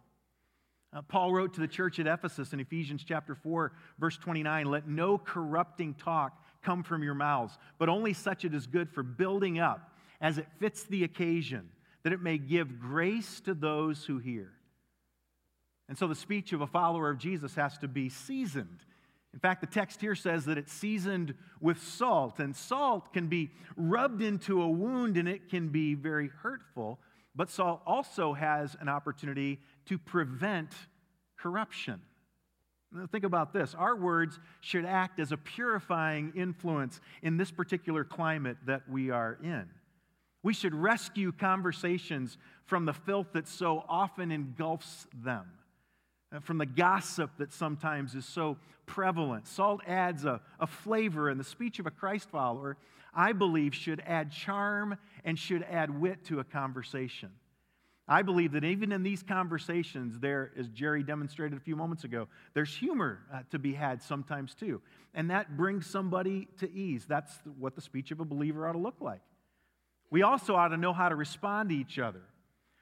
Uh, 0.92 1.02
Paul 1.04 1.34
wrote 1.34 1.54
to 1.54 1.62
the 1.62 1.68
church 1.68 2.00
at 2.00 2.08
Ephesus 2.08 2.52
in 2.54 2.60
Ephesians 2.60 3.04
chapter 3.08 3.36
4, 3.36 3.72
verse 4.00 4.18
29 4.18 4.66
Let 4.66 4.88
no 4.88 5.18
corrupting 5.18 5.96
talk 5.96 6.44
come 6.64 6.84
from 6.84 7.04
your 7.04 7.14
mouths, 7.14 7.58
but 7.78 7.90
only 7.90 8.14
such 8.14 8.46
it 8.46 8.54
is 8.54 8.68
good 8.68 8.90
for 8.90 9.04
building 9.04 9.60
up 9.60 9.92
as 10.20 10.38
it 10.38 10.48
fits 10.60 10.84
the 10.84 11.04
occasion 11.04 11.70
that 12.04 12.14
it 12.14 12.22
may 12.22 12.38
give 12.38 12.80
grace 12.80 13.40
to 13.42 13.54
those 13.54 14.06
who 14.06 14.18
hear. 14.18 14.52
And 15.88 15.98
so 15.98 16.08
the 16.08 16.16
speech 16.16 16.54
of 16.54 16.62
a 16.62 16.68
follower 16.68 17.10
of 17.10 17.18
Jesus 17.18 17.56
has 17.56 17.78
to 17.80 17.88
be 17.88 18.10
seasoned. 18.10 18.80
In 19.34 19.40
fact, 19.40 19.62
the 19.62 19.68
text 19.68 20.02
here 20.02 20.16
says 20.16 20.46
that 20.46 20.58
it's 20.58 20.74
seasoned 20.74 21.36
with 21.62 21.82
salt, 21.84 22.40
and 22.40 22.56
salt 22.56 23.14
can 23.14 23.28
be 23.28 23.52
rubbed 23.78 24.22
into 24.22 24.62
a 24.62 24.70
wound 24.70 25.18
and 25.18 25.30
it 25.30 25.50
can 25.50 25.70
be 25.70 25.94
very 25.94 26.30
hurtful. 26.42 27.00
But 27.36 27.50
salt 27.50 27.82
also 27.86 28.34
has 28.34 28.76
an 28.80 28.90
opportunity 28.90 29.60
to 29.86 29.98
prevent 29.98 30.72
corruption. 31.38 32.02
Now 32.92 33.06
think 33.06 33.24
about 33.24 33.54
this. 33.54 33.76
Our 33.76 33.96
words 33.96 34.40
should 34.62 34.84
act 34.84 35.20
as 35.20 35.32
a 35.32 35.38
purifying 35.38 36.34
influence 36.36 37.00
in 37.22 37.38
this 37.38 37.52
particular 37.52 38.04
climate 38.04 38.58
that 38.66 38.90
we 38.90 39.12
are 39.12 39.38
in. 39.44 39.70
We 40.42 40.54
should 40.54 40.74
rescue 40.74 41.32
conversations 41.32 42.38
from 42.66 42.86
the 42.86 42.94
filth 42.94 43.28
that 43.34 43.48
so 43.48 43.86
often 43.88 44.32
engulfs 44.32 45.06
them, 45.14 45.46
from 46.42 46.58
the 46.58 46.66
gossip 46.66 47.32
that 47.38 47.52
sometimes 47.52 48.16
is 48.16 48.26
so 48.26 48.58
prevalent. 48.86 49.48
Salt 49.48 49.82
adds 49.88 50.26
a, 50.26 50.42
a 50.60 50.68
flavor, 50.68 51.30
and 51.30 51.40
the 51.40 51.44
speech 51.44 51.80
of 51.80 51.88
a 51.88 51.92
Christ 51.92 52.30
follower, 52.30 52.78
I 53.14 53.34
believe, 53.34 53.74
should 53.74 54.02
add 54.06 54.32
charm 54.32 54.98
and 55.26 55.38
should 55.38 55.64
add 55.64 56.00
wit 56.00 56.26
to 56.26 56.40
a 56.40 56.44
conversation. 56.44 57.30
I 58.08 58.24
believe 58.24 58.54
that 58.54 58.64
even 58.64 58.92
in 58.92 59.04
these 59.04 59.22
conversations, 59.22 60.20
there, 60.20 60.52
as 60.58 60.68
Jerry 60.70 61.04
demonstrated 61.04 61.56
a 61.58 61.62
few 61.62 61.76
moments 61.76 62.04
ago, 62.04 62.28
there's 62.56 62.76
humor 62.76 63.20
uh, 63.32 63.42
to 63.52 63.60
be 63.60 63.74
had 63.74 64.02
sometimes 64.02 64.56
too. 64.56 64.82
And 65.14 65.30
that 65.30 65.56
brings 65.56 65.86
somebody 65.86 66.48
to 66.58 66.72
ease. 66.72 67.06
That's 67.08 67.32
what 67.60 67.76
the 67.76 67.82
speech 67.82 68.10
of 68.10 68.20
a 68.20 68.26
believer 68.26 68.68
ought 68.68 68.74
to 68.74 68.80
look 68.80 69.00
like. 69.00 69.22
We 70.10 70.24
also 70.24 70.56
ought 70.56 70.70
to 70.70 70.78
know 70.78 70.92
how 70.92 71.10
to 71.10 71.16
respond 71.16 71.70
to 71.70 71.76
each 71.76 72.00
other. 72.00 72.22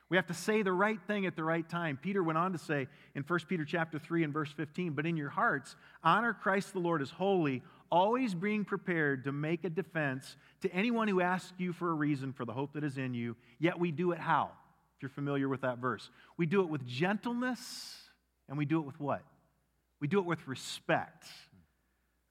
We 0.10 0.18
have 0.18 0.28
to 0.28 0.34
say 0.34 0.62
the 0.62 0.72
right 0.72 1.00
thing 1.06 1.26
at 1.26 1.36
the 1.36 1.44
right 1.44 1.68
time. 1.68 2.00
Peter 2.02 2.24
went 2.24 2.38
on 2.38 2.54
to 2.54 2.58
say 2.58 2.88
in 3.14 3.24
1 3.24 3.40
Peter 3.50 3.66
chapter 3.66 4.00
3 4.00 4.24
and 4.24 4.34
verse 4.34 4.52
15, 4.52 4.94
"But 4.94 5.06
in 5.06 5.18
your 5.18 5.30
hearts 5.30 5.76
honor 6.02 6.34
Christ 6.34 6.74
the 6.74 6.80
Lord 6.80 7.02
as 7.02 7.10
holy, 7.10 7.62
always 7.92 8.34
being 8.34 8.66
prepared 8.66 9.24
to 9.26 9.32
make 9.32 9.64
a 9.64 9.70
defense 9.70 10.38
to 10.62 10.72
anyone 10.72 11.08
who 11.08 11.22
asks 11.22 11.54
you 11.60 11.74
for 11.74 11.92
a 11.92 11.94
reason 11.94 12.34
for 12.34 12.46
the 12.46 12.54
hope 12.54 12.74
that 12.74 12.84
is 12.84 12.98
in 12.98 13.14
you. 13.14 13.36
Yet 13.60 13.80
we 13.80 13.92
do 13.92 14.12
it 14.12 14.20
how? 14.20 14.52
If 14.96 15.04
you're 15.04 15.10
familiar 15.10 15.48
with 15.48 15.62
that 15.62 15.78
verse. 15.78 16.10
We 16.38 16.46
do 16.46 16.62
it 16.62 16.70
with 16.70 16.86
gentleness 16.86 18.10
and 18.50 18.58
we 18.58 18.66
do 18.66 18.80
it 18.80 18.86
with 18.86 19.00
what? 19.00 19.24
We 20.00 20.08
do 20.08 20.20
it 20.20 20.26
with 20.26 20.48
respect. 20.48 21.26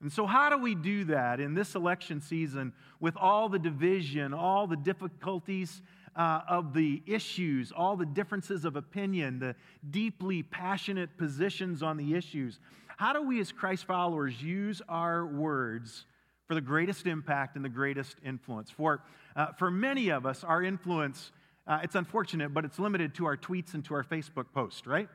And 0.01 0.11
so, 0.11 0.25
how 0.25 0.49
do 0.49 0.57
we 0.57 0.75
do 0.75 1.05
that 1.05 1.39
in 1.39 1.55
this 1.55 1.73
election 1.73 2.21
season 2.21 2.73
with 2.99 3.17
all 3.17 3.49
the 3.49 3.57
division, 3.57 4.33
all 4.33 4.67
the 4.67 4.75
difficulties 4.75 5.81
uh, 6.17 6.41
of 6.49 6.73
the 6.73 7.01
issues, 7.05 7.71
all 7.71 7.95
the 7.95 8.05
differences 8.05 8.65
of 8.65 8.75
opinion, 8.75 9.39
the 9.39 9.55
deeply 9.89 10.43
passionate 10.43 11.15
positions 11.17 11.83
on 11.83 11.95
the 11.95 12.15
issues? 12.15 12.59
How 12.97 13.13
do 13.13 13.21
we, 13.21 13.39
as 13.39 13.51
Christ 13.51 13.85
followers, 13.85 14.41
use 14.41 14.81
our 14.89 15.25
words 15.25 16.05
for 16.47 16.55
the 16.55 16.61
greatest 16.61 17.05
impact 17.05 17.55
and 17.55 17.63
the 17.63 17.69
greatest 17.69 18.17
influence? 18.25 18.71
For, 18.71 19.03
uh, 19.35 19.53
for 19.53 19.69
many 19.69 20.09
of 20.09 20.25
us, 20.25 20.43
our 20.43 20.63
influence, 20.63 21.31
uh, 21.67 21.79
it's 21.83 21.95
unfortunate, 21.95 22.53
but 22.53 22.65
it's 22.65 22.79
limited 22.79 23.13
to 23.15 23.27
our 23.27 23.37
tweets 23.37 23.75
and 23.75 23.85
to 23.85 23.93
our 23.93 24.03
Facebook 24.03 24.45
post, 24.53 24.87
right? 24.87 25.09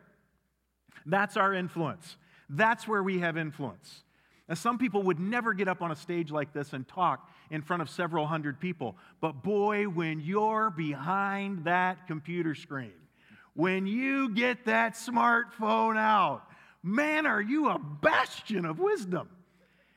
That's 1.05 1.37
our 1.37 1.53
influence. 1.53 2.17
That's 2.49 2.87
where 2.87 3.03
we 3.03 3.19
have 3.19 3.37
influence. 3.37 4.05
Now, 4.49 4.55
some 4.55 4.79
people 4.79 5.03
would 5.05 5.19
never 5.19 5.55
get 5.55 5.67
up 5.67 5.83
on 5.83 5.91
a 5.91 5.97
stage 5.97 6.31
like 6.31 6.53
this 6.53 6.73
and 6.73 6.87
talk 6.87 7.29
in 7.53 7.61
front 7.61 7.83
of 7.83 7.91
several 7.91 8.27
hundred 8.27 8.59
people. 8.59 8.97
But 9.21 9.43
boy, 9.45 9.85
when 9.85 10.21
you're 10.21 10.71
behind 10.71 11.67
that 11.67 12.09
computer 12.09 12.55
screen, 12.55 12.95
when 13.55 13.87
you 13.87 14.31
get 14.31 14.65
that 14.65 14.95
smartphone 14.95 15.99
out, 15.99 16.43
man, 16.83 17.27
are 17.27 17.43
you 17.43 17.69
a 17.69 17.79
bastion 17.79 18.65
of 18.65 18.81
wisdom. 18.81 19.29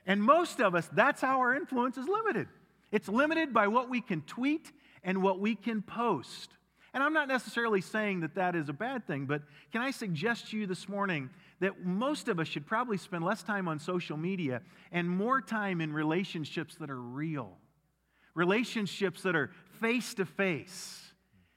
And 0.06 0.22
most 0.22 0.60
of 0.60 0.76
us, 0.76 0.88
that's 0.91 1.22
how 1.22 1.39
our 1.39 1.56
influence 1.56 1.98
is 1.98 2.08
limited. 2.08 2.48
It's 2.91 3.08
limited 3.08 3.54
by 3.54 3.68
what 3.70 3.89
we 3.89 4.02
can 4.02 4.22
tweet 4.22 4.72
and 5.02 5.24
what 5.24 5.39
we 5.39 5.56
can 5.56 5.82
post. 5.82 6.52
And 6.94 7.02
I'm 7.02 7.13
not 7.13 7.30
necessarily 7.30 7.82
saying 7.82 8.20
that 8.20 8.36
that 8.36 8.56
is 8.56 8.68
a 8.68 8.74
bad 8.74 9.08
thing, 9.08 9.26
but 9.26 9.41
can 9.72 9.82
I 9.82 9.91
suggest 9.91 10.52
to 10.52 10.58
you 10.58 10.68
this 10.68 10.89
morning 10.89 11.30
that 11.60 11.86
most 11.86 12.28
of 12.28 12.39
us 12.39 12.48
should 12.48 12.65
probably 12.65 12.98
spend 12.98 13.24
less 13.24 13.44
time 13.44 13.68
on 13.68 13.80
social 13.80 14.18
media 14.18 14.62
and 14.91 15.10
more 15.10 15.41
time 15.41 15.82
in 15.82 15.94
relationships 15.94 16.76
that 16.76 16.89
are 16.89 17.02
real, 17.02 17.58
relationships 18.34 19.22
that 19.24 19.36
are 19.36 19.52
face 19.80 20.13
to 20.15 20.26
face. 20.26 21.02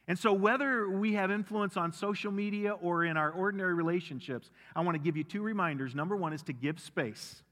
And 0.06 0.18
so, 0.18 0.32
whether 0.32 0.88
we 0.88 1.14
have 1.14 1.30
influence 1.30 1.76
on 1.76 1.92
social 1.92 2.32
media 2.32 2.72
or 2.72 3.04
in 3.04 3.16
our 3.18 3.30
ordinary 3.30 3.74
relationships, 3.74 4.50
I 4.74 4.80
want 4.80 4.94
to 4.94 4.98
give 4.98 5.16
you 5.16 5.24
two 5.24 5.42
reminders. 5.42 5.94
Number 5.94 6.16
one 6.16 6.32
is 6.32 6.42
to 6.44 6.54
give 6.54 6.80
space. 6.80 7.42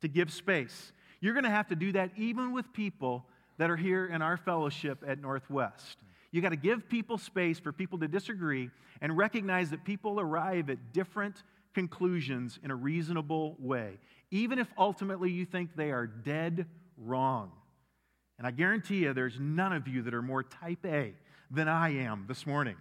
To 0.00 0.08
give 0.08 0.32
space. 0.32 0.92
You're 1.20 1.34
going 1.34 1.44
to 1.44 1.50
have 1.50 1.68
to 1.68 1.76
do 1.76 1.92
that 1.92 2.10
even 2.16 2.52
with 2.52 2.72
people 2.72 3.26
that 3.58 3.70
are 3.70 3.76
here 3.76 4.06
in 4.06 4.22
our 4.22 4.36
fellowship 4.36 5.04
at 5.06 5.20
Northwest. 5.20 5.98
You 6.32 6.42
got 6.42 6.50
to 6.50 6.56
give 6.56 6.88
people 6.88 7.18
space 7.18 7.58
for 7.58 7.72
people 7.72 7.98
to 8.00 8.08
disagree 8.08 8.70
and 9.00 9.16
recognize 9.16 9.70
that 9.70 9.84
people 9.84 10.18
arrive 10.18 10.70
at 10.70 10.92
different 10.92 11.42
conclusions 11.74 12.58
in 12.62 12.70
a 12.70 12.74
reasonable 12.74 13.56
way, 13.58 13.98
even 14.30 14.58
if 14.58 14.68
ultimately 14.78 15.30
you 15.30 15.44
think 15.44 15.76
they 15.76 15.90
are 15.90 16.06
dead 16.06 16.66
wrong. 16.96 17.50
And 18.38 18.46
I 18.46 18.50
guarantee 18.50 18.98
you, 18.98 19.12
there's 19.12 19.38
none 19.38 19.72
of 19.72 19.86
you 19.86 20.02
that 20.02 20.14
are 20.14 20.22
more 20.22 20.42
type 20.42 20.84
A 20.84 21.14
than 21.50 21.68
I 21.68 21.90
am 21.90 22.24
this 22.26 22.46
morning. 22.46 22.76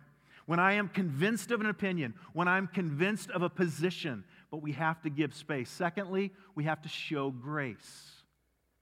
When 0.45 0.59
I 0.59 0.73
am 0.73 0.89
convinced 0.89 1.51
of 1.51 1.61
an 1.61 1.67
opinion, 1.67 2.13
when 2.33 2.47
I'm 2.47 2.67
convinced 2.67 3.29
of 3.31 3.43
a 3.43 3.49
position, 3.49 4.23
but 4.51 4.61
we 4.61 4.73
have 4.73 5.01
to 5.03 5.09
give 5.09 5.33
space. 5.33 5.69
Secondly, 5.69 6.31
we 6.55 6.65
have 6.65 6.81
to 6.81 6.89
show 6.89 7.31
grace. 7.31 8.11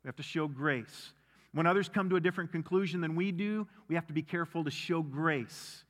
We 0.04 0.08
have 0.08 0.15
to 0.15 0.24
show 0.24 0.47
grace. 0.47 1.13
When 1.54 1.67
others 1.67 1.89
come 1.89 2.10
to 2.10 2.15
a 2.15 2.21
different 2.21 2.52
conclusion 2.52 3.02
than 3.02 3.15
we 3.15 3.32
do, 3.32 3.67
we 3.88 3.95
have 3.95 4.08
to 4.08 4.13
be 4.13 4.24
careful 4.24 4.63
to 4.63 4.71
show 4.71 5.02
grace. 5.02 5.84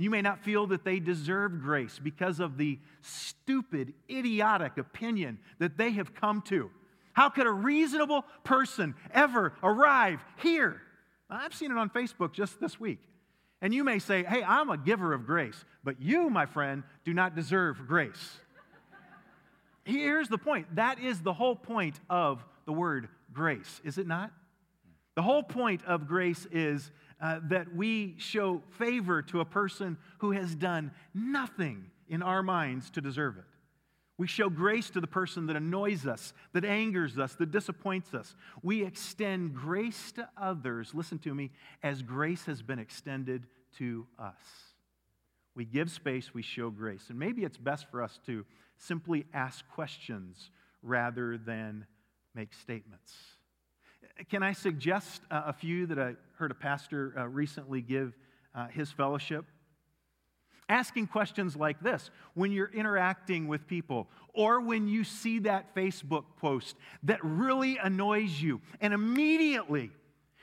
You 0.00 0.08
may 0.08 0.22
not 0.22 0.42
feel 0.42 0.66
that 0.68 0.82
they 0.82 0.98
deserve 0.98 1.60
grace 1.60 2.00
because 2.02 2.40
of 2.40 2.56
the 2.56 2.78
stupid, 3.02 3.92
idiotic 4.08 4.78
opinion 4.78 5.38
that 5.58 5.76
they 5.76 5.90
have 5.90 6.14
come 6.14 6.40
to. 6.46 6.70
How 7.12 7.28
could 7.28 7.46
a 7.46 7.50
reasonable 7.50 8.24
person 8.42 8.94
ever 9.12 9.52
arrive 9.62 10.24
here? 10.38 10.80
I've 11.28 11.52
seen 11.52 11.70
it 11.70 11.76
on 11.76 11.90
Facebook 11.90 12.32
just 12.32 12.58
this 12.60 12.80
week. 12.80 13.00
And 13.60 13.74
you 13.74 13.84
may 13.84 13.98
say, 13.98 14.24
hey, 14.24 14.42
I'm 14.42 14.70
a 14.70 14.78
giver 14.78 15.12
of 15.12 15.26
grace, 15.26 15.66
but 15.84 16.00
you, 16.00 16.30
my 16.30 16.46
friend, 16.46 16.82
do 17.04 17.12
not 17.12 17.36
deserve 17.36 17.86
grace. 17.86 18.38
Here's 19.84 20.28
the 20.28 20.38
point 20.38 20.76
that 20.76 20.98
is 20.98 21.20
the 21.20 21.34
whole 21.34 21.56
point 21.56 22.00
of 22.08 22.42
the 22.64 22.72
word 22.72 23.08
grace, 23.34 23.82
is 23.84 23.98
it 23.98 24.06
not? 24.06 24.32
The 25.14 25.22
whole 25.22 25.42
point 25.42 25.84
of 25.84 26.08
grace 26.08 26.46
is 26.50 26.90
uh, 27.20 27.40
that 27.48 27.74
we 27.74 28.14
show 28.18 28.62
favor 28.78 29.22
to 29.22 29.40
a 29.40 29.44
person 29.44 29.98
who 30.18 30.32
has 30.32 30.54
done 30.54 30.90
nothing 31.14 31.90
in 32.08 32.22
our 32.22 32.42
minds 32.42 32.90
to 32.90 33.00
deserve 33.00 33.36
it. 33.36 33.44
We 34.18 34.26
show 34.26 34.50
grace 34.50 34.90
to 34.90 35.00
the 35.00 35.06
person 35.06 35.46
that 35.46 35.56
annoys 35.56 36.06
us, 36.06 36.34
that 36.52 36.64
angers 36.64 37.18
us, 37.18 37.34
that 37.36 37.50
disappoints 37.50 38.12
us. 38.12 38.34
We 38.62 38.84
extend 38.84 39.54
grace 39.54 40.12
to 40.12 40.28
others, 40.36 40.92
listen 40.92 41.18
to 41.20 41.34
me, 41.34 41.52
as 41.82 42.02
grace 42.02 42.44
has 42.44 42.60
been 42.60 42.78
extended 42.78 43.46
to 43.78 44.06
us. 44.18 44.34
We 45.54 45.64
give 45.64 45.90
space, 45.90 46.34
we 46.34 46.42
show 46.42 46.68
grace. 46.68 47.06
And 47.08 47.18
maybe 47.18 47.44
it's 47.44 47.56
best 47.56 47.90
for 47.90 48.02
us 48.02 48.20
to 48.26 48.44
simply 48.76 49.24
ask 49.32 49.66
questions 49.70 50.50
rather 50.82 51.38
than 51.38 51.86
make 52.34 52.52
statements. 52.52 53.14
Can 54.28 54.42
I 54.42 54.52
suggest 54.52 55.22
uh, 55.30 55.42
a 55.46 55.52
few 55.52 55.86
that 55.86 55.98
I 55.98 56.14
heard 56.34 56.50
a 56.50 56.54
pastor 56.54 57.14
uh, 57.16 57.26
recently 57.26 57.80
give 57.80 58.14
uh, 58.54 58.66
his 58.66 58.90
fellowship? 58.90 59.46
Asking 60.68 61.06
questions 61.06 61.56
like 61.56 61.80
this 61.80 62.10
when 62.34 62.52
you're 62.52 62.70
interacting 62.72 63.48
with 63.48 63.66
people, 63.66 64.08
or 64.34 64.60
when 64.60 64.86
you 64.86 65.04
see 65.04 65.40
that 65.40 65.74
Facebook 65.74 66.24
post 66.36 66.76
that 67.04 67.18
really 67.24 67.78
annoys 67.78 68.40
you, 68.40 68.60
and 68.80 68.92
immediately 68.92 69.90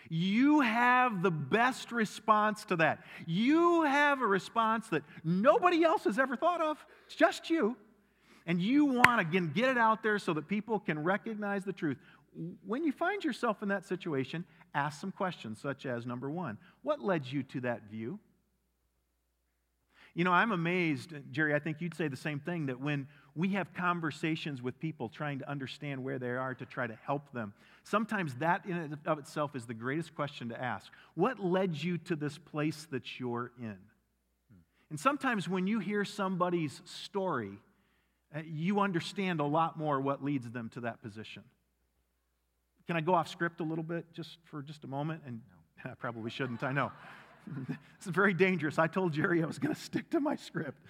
you 0.10 0.62
have 0.62 1.22
the 1.22 1.32
best 1.32 1.92
response 1.92 2.66
to 2.66 2.78
that. 2.78 3.00
You 3.26 3.84
have 3.84 4.22
a 4.22 4.28
response 4.28 4.88
that 4.90 5.04
nobody 5.24 5.84
else 5.84 6.04
has 6.06 6.18
ever 6.18 6.36
thought 6.36 6.62
of, 6.62 6.84
it's 7.06 7.16
just 7.16 7.50
you. 7.50 7.78
And 8.46 8.62
you 8.62 8.86
want 8.86 9.20
to 9.20 9.28
again 9.28 9.52
get 9.54 9.68
it 9.68 9.78
out 9.78 10.02
there 10.04 10.18
so 10.20 10.34
that 10.34 10.48
people 10.48 10.80
can 10.80 11.04
recognize 11.04 11.66
the 11.66 11.74
truth 11.74 11.98
when 12.66 12.84
you 12.84 12.92
find 12.92 13.24
yourself 13.24 13.64
in 13.64 13.70
that 13.70 13.86
situation, 13.86 14.46
ask 14.76 15.02
some 15.02 15.12
questions, 15.12 15.60
such 15.60 15.86
as 15.86 16.06
number 16.06 16.30
one, 16.30 16.58
what 16.84 17.02
led 17.02 17.26
you 17.26 17.44
to 17.44 17.62
that 17.62 17.84
view? 17.90 18.20
You 20.14 20.24
know, 20.24 20.32
I'm 20.32 20.52
amazed, 20.52 21.14
Jerry, 21.32 21.54
I 21.54 21.60
think 21.60 21.80
you'd 21.80 21.96
say 21.96 22.08
the 22.08 22.18
same 22.18 22.40
thing 22.40 22.68
that 22.68 22.80
when 22.80 23.08
we 23.36 23.50
have 23.50 23.74
conversations 23.74 24.64
with 24.64 24.80
people 24.80 25.10
trying 25.10 25.40
to 25.40 25.50
understand 25.50 26.04
where 26.04 26.18
they 26.18 26.30
are 26.30 26.56
to 26.56 26.66
try 26.66 26.88
to 26.88 26.98
help 27.06 27.32
them, 27.34 27.54
sometimes 27.84 28.34
that 28.36 28.66
in 28.66 28.76
and 28.78 28.98
of 29.06 29.20
itself 29.20 29.56
is 29.56 29.68
the 29.68 29.76
greatest 29.76 30.16
question 30.16 30.50
to 30.50 30.60
ask. 30.60 30.92
What 31.14 31.40
led 31.40 31.76
you 31.76 32.00
to 32.00 32.16
this 32.16 32.38
place 32.38 32.88
that 32.92 33.20
you're 33.20 33.52
in? 33.60 33.78
And 34.90 35.00
sometimes 35.00 35.48
when 35.50 35.68
you 35.68 35.80
hear 35.80 36.06
somebody's 36.06 36.82
story, 36.86 37.60
uh, 38.36 38.40
you 38.46 38.80
understand 38.80 39.40
a 39.40 39.46
lot 39.46 39.78
more 39.78 40.00
what 40.00 40.24
leads 40.24 40.50
them 40.50 40.70
to 40.70 40.82
that 40.82 41.02
position. 41.02 41.44
Can 42.88 42.96
I 42.96 43.02
go 43.02 43.14
off 43.14 43.28
script 43.28 43.60
a 43.60 43.64
little 43.64 43.84
bit 43.84 44.06
just 44.14 44.38
for 44.46 44.62
just 44.62 44.86
a 44.86 44.88
moment? 44.88 45.22
And 45.26 45.42
no. 45.84 45.92
I 45.92 45.96
probably 45.96 46.32
shouldn't, 46.32 46.64
I 46.64 46.72
know. 46.72 46.92
this 47.68 47.78
is 48.06 48.12
very 48.12 48.34
dangerous. 48.34 48.80
I 48.80 48.88
told 48.88 49.14
Jerry 49.14 49.44
I 49.44 49.46
was 49.46 49.60
going 49.60 49.76
to 49.76 49.80
stick 49.80 50.10
to 50.12 50.20
my 50.20 50.36
script. 50.36 50.82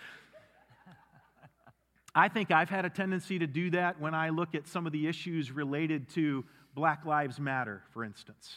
I 2.16 2.30
think 2.30 2.52
I've 2.52 2.70
had 2.70 2.86
a 2.86 2.90
tendency 2.90 3.40
to 3.40 3.48
do 3.48 3.72
that 3.72 4.00
when 4.00 4.14
I 4.14 4.30
look 4.30 4.56
at 4.56 4.68
some 4.68 4.86
of 4.86 4.92
the 4.92 5.08
issues 5.08 5.52
related 5.52 6.10
to 6.10 6.46
Black 6.76 7.06
Lives 7.06 7.40
Matter, 7.40 7.82
for 7.92 8.04
instance. 8.04 8.52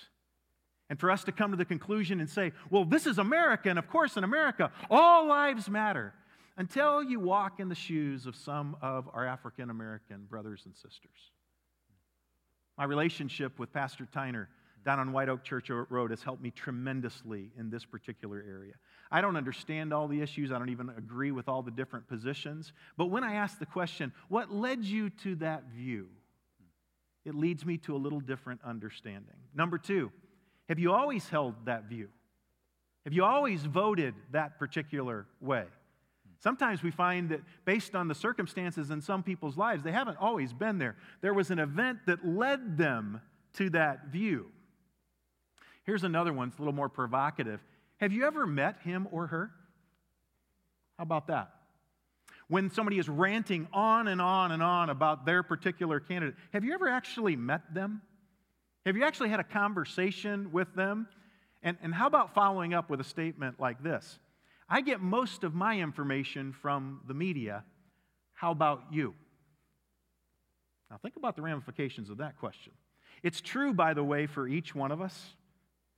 And 0.90 0.98
for 0.98 1.11
us 1.11 1.24
to 1.24 1.33
come 1.33 1.53
to 1.53 1.57
the 1.57 1.64
conclusion 1.64 2.20
and 2.20 2.29
say, 2.29 2.53
well, 2.68 2.85
this 2.85 3.07
is 3.07 3.18
America, 3.18 3.70
and 3.70 3.79
of 3.79 3.88
course, 3.88 4.16
in 4.16 4.24
America, 4.24 4.72
all 4.90 5.26
lives 5.26 5.70
matter, 5.70 6.12
until 6.57 7.03
you 7.03 7.20
walk 7.20 7.61
in 7.61 7.68
the 7.68 7.74
shoes 7.76 8.26
of 8.26 8.35
some 8.35 8.76
of 8.83 9.09
our 9.14 9.24
African 9.24 9.70
American 9.70 10.26
brothers 10.29 10.62
and 10.66 10.74
sisters. 10.74 11.31
My 12.80 12.86
relationship 12.86 13.58
with 13.58 13.74
Pastor 13.74 14.08
Tyner 14.10 14.46
down 14.86 15.00
on 15.00 15.12
White 15.12 15.28
Oak 15.28 15.44
Church 15.44 15.68
Road 15.68 16.08
has 16.12 16.22
helped 16.22 16.42
me 16.42 16.50
tremendously 16.50 17.50
in 17.58 17.68
this 17.68 17.84
particular 17.84 18.42
area. 18.48 18.72
I 19.10 19.20
don't 19.20 19.36
understand 19.36 19.92
all 19.92 20.08
the 20.08 20.22
issues, 20.22 20.50
I 20.50 20.58
don't 20.58 20.70
even 20.70 20.88
agree 20.96 21.30
with 21.30 21.46
all 21.46 21.60
the 21.60 21.70
different 21.70 22.08
positions. 22.08 22.72
But 22.96 23.10
when 23.10 23.22
I 23.22 23.34
ask 23.34 23.58
the 23.58 23.66
question, 23.66 24.14
what 24.30 24.50
led 24.50 24.82
you 24.82 25.10
to 25.10 25.34
that 25.36 25.64
view? 25.76 26.08
It 27.26 27.34
leads 27.34 27.66
me 27.66 27.76
to 27.76 27.94
a 27.94 27.98
little 27.98 28.18
different 28.18 28.62
understanding. 28.64 29.36
Number 29.54 29.76
two, 29.76 30.10
have 30.70 30.78
you 30.78 30.94
always 30.94 31.28
held 31.28 31.66
that 31.66 31.84
view? 31.84 32.08
Have 33.04 33.12
you 33.12 33.24
always 33.24 33.62
voted 33.62 34.14
that 34.30 34.58
particular 34.58 35.26
way? 35.38 35.66
Sometimes 36.40 36.83
we 36.83 36.90
find 36.90 37.29
that 37.31 37.40
based 37.64 37.94
on 37.94 38.09
the 38.09 38.14
circumstances 38.14 38.90
in 38.90 39.00
some 39.00 39.22
people's 39.22 39.57
lives, 39.57 39.83
they 39.83 39.92
haven't 39.92 40.16
always 40.18 40.53
been 40.53 40.79
there. 40.79 40.96
There 41.20 41.35
was 41.35 41.50
an 41.50 41.59
event 41.59 41.98
that 42.07 42.26
led 42.26 42.79
them 42.79 43.20
to 43.55 43.70
that 43.70 44.07
view. 44.07 44.46
Here's 45.85 46.05
another 46.05 46.33
one, 46.33 46.48
it's 46.48 46.59
a 46.59 46.61
little 46.61 46.74
more 46.74 46.88
provocative. 46.88 47.61
Have 47.98 48.12
you 48.12 48.24
ever 48.24 48.46
met 48.46 48.79
him 48.83 49.07
or 49.11 49.26
her? 49.26 49.50
How 50.96 51.03
about 51.03 51.26
that? 51.29 51.53
when 52.50 52.68
somebody 52.68 52.98
is 52.98 53.09
ranting 53.09 53.68
on 53.72 54.09
and 54.09 54.20
on 54.20 54.50
and 54.50 54.61
on 54.61 54.90
about 54.90 55.24
their 55.24 55.44
particular 55.44 56.00
candidate, 56.00 56.35
have 56.53 56.64
you 56.64 56.74
ever 56.74 56.88
actually 56.88 57.37
met 57.37 57.72
them? 57.72 58.03
Have 58.85 58.96
you 58.96 59.05
actually 59.05 59.29
had 59.29 59.38
a 59.38 59.44
conversation 59.44 60.50
with 60.50 60.74
them? 60.74 61.07
And, 61.62 61.79
and 61.81 61.94
how 61.94 62.09
about 62.09 62.35
following 62.35 62.74
up 62.74 62.90
with 62.90 63.00
a 63.00 63.05
statement 63.05 63.61
like 63.61 63.81
this? 63.85 64.18
I 64.70 64.83
get 64.83 65.00
most 65.00 65.42
of 65.42 65.52
my 65.52 65.80
information 65.80 66.52
from 66.52 67.00
the 67.09 67.14
media. 67.14 67.64
How 68.35 68.52
about 68.52 68.85
you? 68.92 69.14
Now, 70.88 70.98
think 71.02 71.16
about 71.16 71.35
the 71.35 71.42
ramifications 71.42 72.09
of 72.09 72.18
that 72.18 72.38
question. 72.38 72.72
It's 73.24 73.40
true, 73.40 73.74
by 73.74 73.94
the 73.94 74.04
way, 74.04 74.26
for 74.26 74.46
each 74.46 74.74
one 74.74 74.92
of 74.92 75.00
us, 75.00 75.35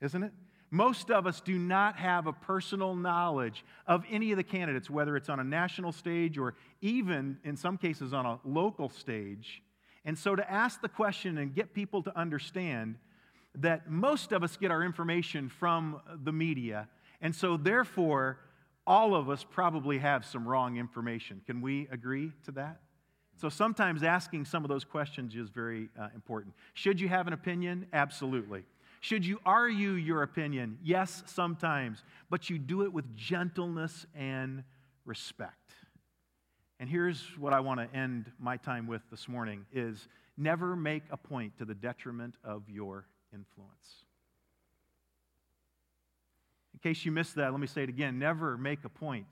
isn't 0.00 0.22
it? 0.22 0.32
Most 0.70 1.10
of 1.10 1.26
us 1.26 1.42
do 1.42 1.58
not 1.58 1.96
have 1.96 2.26
a 2.26 2.32
personal 2.32 2.96
knowledge 2.96 3.62
of 3.86 4.04
any 4.10 4.32
of 4.32 4.38
the 4.38 4.42
candidates, 4.42 4.88
whether 4.88 5.16
it's 5.18 5.28
on 5.28 5.38
a 5.38 5.44
national 5.44 5.92
stage 5.92 6.38
or 6.38 6.54
even, 6.80 7.36
in 7.44 7.58
some 7.58 7.76
cases, 7.76 8.14
on 8.14 8.24
a 8.24 8.40
local 8.42 8.88
stage. 8.88 9.62
And 10.06 10.18
so, 10.18 10.34
to 10.34 10.50
ask 10.50 10.80
the 10.80 10.88
question 10.88 11.36
and 11.36 11.54
get 11.54 11.74
people 11.74 12.02
to 12.04 12.18
understand 12.18 12.96
that 13.54 13.90
most 13.90 14.32
of 14.32 14.42
us 14.42 14.56
get 14.56 14.70
our 14.70 14.82
information 14.82 15.50
from 15.50 16.00
the 16.24 16.32
media, 16.32 16.88
and 17.20 17.36
so 17.36 17.58
therefore, 17.58 18.38
all 18.86 19.14
of 19.14 19.30
us 19.30 19.44
probably 19.48 19.98
have 19.98 20.24
some 20.24 20.46
wrong 20.46 20.76
information. 20.76 21.40
Can 21.46 21.60
we 21.60 21.88
agree 21.90 22.32
to 22.44 22.52
that? 22.52 22.80
So 23.36 23.48
sometimes 23.48 24.02
asking 24.02 24.44
some 24.44 24.64
of 24.64 24.68
those 24.68 24.84
questions 24.84 25.34
is 25.34 25.48
very 25.48 25.88
uh, 25.98 26.08
important. 26.14 26.54
Should 26.74 27.00
you 27.00 27.08
have 27.08 27.26
an 27.26 27.32
opinion? 27.32 27.86
Absolutely. 27.92 28.64
Should 29.00 29.26
you 29.26 29.40
argue 29.44 29.92
your 29.92 30.22
opinion? 30.22 30.78
Yes, 30.82 31.24
sometimes, 31.26 32.04
but 32.30 32.48
you 32.48 32.58
do 32.58 32.82
it 32.82 32.92
with 32.92 33.16
gentleness 33.16 34.06
and 34.14 34.62
respect. 35.04 35.74
And 36.78 36.88
here's 36.88 37.20
what 37.38 37.52
I 37.52 37.60
want 37.60 37.80
to 37.80 37.96
end 37.96 38.30
my 38.38 38.56
time 38.56 38.86
with 38.86 39.02
this 39.10 39.28
morning 39.28 39.66
is 39.72 40.08
never 40.36 40.76
make 40.76 41.02
a 41.10 41.16
point 41.16 41.56
to 41.58 41.64
the 41.64 41.74
detriment 41.74 42.36
of 42.44 42.68
your 42.68 43.06
influence. 43.32 44.04
In 46.82 46.90
case 46.90 47.04
you 47.04 47.12
missed 47.12 47.36
that, 47.36 47.52
let 47.52 47.60
me 47.60 47.68
say 47.68 47.84
it 47.84 47.88
again. 47.88 48.18
Never 48.18 48.56
make 48.58 48.84
a 48.84 48.88
point 48.88 49.28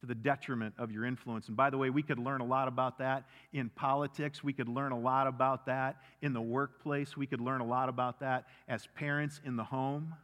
to 0.00 0.06
the 0.06 0.14
detriment 0.14 0.74
of 0.76 0.92
your 0.92 1.06
influence. 1.06 1.48
And 1.48 1.56
by 1.56 1.70
the 1.70 1.78
way, 1.78 1.88
we 1.88 2.02
could 2.02 2.18
learn 2.18 2.42
a 2.42 2.44
lot 2.44 2.68
about 2.68 2.98
that 2.98 3.24
in 3.54 3.70
politics. 3.70 4.44
We 4.44 4.52
could 4.52 4.68
learn 4.68 4.92
a 4.92 4.98
lot 4.98 5.26
about 5.26 5.64
that 5.66 5.96
in 6.20 6.34
the 6.34 6.40
workplace. 6.40 7.16
We 7.16 7.26
could 7.26 7.40
learn 7.40 7.62
a 7.62 7.66
lot 7.66 7.88
about 7.88 8.20
that 8.20 8.44
as 8.68 8.86
parents 8.94 9.40
in 9.44 9.56
the 9.56 9.64
home. 9.64 10.14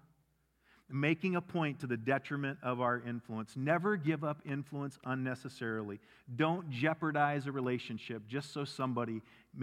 Making 0.90 1.36
a 1.36 1.40
point 1.40 1.80
to 1.80 1.86
the 1.86 1.96
detriment 1.96 2.58
of 2.62 2.82
our 2.82 3.00
influence. 3.00 3.54
Never 3.56 3.96
give 3.96 4.22
up 4.22 4.42
influence 4.44 4.98
unnecessarily. 5.06 6.00
Don't 6.36 6.68
jeopardize 6.68 7.46
a 7.46 7.52
relationship 7.52 8.26
just 8.28 8.52
so 8.52 8.66
somebody, 8.66 9.22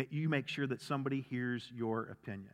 you 0.10 0.28
make 0.28 0.48
sure 0.48 0.66
that 0.66 0.82
somebody 0.82 1.24
hears 1.30 1.72
your 1.76 2.06
opinion. 2.06 2.50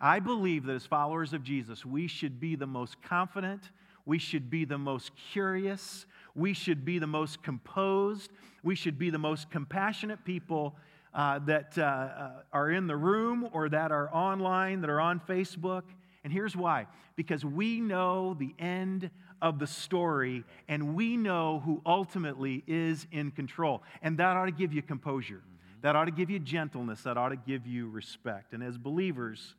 I 0.00 0.20
believe 0.20 0.64
that 0.66 0.74
as 0.74 0.86
followers 0.86 1.32
of 1.32 1.42
Jesus, 1.42 1.84
we 1.84 2.06
should 2.06 2.40
be 2.40 2.56
the 2.56 2.66
most 2.66 3.00
confident, 3.02 3.70
we 4.06 4.18
should 4.18 4.50
be 4.50 4.64
the 4.64 4.78
most 4.78 5.12
curious, 5.32 6.06
we 6.34 6.52
should 6.52 6.84
be 6.84 6.98
the 6.98 7.06
most 7.06 7.42
composed. 7.42 8.30
We 8.64 8.74
should 8.74 8.98
be 8.98 9.10
the 9.10 9.18
most 9.18 9.50
compassionate 9.50 10.24
people 10.24 10.74
uh, 11.12 11.38
that 11.40 11.78
uh, 11.78 11.82
uh, 11.82 12.30
are 12.52 12.70
in 12.70 12.86
the 12.86 12.96
room 12.96 13.48
or 13.52 13.68
that 13.68 13.92
are 13.92 14.12
online, 14.12 14.80
that 14.80 14.90
are 14.90 15.00
on 15.00 15.20
Facebook. 15.20 15.82
And 16.24 16.32
here's 16.32 16.56
why 16.56 16.86
because 17.16 17.44
we 17.44 17.80
know 17.80 18.34
the 18.34 18.54
end 18.58 19.10
of 19.40 19.60
the 19.60 19.66
story 19.66 20.42
and 20.66 20.96
we 20.96 21.16
know 21.16 21.62
who 21.64 21.80
ultimately 21.86 22.64
is 22.66 23.06
in 23.12 23.30
control. 23.30 23.82
And 24.02 24.18
that 24.18 24.36
ought 24.36 24.46
to 24.46 24.50
give 24.50 24.72
you 24.72 24.82
composure, 24.82 25.36
mm-hmm. 25.36 25.80
that 25.82 25.94
ought 25.94 26.06
to 26.06 26.10
give 26.10 26.30
you 26.30 26.40
gentleness, 26.40 27.02
that 27.02 27.16
ought 27.16 27.28
to 27.28 27.36
give 27.36 27.66
you 27.66 27.88
respect. 27.88 28.54
And 28.54 28.62
as 28.64 28.78
believers, 28.78 29.54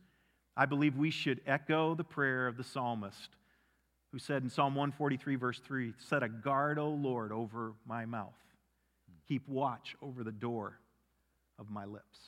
I 0.57 0.65
believe 0.65 0.95
we 0.95 1.11
should 1.11 1.41
echo 1.45 1.95
the 1.95 2.03
prayer 2.03 2.47
of 2.47 2.57
the 2.57 2.63
psalmist 2.63 3.29
who 4.11 4.19
said 4.19 4.43
in 4.43 4.49
Psalm 4.49 4.75
143, 4.75 5.35
verse 5.35 5.59
3, 5.59 5.93
Set 5.97 6.23
a 6.23 6.29
guard, 6.29 6.79
O 6.79 6.89
Lord, 6.89 7.33
over 7.33 7.73
my 7.85 8.05
mouth. 8.05 8.33
Keep 9.27 9.49
watch 9.49 9.95
over 10.01 10.23
the 10.23 10.31
door 10.31 10.79
of 11.59 11.69
my 11.69 11.83
lips. 11.83 12.19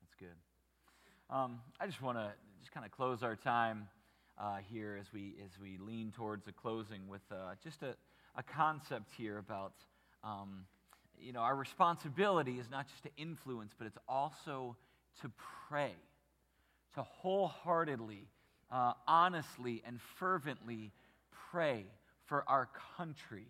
That's 0.00 0.14
good. 0.18 1.34
Um, 1.34 1.58
I 1.80 1.86
just 1.86 2.00
want 2.00 2.18
to 2.18 2.30
just 2.60 2.72
kind 2.72 2.86
of 2.86 2.92
close 2.92 3.22
our 3.22 3.34
time 3.34 3.88
uh, 4.38 4.58
here 4.70 4.96
as 5.00 5.12
we, 5.12 5.34
as 5.44 5.50
we 5.60 5.78
lean 5.78 6.12
towards 6.14 6.46
a 6.46 6.52
closing 6.52 7.08
with 7.08 7.22
uh, 7.32 7.54
just 7.64 7.82
a, 7.82 7.96
a 8.36 8.42
concept 8.42 9.10
here 9.16 9.38
about, 9.38 9.72
um, 10.22 10.66
you 11.20 11.32
know, 11.32 11.40
our 11.40 11.56
responsibility 11.56 12.58
is 12.58 12.70
not 12.70 12.86
just 12.88 13.02
to 13.02 13.10
influence, 13.16 13.72
but 13.76 13.86
it's 13.86 13.98
also 14.08 14.76
to 15.22 15.30
pray, 15.68 15.94
to 16.98 17.04
wholeheartedly 17.04 18.26
uh, 18.72 18.92
honestly 19.06 19.82
and 19.86 20.00
fervently 20.16 20.92
pray 21.50 21.86
for 22.26 22.44
our 22.48 22.68
country. 22.96 23.46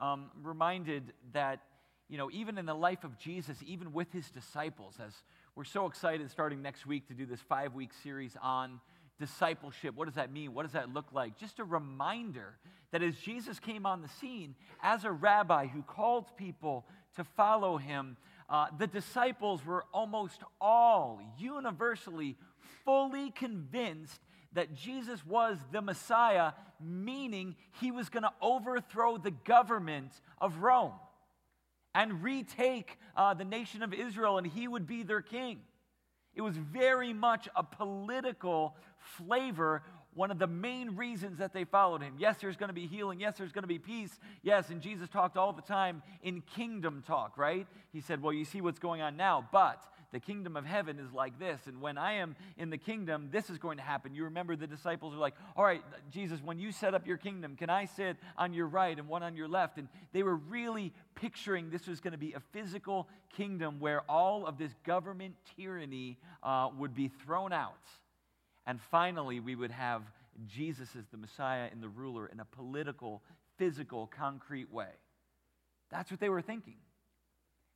Um, 0.00 0.30
reminded 0.42 1.12
that, 1.32 1.60
you 2.08 2.16
know, 2.16 2.30
even 2.32 2.56
in 2.56 2.66
the 2.66 2.74
life 2.74 3.04
of 3.04 3.18
Jesus, 3.18 3.58
even 3.66 3.92
with 3.92 4.10
his 4.12 4.30
disciples, 4.30 4.94
as 5.04 5.12
we're 5.54 5.64
so 5.64 5.86
excited 5.86 6.30
starting 6.30 6.62
next 6.62 6.86
week 6.86 7.08
to 7.08 7.14
do 7.14 7.26
this 7.26 7.40
five 7.40 7.74
week 7.74 7.90
series 8.02 8.36
on 8.42 8.80
discipleship. 9.18 9.94
What 9.94 10.06
does 10.06 10.14
that 10.14 10.32
mean? 10.32 10.54
What 10.54 10.62
does 10.62 10.72
that 10.72 10.94
look 10.94 11.12
like? 11.12 11.36
Just 11.36 11.58
a 11.58 11.64
reminder 11.64 12.56
that 12.92 13.02
as 13.02 13.16
Jesus 13.16 13.58
came 13.58 13.84
on 13.84 14.00
the 14.00 14.08
scene 14.08 14.54
as 14.82 15.04
a 15.04 15.10
rabbi 15.12 15.66
who 15.66 15.82
called 15.82 16.36
people 16.36 16.86
to 17.16 17.24
follow 17.24 17.76
him, 17.76 18.16
uh, 18.48 18.66
the 18.78 18.86
disciples 18.86 19.64
were 19.64 19.84
almost 19.92 20.42
all 20.60 21.20
universally 21.38 22.36
fully 22.84 23.30
convinced 23.30 24.20
that 24.52 24.74
Jesus 24.74 25.24
was 25.26 25.58
the 25.72 25.82
Messiah, 25.82 26.52
meaning 26.80 27.56
he 27.80 27.90
was 27.90 28.08
going 28.08 28.22
to 28.22 28.32
overthrow 28.40 29.18
the 29.18 29.30
government 29.30 30.12
of 30.40 30.58
Rome 30.58 30.94
and 31.94 32.22
retake 32.22 32.98
uh, 33.16 33.34
the 33.34 33.44
nation 33.44 33.82
of 33.82 33.92
Israel, 33.92 34.38
and 34.38 34.46
he 34.46 34.66
would 34.66 34.86
be 34.86 35.02
their 35.02 35.20
king. 35.20 35.58
It 36.34 36.40
was 36.42 36.56
very 36.56 37.12
much 37.12 37.48
a 37.56 37.62
political 37.62 38.76
flavor, 39.16 39.82
one 40.18 40.32
of 40.32 40.40
the 40.40 40.48
main 40.48 40.96
reasons 40.96 41.38
that 41.38 41.52
they 41.52 41.62
followed 41.62 42.02
him. 42.02 42.16
Yes, 42.18 42.38
there's 42.40 42.56
going 42.56 42.70
to 42.70 42.74
be 42.74 42.88
healing. 42.88 43.20
Yes, 43.20 43.38
there's 43.38 43.52
going 43.52 43.62
to 43.62 43.68
be 43.68 43.78
peace. 43.78 44.18
Yes, 44.42 44.68
and 44.68 44.82
Jesus 44.82 45.08
talked 45.08 45.36
all 45.36 45.52
the 45.52 45.62
time 45.62 46.02
in 46.24 46.40
kingdom 46.40 47.04
talk, 47.06 47.38
right? 47.38 47.68
He 47.92 48.00
said, 48.00 48.20
Well, 48.20 48.32
you 48.32 48.44
see 48.44 48.60
what's 48.60 48.80
going 48.80 49.00
on 49.00 49.16
now, 49.16 49.48
but 49.52 49.80
the 50.10 50.18
kingdom 50.18 50.56
of 50.56 50.64
heaven 50.64 50.98
is 50.98 51.12
like 51.12 51.38
this. 51.38 51.60
And 51.66 51.80
when 51.80 51.96
I 51.96 52.14
am 52.14 52.34
in 52.56 52.68
the 52.68 52.78
kingdom, 52.78 53.28
this 53.30 53.48
is 53.48 53.58
going 53.58 53.76
to 53.76 53.82
happen. 53.84 54.12
You 54.12 54.24
remember 54.24 54.56
the 54.56 54.66
disciples 54.66 55.14
are 55.14 55.18
like, 55.18 55.34
All 55.56 55.62
right, 55.62 55.82
Jesus, 56.10 56.40
when 56.42 56.58
you 56.58 56.72
set 56.72 56.94
up 56.94 57.06
your 57.06 57.16
kingdom, 57.16 57.54
can 57.54 57.70
I 57.70 57.84
sit 57.84 58.16
on 58.36 58.52
your 58.52 58.66
right 58.66 58.98
and 58.98 59.06
one 59.06 59.22
on 59.22 59.36
your 59.36 59.46
left? 59.46 59.78
And 59.78 59.86
they 60.12 60.24
were 60.24 60.34
really 60.34 60.92
picturing 61.14 61.70
this 61.70 61.86
was 61.86 62.00
going 62.00 62.12
to 62.12 62.18
be 62.18 62.32
a 62.32 62.40
physical 62.52 63.08
kingdom 63.36 63.78
where 63.78 64.00
all 64.10 64.48
of 64.48 64.58
this 64.58 64.74
government 64.84 65.36
tyranny 65.56 66.18
uh, 66.42 66.70
would 66.76 66.96
be 66.96 67.06
thrown 67.06 67.52
out. 67.52 67.76
And 68.68 68.78
finally, 68.90 69.40
we 69.40 69.56
would 69.56 69.70
have 69.70 70.02
Jesus 70.46 70.90
as 70.94 71.06
the 71.06 71.16
Messiah 71.16 71.68
and 71.72 71.82
the 71.82 71.88
ruler 71.88 72.26
in 72.26 72.38
a 72.38 72.44
political, 72.44 73.22
physical, 73.56 74.06
concrete 74.06 74.70
way. 74.70 74.90
That's 75.90 76.10
what 76.10 76.20
they 76.20 76.28
were 76.28 76.42
thinking. 76.42 76.76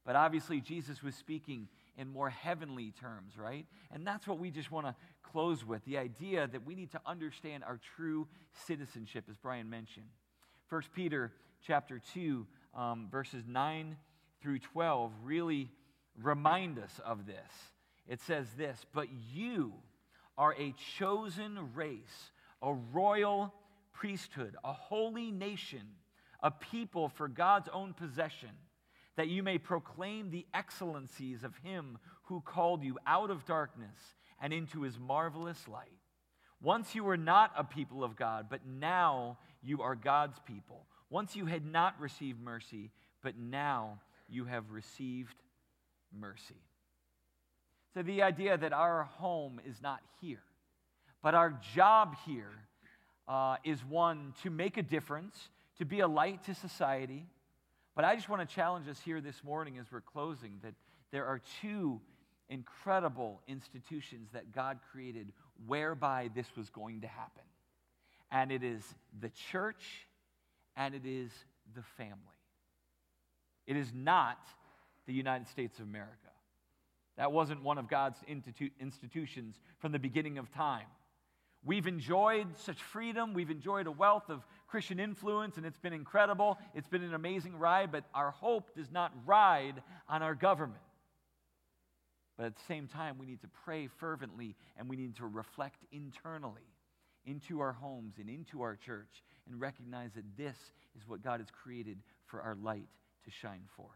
But 0.05 0.17
obviously, 0.17 0.61
Jesus 0.61 1.03
was 1.03 1.15
speaking 1.15 1.69
in 1.97 2.09
more 2.09 2.29
heavenly 2.29 2.93
terms, 3.01 3.39
right? 3.39 3.65
And 3.91 4.07
that's 4.07 4.27
what 4.27 4.39
we 4.39 4.51
just 4.51 4.71
want 4.71 4.87
to 4.87 4.95
close 5.23 5.65
with 5.65 5.83
the 5.87 5.97
idea 5.97 6.47
that 6.47 6.67
we 6.67 6.75
need 6.75 6.93
to 6.93 7.01
understand 7.07 7.65
our 7.65 7.81
true 7.97 8.29
citizenship, 8.67 9.25
as 9.31 9.39
Brian 9.39 9.71
mentioned. 9.71 10.11
1 10.69 10.83
Peter 10.95 11.33
chapter 11.67 12.03
2, 12.13 12.47
um, 12.75 13.09
verses 13.11 13.45
9 13.49 13.97
through 14.43 14.59
12 14.59 15.11
really 15.25 15.71
remind 16.21 16.79
us 16.79 17.01
of 17.03 17.25
this. 17.25 17.51
It 18.07 18.21
says 18.21 18.47
this, 18.59 18.85
but 18.93 19.09
you 19.33 19.73
are 20.37 20.55
a 20.59 20.75
chosen 20.99 21.59
race, 21.75 22.31
a 22.63 22.73
royal 22.73 23.53
priesthood, 23.93 24.57
a 24.65 24.73
holy 24.73 25.31
nation, 25.31 25.83
a 26.43 26.51
people 26.51 27.09
for 27.09 27.29
God's 27.29 27.69
own 27.73 27.95
possession 27.95 28.51
that 29.17 29.29
you 29.29 29.43
may 29.43 29.59
proclaim 29.59 30.31
the 30.31 30.47
excellencies 30.55 31.45
of 31.45 31.57
him 31.59 31.99
who 32.25 32.41
called 32.41 32.83
you 32.83 32.99
out 33.07 33.31
of 33.31 33.45
darkness 33.45 34.17
and 34.41 34.53
into 34.53 34.83
his 34.83 34.99
marvelous 34.99 35.69
light. 35.69 35.93
Once 36.63 36.95
you 36.95 37.05
were 37.05 37.17
not 37.17 37.53
a 37.57 37.65
people 37.65 38.03
of 38.03 38.17
God, 38.17 38.47
but 38.49 38.61
now 38.67 39.39
you 39.63 39.83
are 39.83 39.95
God's 39.95 40.39
people. 40.47 40.87
Once 41.11 41.37
you 41.37 41.47
had 41.47 41.65
not 41.67 42.01
received 42.01 42.41
mercy, 42.41 42.91
but 43.23 43.37
now 43.37 44.01
you 44.29 44.45
have 44.47 44.71
received 44.71 45.37
mercy. 46.19 46.63
So 47.95 48.03
the 48.03 48.23
idea 48.23 48.57
that 48.57 48.73
our 48.73 49.05
home 49.05 49.61
is 49.67 49.83
not 49.83 50.01
here, 50.21 50.43
but 51.23 51.35
our 51.35 51.59
job 51.75 52.17
here 52.27 52.53
uh, 53.29 53.57
is 53.65 53.85
one 53.85 54.35
to 54.43 54.51
make 54.51 54.77
a 54.77 54.83
difference, 54.83 55.51
to 55.79 55.85
be 55.85 56.01
a 56.01 56.09
light 56.09 56.45
to 56.45 56.55
society 56.55 57.27
But 57.95 58.05
I 58.05 58.15
just 58.15 58.29
want 58.29 58.49
to 58.49 58.55
challenge 58.55 58.89
us 58.89 58.99
here 59.05 59.21
this 59.21 59.45
morning 59.45 59.79
as 59.79 59.87
we're 59.93 60.01
closing 60.01 60.59
that 60.63 60.75
there 61.11 61.27
are 61.27 61.41
two 61.61 62.01
incredible 62.49 63.41
institutions 63.47 64.31
that 64.33 64.53
God 64.53 64.79
created 64.91 65.33
whereby 65.67 66.31
this 66.35 66.47
was 66.57 66.71
going 66.71 67.03
to 67.03 67.07
happen. 67.07 67.43
And 68.31 68.51
it 68.51 68.63
is 68.63 68.83
the 69.21 69.31
church 69.51 70.07
and 70.75 70.95
it 70.95 71.05
is 71.05 71.31
the 71.75 71.83
family. 71.99 72.17
It 73.67 73.77
is 73.77 73.93
not 73.95 74.39
the 75.07 75.13
United 75.13 75.49
States 75.49 75.79
of 75.79 75.85
America. 75.85 76.22
That 77.17 77.33
wasn't 77.33 77.63
one 77.63 77.79
of 77.79 77.89
God's 77.89 78.19
institu- 78.29 78.73
institutions 78.81 79.61
from 79.79 79.93
the 79.93 79.99
beginning 79.99 80.39
of 80.39 80.51
time. 80.53 80.87
We've 81.65 81.87
enjoyed 81.87 82.59
such 82.59 82.83
freedom. 82.83 83.35
We've 83.35 83.51
enjoyed 83.51 83.87
a 83.87 83.93
wealth 83.93 84.31
of 84.31 84.45
Christian 84.67 84.99
influence, 84.99 85.59
and 85.59 85.67
it's 85.67 85.79
been 85.79 85.93
incredible. 85.93 86.59
It's 86.75 86.89
been 86.89 87.03
an 87.03 87.15
amazing 87.15 87.57
ride, 87.57 87.93
but 87.93 88.05
our 88.15 88.31
hope 88.31 88.75
does 88.75 88.91
not 88.91 89.13
ride 89.27 89.83
on 90.09 90.23
our 90.23 90.35
government. 90.35 90.81
But 92.37 92.47
at 92.47 92.57
the 92.57 92.63
same 92.67 92.89
time, 92.89 93.19
we 93.19 93.27
need 93.27 93.43
to 93.43 93.49
pray 93.65 93.87
fervently 93.87 94.57
and 94.77 94.89
we 94.89 94.97
need 94.97 95.17
to 95.17 95.27
reflect 95.27 95.85
internally 95.93 96.63
into 97.25 97.61
our 97.61 97.73
homes 97.73 98.15
and 98.19 98.29
into 98.29 98.63
our 98.63 98.75
church 98.75 99.23
and 99.47 99.61
recognize 99.61 100.13
that 100.15 100.25
this 100.37 100.57
is 100.97 101.07
what 101.07 101.23
God 101.23 101.41
has 101.41 101.49
created 101.51 101.99
for 102.27 102.41
our 102.41 102.57
light 102.57 102.89
to 103.25 103.31
shine 103.31 103.63
forth. 103.77 103.91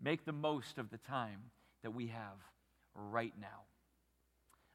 Make 0.00 0.24
the 0.24 0.32
most 0.32 0.78
of 0.78 0.90
the 0.90 0.98
time 0.98 1.40
that 1.84 1.92
we 1.92 2.08
have 2.08 2.38
right 2.94 3.34
now. 3.40 3.62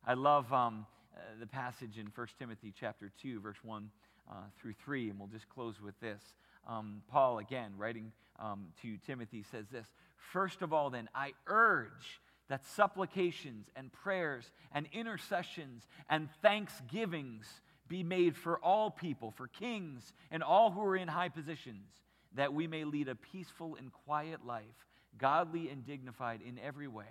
I 0.05 0.13
love 0.13 0.53
um, 0.53 0.85
uh, 1.13 1.19
the 1.39 1.47
passage 1.47 1.97
in 1.97 2.07
1 2.15 2.27
Timothy 2.37 2.71
chapter 2.79 3.11
2, 3.21 3.41
verse 3.41 3.57
1 3.63 3.89
uh, 4.29 4.33
through 4.61 4.75
3, 4.85 5.09
and 5.09 5.19
we'll 5.19 5.27
just 5.27 5.49
close 5.49 5.81
with 5.81 5.99
this. 5.99 6.21
Um, 6.67 7.01
Paul, 7.09 7.39
again, 7.39 7.73
writing 7.77 8.11
um, 8.39 8.67
to 8.83 8.97
Timothy, 9.05 9.43
says 9.51 9.65
this 9.71 9.87
First 10.31 10.61
of 10.61 10.71
all, 10.71 10.91
then, 10.91 11.09
I 11.15 11.33
urge 11.47 12.21
that 12.47 12.63
supplications 12.65 13.67
and 13.75 13.91
prayers 13.91 14.51
and 14.71 14.87
intercessions 14.93 15.87
and 16.09 16.29
thanksgivings 16.41 17.47
be 17.87 18.03
made 18.03 18.37
for 18.37 18.59
all 18.59 18.91
people, 18.91 19.31
for 19.31 19.47
kings 19.47 20.13
and 20.29 20.43
all 20.43 20.69
who 20.69 20.81
are 20.81 20.95
in 20.95 21.07
high 21.07 21.29
positions, 21.29 21.87
that 22.35 22.53
we 22.53 22.67
may 22.67 22.83
lead 22.83 23.07
a 23.07 23.15
peaceful 23.15 23.75
and 23.79 23.91
quiet 23.91 24.45
life, 24.45 24.63
godly 25.19 25.69
and 25.69 25.85
dignified 25.85 26.41
in 26.41 26.57
every 26.59 26.87
way. 26.87 27.05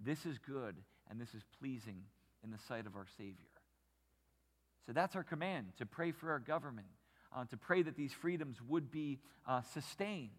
This 0.00 0.26
is 0.26 0.38
good 0.38 0.74
and 1.08 1.20
this 1.20 1.34
is 1.34 1.42
pleasing 1.58 2.02
in 2.42 2.50
the 2.50 2.58
sight 2.68 2.86
of 2.86 2.96
our 2.96 3.06
Savior. 3.16 3.34
So 4.86 4.92
that's 4.92 5.14
our 5.14 5.22
command 5.22 5.66
to 5.78 5.86
pray 5.86 6.10
for 6.10 6.30
our 6.30 6.38
government, 6.38 6.88
uh, 7.34 7.44
to 7.46 7.56
pray 7.56 7.82
that 7.82 7.96
these 7.96 8.12
freedoms 8.12 8.56
would 8.68 8.90
be 8.90 9.20
uh, 9.46 9.60
sustained, 9.74 10.30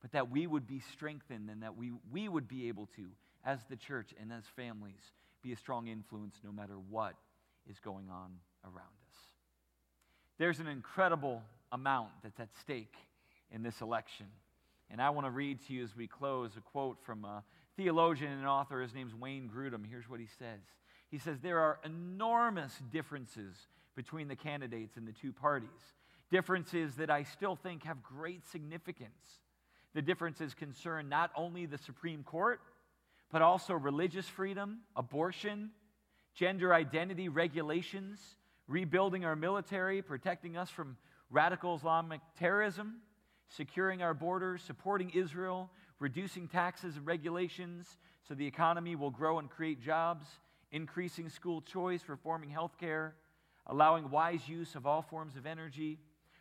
but 0.00 0.12
that 0.12 0.30
we 0.30 0.46
would 0.46 0.66
be 0.66 0.80
strengthened 0.92 1.50
and 1.50 1.62
that 1.62 1.76
we, 1.76 1.92
we 2.10 2.28
would 2.28 2.48
be 2.48 2.68
able 2.68 2.86
to, 2.96 3.06
as 3.44 3.60
the 3.68 3.76
church 3.76 4.14
and 4.20 4.32
as 4.32 4.44
families, 4.56 5.12
be 5.42 5.52
a 5.52 5.56
strong 5.56 5.88
influence 5.88 6.34
no 6.42 6.50
matter 6.50 6.74
what 6.90 7.14
is 7.68 7.78
going 7.78 8.08
on 8.10 8.32
around 8.64 8.96
us. 9.08 9.18
There's 10.38 10.58
an 10.58 10.66
incredible 10.66 11.42
amount 11.70 12.10
that's 12.22 12.40
at 12.40 12.48
stake 12.60 12.94
in 13.50 13.62
this 13.62 13.80
election. 13.80 14.26
And 14.90 15.00
I 15.00 15.10
want 15.10 15.26
to 15.26 15.30
read 15.30 15.58
to 15.66 15.72
you 15.72 15.82
as 15.84 15.96
we 15.96 16.06
close 16.06 16.56
a 16.56 16.60
quote 16.60 16.98
from 17.02 17.24
a 17.24 17.42
theologian 17.76 18.32
and 18.32 18.46
author. 18.46 18.80
His 18.80 18.94
name's 18.94 19.14
Wayne 19.14 19.50
Grudem. 19.54 19.84
Here's 19.88 20.08
what 20.08 20.20
he 20.20 20.26
says 20.38 20.60
He 21.10 21.18
says, 21.18 21.40
There 21.40 21.58
are 21.58 21.78
enormous 21.84 22.72
differences 22.92 23.54
between 23.94 24.28
the 24.28 24.36
candidates 24.36 24.96
in 24.96 25.04
the 25.04 25.12
two 25.12 25.32
parties, 25.32 25.68
differences 26.30 26.96
that 26.96 27.10
I 27.10 27.22
still 27.22 27.56
think 27.56 27.84
have 27.84 28.02
great 28.02 28.44
significance. 28.46 29.40
The 29.94 30.02
differences 30.02 30.52
concern 30.52 31.08
not 31.08 31.30
only 31.34 31.64
the 31.64 31.78
Supreme 31.78 32.22
Court, 32.22 32.60
but 33.32 33.40
also 33.42 33.74
religious 33.74 34.28
freedom, 34.28 34.80
abortion, 34.94 35.70
gender 36.34 36.74
identity 36.74 37.28
regulations, 37.30 38.20
rebuilding 38.68 39.24
our 39.24 39.34
military, 39.34 40.02
protecting 40.02 40.56
us 40.56 40.68
from 40.68 40.96
radical 41.30 41.74
Islamic 41.74 42.20
terrorism, 42.38 42.96
securing 43.48 44.02
our 44.02 44.14
borders, 44.14 44.62
supporting 44.62 45.10
Israel, 45.10 45.70
reducing 45.98 46.48
taxes 46.48 46.96
and 46.96 47.06
regulations 47.06 47.98
so 48.26 48.34
the 48.34 48.46
economy 48.46 48.96
will 48.96 49.10
grow 49.10 49.38
and 49.38 49.48
create 49.48 49.80
jobs, 49.80 50.26
increasing 50.72 51.28
school 51.28 51.60
choice, 51.60 52.02
reforming 52.08 52.50
healthcare, 52.50 53.12
allowing 53.66 54.10
wise 54.10 54.48
use 54.48 54.74
of 54.74 54.86
all 54.86 55.02
forms 55.02 55.36
of 55.36 55.46
energy, 55.46 55.98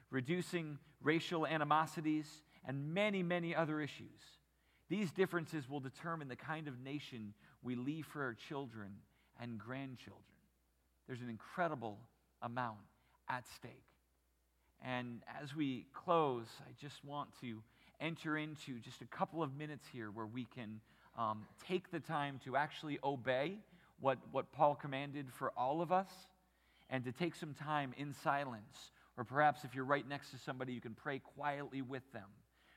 reducing 0.10 0.78
racial 1.02 1.46
animosities, 1.46 2.42
and 2.68 2.94
many, 2.94 3.22
many 3.22 3.56
other 3.56 3.80
issues. 3.80 4.20
These 4.90 5.12
differences 5.12 5.70
will 5.70 5.80
determine 5.80 6.28
the 6.28 6.36
kind 6.36 6.68
of 6.68 6.80
nation 6.80 7.34
we 7.64 7.76
leave 7.76 8.06
for 8.06 8.24
our 8.24 8.34
children 8.34 8.92
and 9.40 9.58
grandchildren. 9.60 10.24
There's 11.08 11.22
an 11.22 11.30
incredible 11.30 12.00
amount 12.42 12.78
at 13.30 13.46
stake. 13.56 13.84
And 14.84 15.22
as 15.42 15.56
we 15.56 15.86
close, 15.94 16.46
I 16.62 16.72
just 16.80 17.04
want 17.04 17.30
to 17.42 17.62
enter 18.00 18.38
into 18.38 18.80
just 18.80 19.02
a 19.02 19.06
couple 19.06 19.42
of 19.42 19.56
minutes 19.56 19.86
here 19.92 20.12
where 20.12 20.26
we 20.26 20.46
can 20.56 20.80
um, 21.18 21.46
take 21.68 21.92
the 21.92 22.00
time 22.00 22.40
to 22.46 22.56
actually 22.56 23.00
obey 23.04 23.58
what, 24.00 24.18
what 24.32 24.52
Paul 24.52 24.76
commanded 24.76 25.28
for 25.32 25.52
all 25.58 25.82
of 25.82 25.92
us 25.92 26.10
and 26.90 27.04
to 27.06 27.12
take 27.12 27.36
some 27.36 27.54
time 27.54 27.94
in 27.98 28.14
silence. 28.14 28.92
Or 29.18 29.24
perhaps 29.24 29.64
if 29.64 29.74
you're 29.74 29.86
right 29.86 30.08
next 30.08 30.32
to 30.32 30.38
somebody, 30.38 30.74
you 30.74 30.82
can 30.82 30.94
pray 30.94 31.20
quietly 31.20 31.82
with 31.82 32.04
them. 32.12 32.28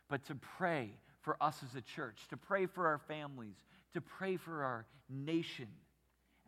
But 0.09 0.25
to 0.27 0.35
pray 0.35 0.91
for 1.21 1.37
us 1.43 1.63
as 1.69 1.75
a 1.75 1.83
church, 1.83 2.27
to 2.31 2.37
pray 2.37 2.67
for 2.67 2.87
our 2.87 2.99
families, 2.99 3.57
to 3.93 4.01
pray 4.01 4.37
for 4.37 4.63
our 4.63 4.87
nation, 5.11 5.69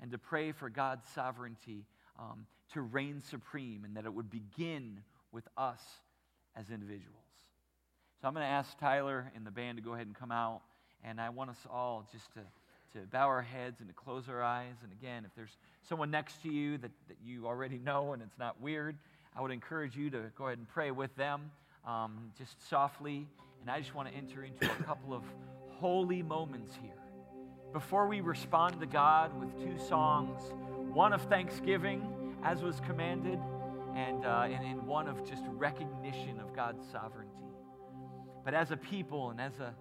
and 0.00 0.10
to 0.12 0.18
pray 0.18 0.52
for 0.52 0.70
God's 0.70 1.08
sovereignty 1.10 1.84
um, 2.18 2.46
to 2.72 2.82
reign 2.82 3.20
supreme 3.20 3.84
and 3.84 3.96
that 3.96 4.04
it 4.04 4.14
would 4.14 4.30
begin 4.30 5.00
with 5.32 5.46
us 5.56 5.80
as 6.56 6.70
individuals. 6.70 7.16
So 8.20 8.28
I'm 8.28 8.34
going 8.34 8.44
to 8.44 8.50
ask 8.50 8.78
Tyler 8.78 9.32
and 9.34 9.46
the 9.46 9.50
band 9.50 9.78
to 9.78 9.82
go 9.82 9.94
ahead 9.94 10.06
and 10.06 10.14
come 10.14 10.30
out, 10.30 10.60
and 11.02 11.20
I 11.20 11.30
want 11.30 11.50
us 11.50 11.66
all 11.72 12.06
just 12.12 12.26
to, 12.34 12.40
to 12.98 13.06
bow 13.06 13.26
our 13.26 13.42
heads 13.42 13.80
and 13.80 13.88
to 13.88 13.94
close 13.94 14.28
our 14.28 14.42
eyes. 14.42 14.74
And 14.82 14.92
again, 14.92 15.24
if 15.24 15.34
there's 15.34 15.56
someone 15.88 16.10
next 16.10 16.42
to 16.42 16.52
you 16.52 16.76
that, 16.78 16.90
that 17.08 17.16
you 17.24 17.46
already 17.46 17.78
know 17.78 18.12
and 18.12 18.22
it's 18.22 18.38
not 18.38 18.60
weird, 18.60 18.96
I 19.34 19.40
would 19.40 19.52
encourage 19.52 19.96
you 19.96 20.10
to 20.10 20.24
go 20.36 20.46
ahead 20.46 20.58
and 20.58 20.68
pray 20.68 20.90
with 20.90 21.14
them 21.16 21.50
um, 21.86 22.32
just 22.36 22.68
softly. 22.68 23.26
And 23.62 23.70
I 23.70 23.80
just 23.80 23.94
want 23.94 24.08
to 24.08 24.14
enter 24.14 24.44
into 24.44 24.66
a 24.66 24.82
couple 24.84 25.14
of 25.14 25.22
holy 25.78 26.22
moments 26.22 26.74
here. 26.82 26.92
Before 27.72 28.06
we 28.06 28.20
respond 28.20 28.80
to 28.80 28.86
God 28.86 29.38
with 29.40 29.56
two 29.64 29.78
songs, 29.88 30.40
one 30.92 31.12
of 31.12 31.22
thanksgiving 31.22 32.34
as 32.42 32.62
was 32.62 32.80
commanded, 32.80 33.38
and, 33.94 34.24
uh, 34.24 34.44
and, 34.44 34.64
and 34.64 34.86
one 34.86 35.08
of 35.08 35.28
just 35.28 35.42
recognition 35.48 36.40
of 36.40 36.54
God's 36.54 36.84
sovereignty. 36.90 37.36
But 38.44 38.54
as 38.54 38.70
a 38.70 38.76
people 38.76 39.30
and 39.30 39.40
as 39.40 39.52
a, 39.60 39.74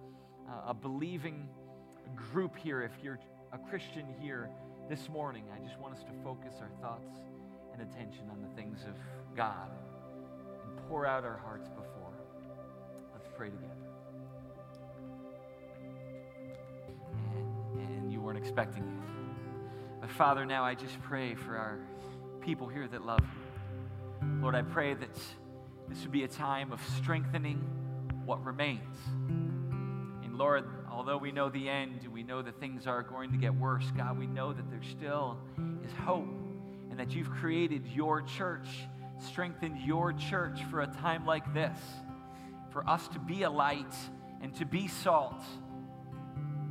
a 0.66 0.74
believing 0.74 1.48
group 2.14 2.56
here, 2.56 2.82
if 2.82 2.92
you're 3.02 3.18
a 3.52 3.58
Christian 3.58 4.06
here 4.20 4.50
this 4.88 5.08
morning, 5.08 5.44
I 5.54 5.64
just 5.64 5.78
want 5.78 5.94
us 5.94 6.02
to 6.04 6.12
focus 6.22 6.54
our 6.60 6.70
thoughts 6.80 7.18
and 7.72 7.82
attention 7.82 8.28
on 8.30 8.42
the 8.42 8.48
things 8.54 8.84
of 8.84 8.94
God 9.36 9.70
and 10.64 10.88
pour 10.88 11.06
out 11.06 11.24
our 11.24 11.38
hearts 11.38 11.68
before. 11.68 11.84
Him. 11.84 12.54
Let's 13.14 13.28
pray 13.36 13.50
together. 13.50 13.74
And, 17.34 17.80
and 17.80 18.12
you 18.12 18.20
weren't 18.20 18.38
expecting 18.38 18.82
it. 18.82 20.00
But 20.00 20.10
Father, 20.10 20.44
now 20.44 20.64
I 20.64 20.74
just 20.74 21.00
pray 21.02 21.34
for 21.34 21.56
our 21.56 21.78
people 22.40 22.66
here 22.66 22.88
that 22.88 23.04
love 23.04 23.20
you. 23.20 23.39
Lord, 24.40 24.54
I 24.54 24.62
pray 24.62 24.94
that 24.94 25.14
this 25.86 26.00
would 26.00 26.12
be 26.12 26.24
a 26.24 26.28
time 26.28 26.72
of 26.72 26.80
strengthening 26.96 27.58
what 28.24 28.42
remains. 28.42 28.96
And 30.24 30.34
Lord, 30.38 30.64
although 30.90 31.18
we 31.18 31.30
know 31.30 31.50
the 31.50 31.68
end, 31.68 32.00
and 32.04 32.12
we 32.12 32.22
know 32.22 32.40
that 32.40 32.58
things 32.58 32.86
are 32.86 33.02
going 33.02 33.32
to 33.32 33.36
get 33.36 33.54
worse, 33.54 33.84
God, 33.94 34.18
we 34.18 34.26
know 34.26 34.54
that 34.54 34.70
there 34.70 34.82
still 34.82 35.36
is 35.84 35.92
hope 35.92 36.26
and 36.90 36.98
that 36.98 37.10
you've 37.10 37.30
created 37.30 37.86
your 37.88 38.22
church, 38.22 38.66
strengthened 39.18 39.78
your 39.82 40.14
church 40.14 40.64
for 40.70 40.80
a 40.80 40.86
time 40.86 41.26
like 41.26 41.52
this, 41.52 41.78
for 42.72 42.88
us 42.88 43.08
to 43.08 43.18
be 43.18 43.42
a 43.42 43.50
light 43.50 43.94
and 44.40 44.54
to 44.54 44.64
be 44.64 44.88
salt 44.88 45.42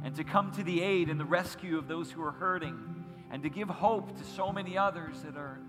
and 0.04 0.16
to 0.16 0.24
come 0.24 0.52
to 0.54 0.64
the 0.64 0.82
aid 0.82 1.08
and 1.08 1.20
the 1.20 1.26
rescue 1.26 1.78
of 1.78 1.88
those 1.88 2.10
who 2.10 2.24
are 2.24 2.32
hurting 2.32 3.06
and 3.30 3.44
to 3.44 3.50
give 3.50 3.70
hope 3.70 4.18
to 4.18 4.24
so 4.24 4.52
many 4.52 4.76
others 4.76 5.22
that 5.22 5.38
are 5.38 5.60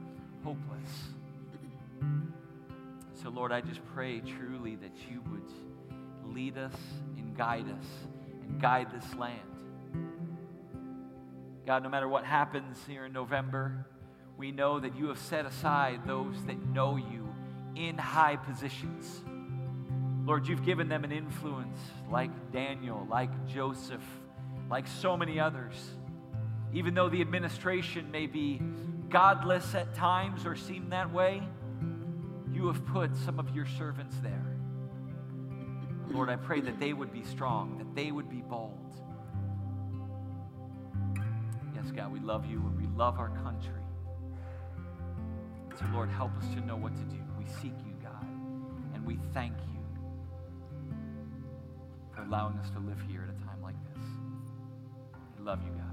hopeless. 0.43 1.11
So, 3.23 3.29
Lord, 3.29 3.53
I 3.53 3.61
just 3.61 3.81
pray 3.95 4.21
truly 4.21 4.77
that 4.77 4.93
you 5.11 5.23
would 5.31 6.35
lead 6.35 6.57
us 6.57 6.75
and 7.19 7.37
guide 7.37 7.67
us 7.69 7.87
and 8.43 8.61
guide 8.61 8.89
this 8.93 9.15
land. 9.15 9.41
God, 11.67 11.83
no 11.83 11.89
matter 11.89 12.09
what 12.09 12.25
happens 12.25 12.79
here 12.89 13.05
in 13.05 13.13
November, 13.13 13.87
we 14.39 14.53
know 14.53 14.81
that 14.81 14.97
you 14.97 15.09
have 15.09 15.19
set 15.19 15.45
aside 15.45 16.01
those 16.07 16.43
that 16.47 16.59
know 16.69 16.97
you 16.97 17.29
in 17.77 17.99
high 17.99 18.37
positions. 18.37 19.21
Lord, 20.25 20.49
you've 20.49 20.65
given 20.65 20.89
them 20.89 21.05
an 21.05 21.13
influence 21.13 21.79
like 22.11 22.31
Daniel, 22.53 23.07
like 23.11 23.31
Joseph, 23.47 24.03
like 24.71 24.87
so 24.87 25.17
many 25.17 25.39
others. 25.39 25.75
Even 26.73 26.95
though 26.95 27.09
the 27.09 27.21
administration 27.21 28.11
may 28.11 28.27
be 28.27 28.63
godless 29.09 29.75
at 29.75 29.95
times 29.95 30.47
or 30.47 30.57
seem 30.57 30.91
that 30.91 31.13
way, 31.13 31.43
you 32.53 32.67
have 32.67 32.85
put 32.87 33.17
some 33.17 33.39
of 33.39 33.55
your 33.55 33.67
servants 33.67 34.17
there. 34.23 34.57
Lord, 36.09 36.29
I 36.29 36.37
pray 36.37 36.61
that 36.61 36.81
they 36.81 36.93
would 36.93 37.13
be 37.13 37.23
strong, 37.23 37.79
that 37.79 37.95
they 37.95 38.11
would 38.11 38.29
be 38.29 38.41
bold. 38.43 38.95
Yes, 41.75 41.91
God, 41.93 42.13
we 42.13 42.21
love 42.21 42.47
you 42.47 42.59
and 42.59 42.77
we 42.77 42.87
love 42.97 43.19
our 43.19 43.29
country. 43.29 43.73
So, 45.79 45.85
Lord, 45.93 46.11
help 46.11 46.37
us 46.37 46.49
to 46.55 46.61
know 46.61 46.77
what 46.77 46.95
to 46.97 47.03
do. 47.05 47.23
We 47.39 47.47
seek 47.47 47.73
you, 47.87 47.95
God, 48.03 48.27
and 48.95 49.07
we 49.07 49.19
thank 49.33 49.55
you 49.73 49.81
for 52.15 52.23
allowing 52.23 52.59
us 52.59 52.69
to 52.71 52.81
live 52.81 53.01
here 53.09 53.23
at 53.23 53.35
a 53.35 53.47
time 53.47 53.63
like 53.63 53.77
this. 53.95 54.05
We 55.39 55.45
love 55.45 55.61
you, 55.65 55.71
God. 55.71 55.90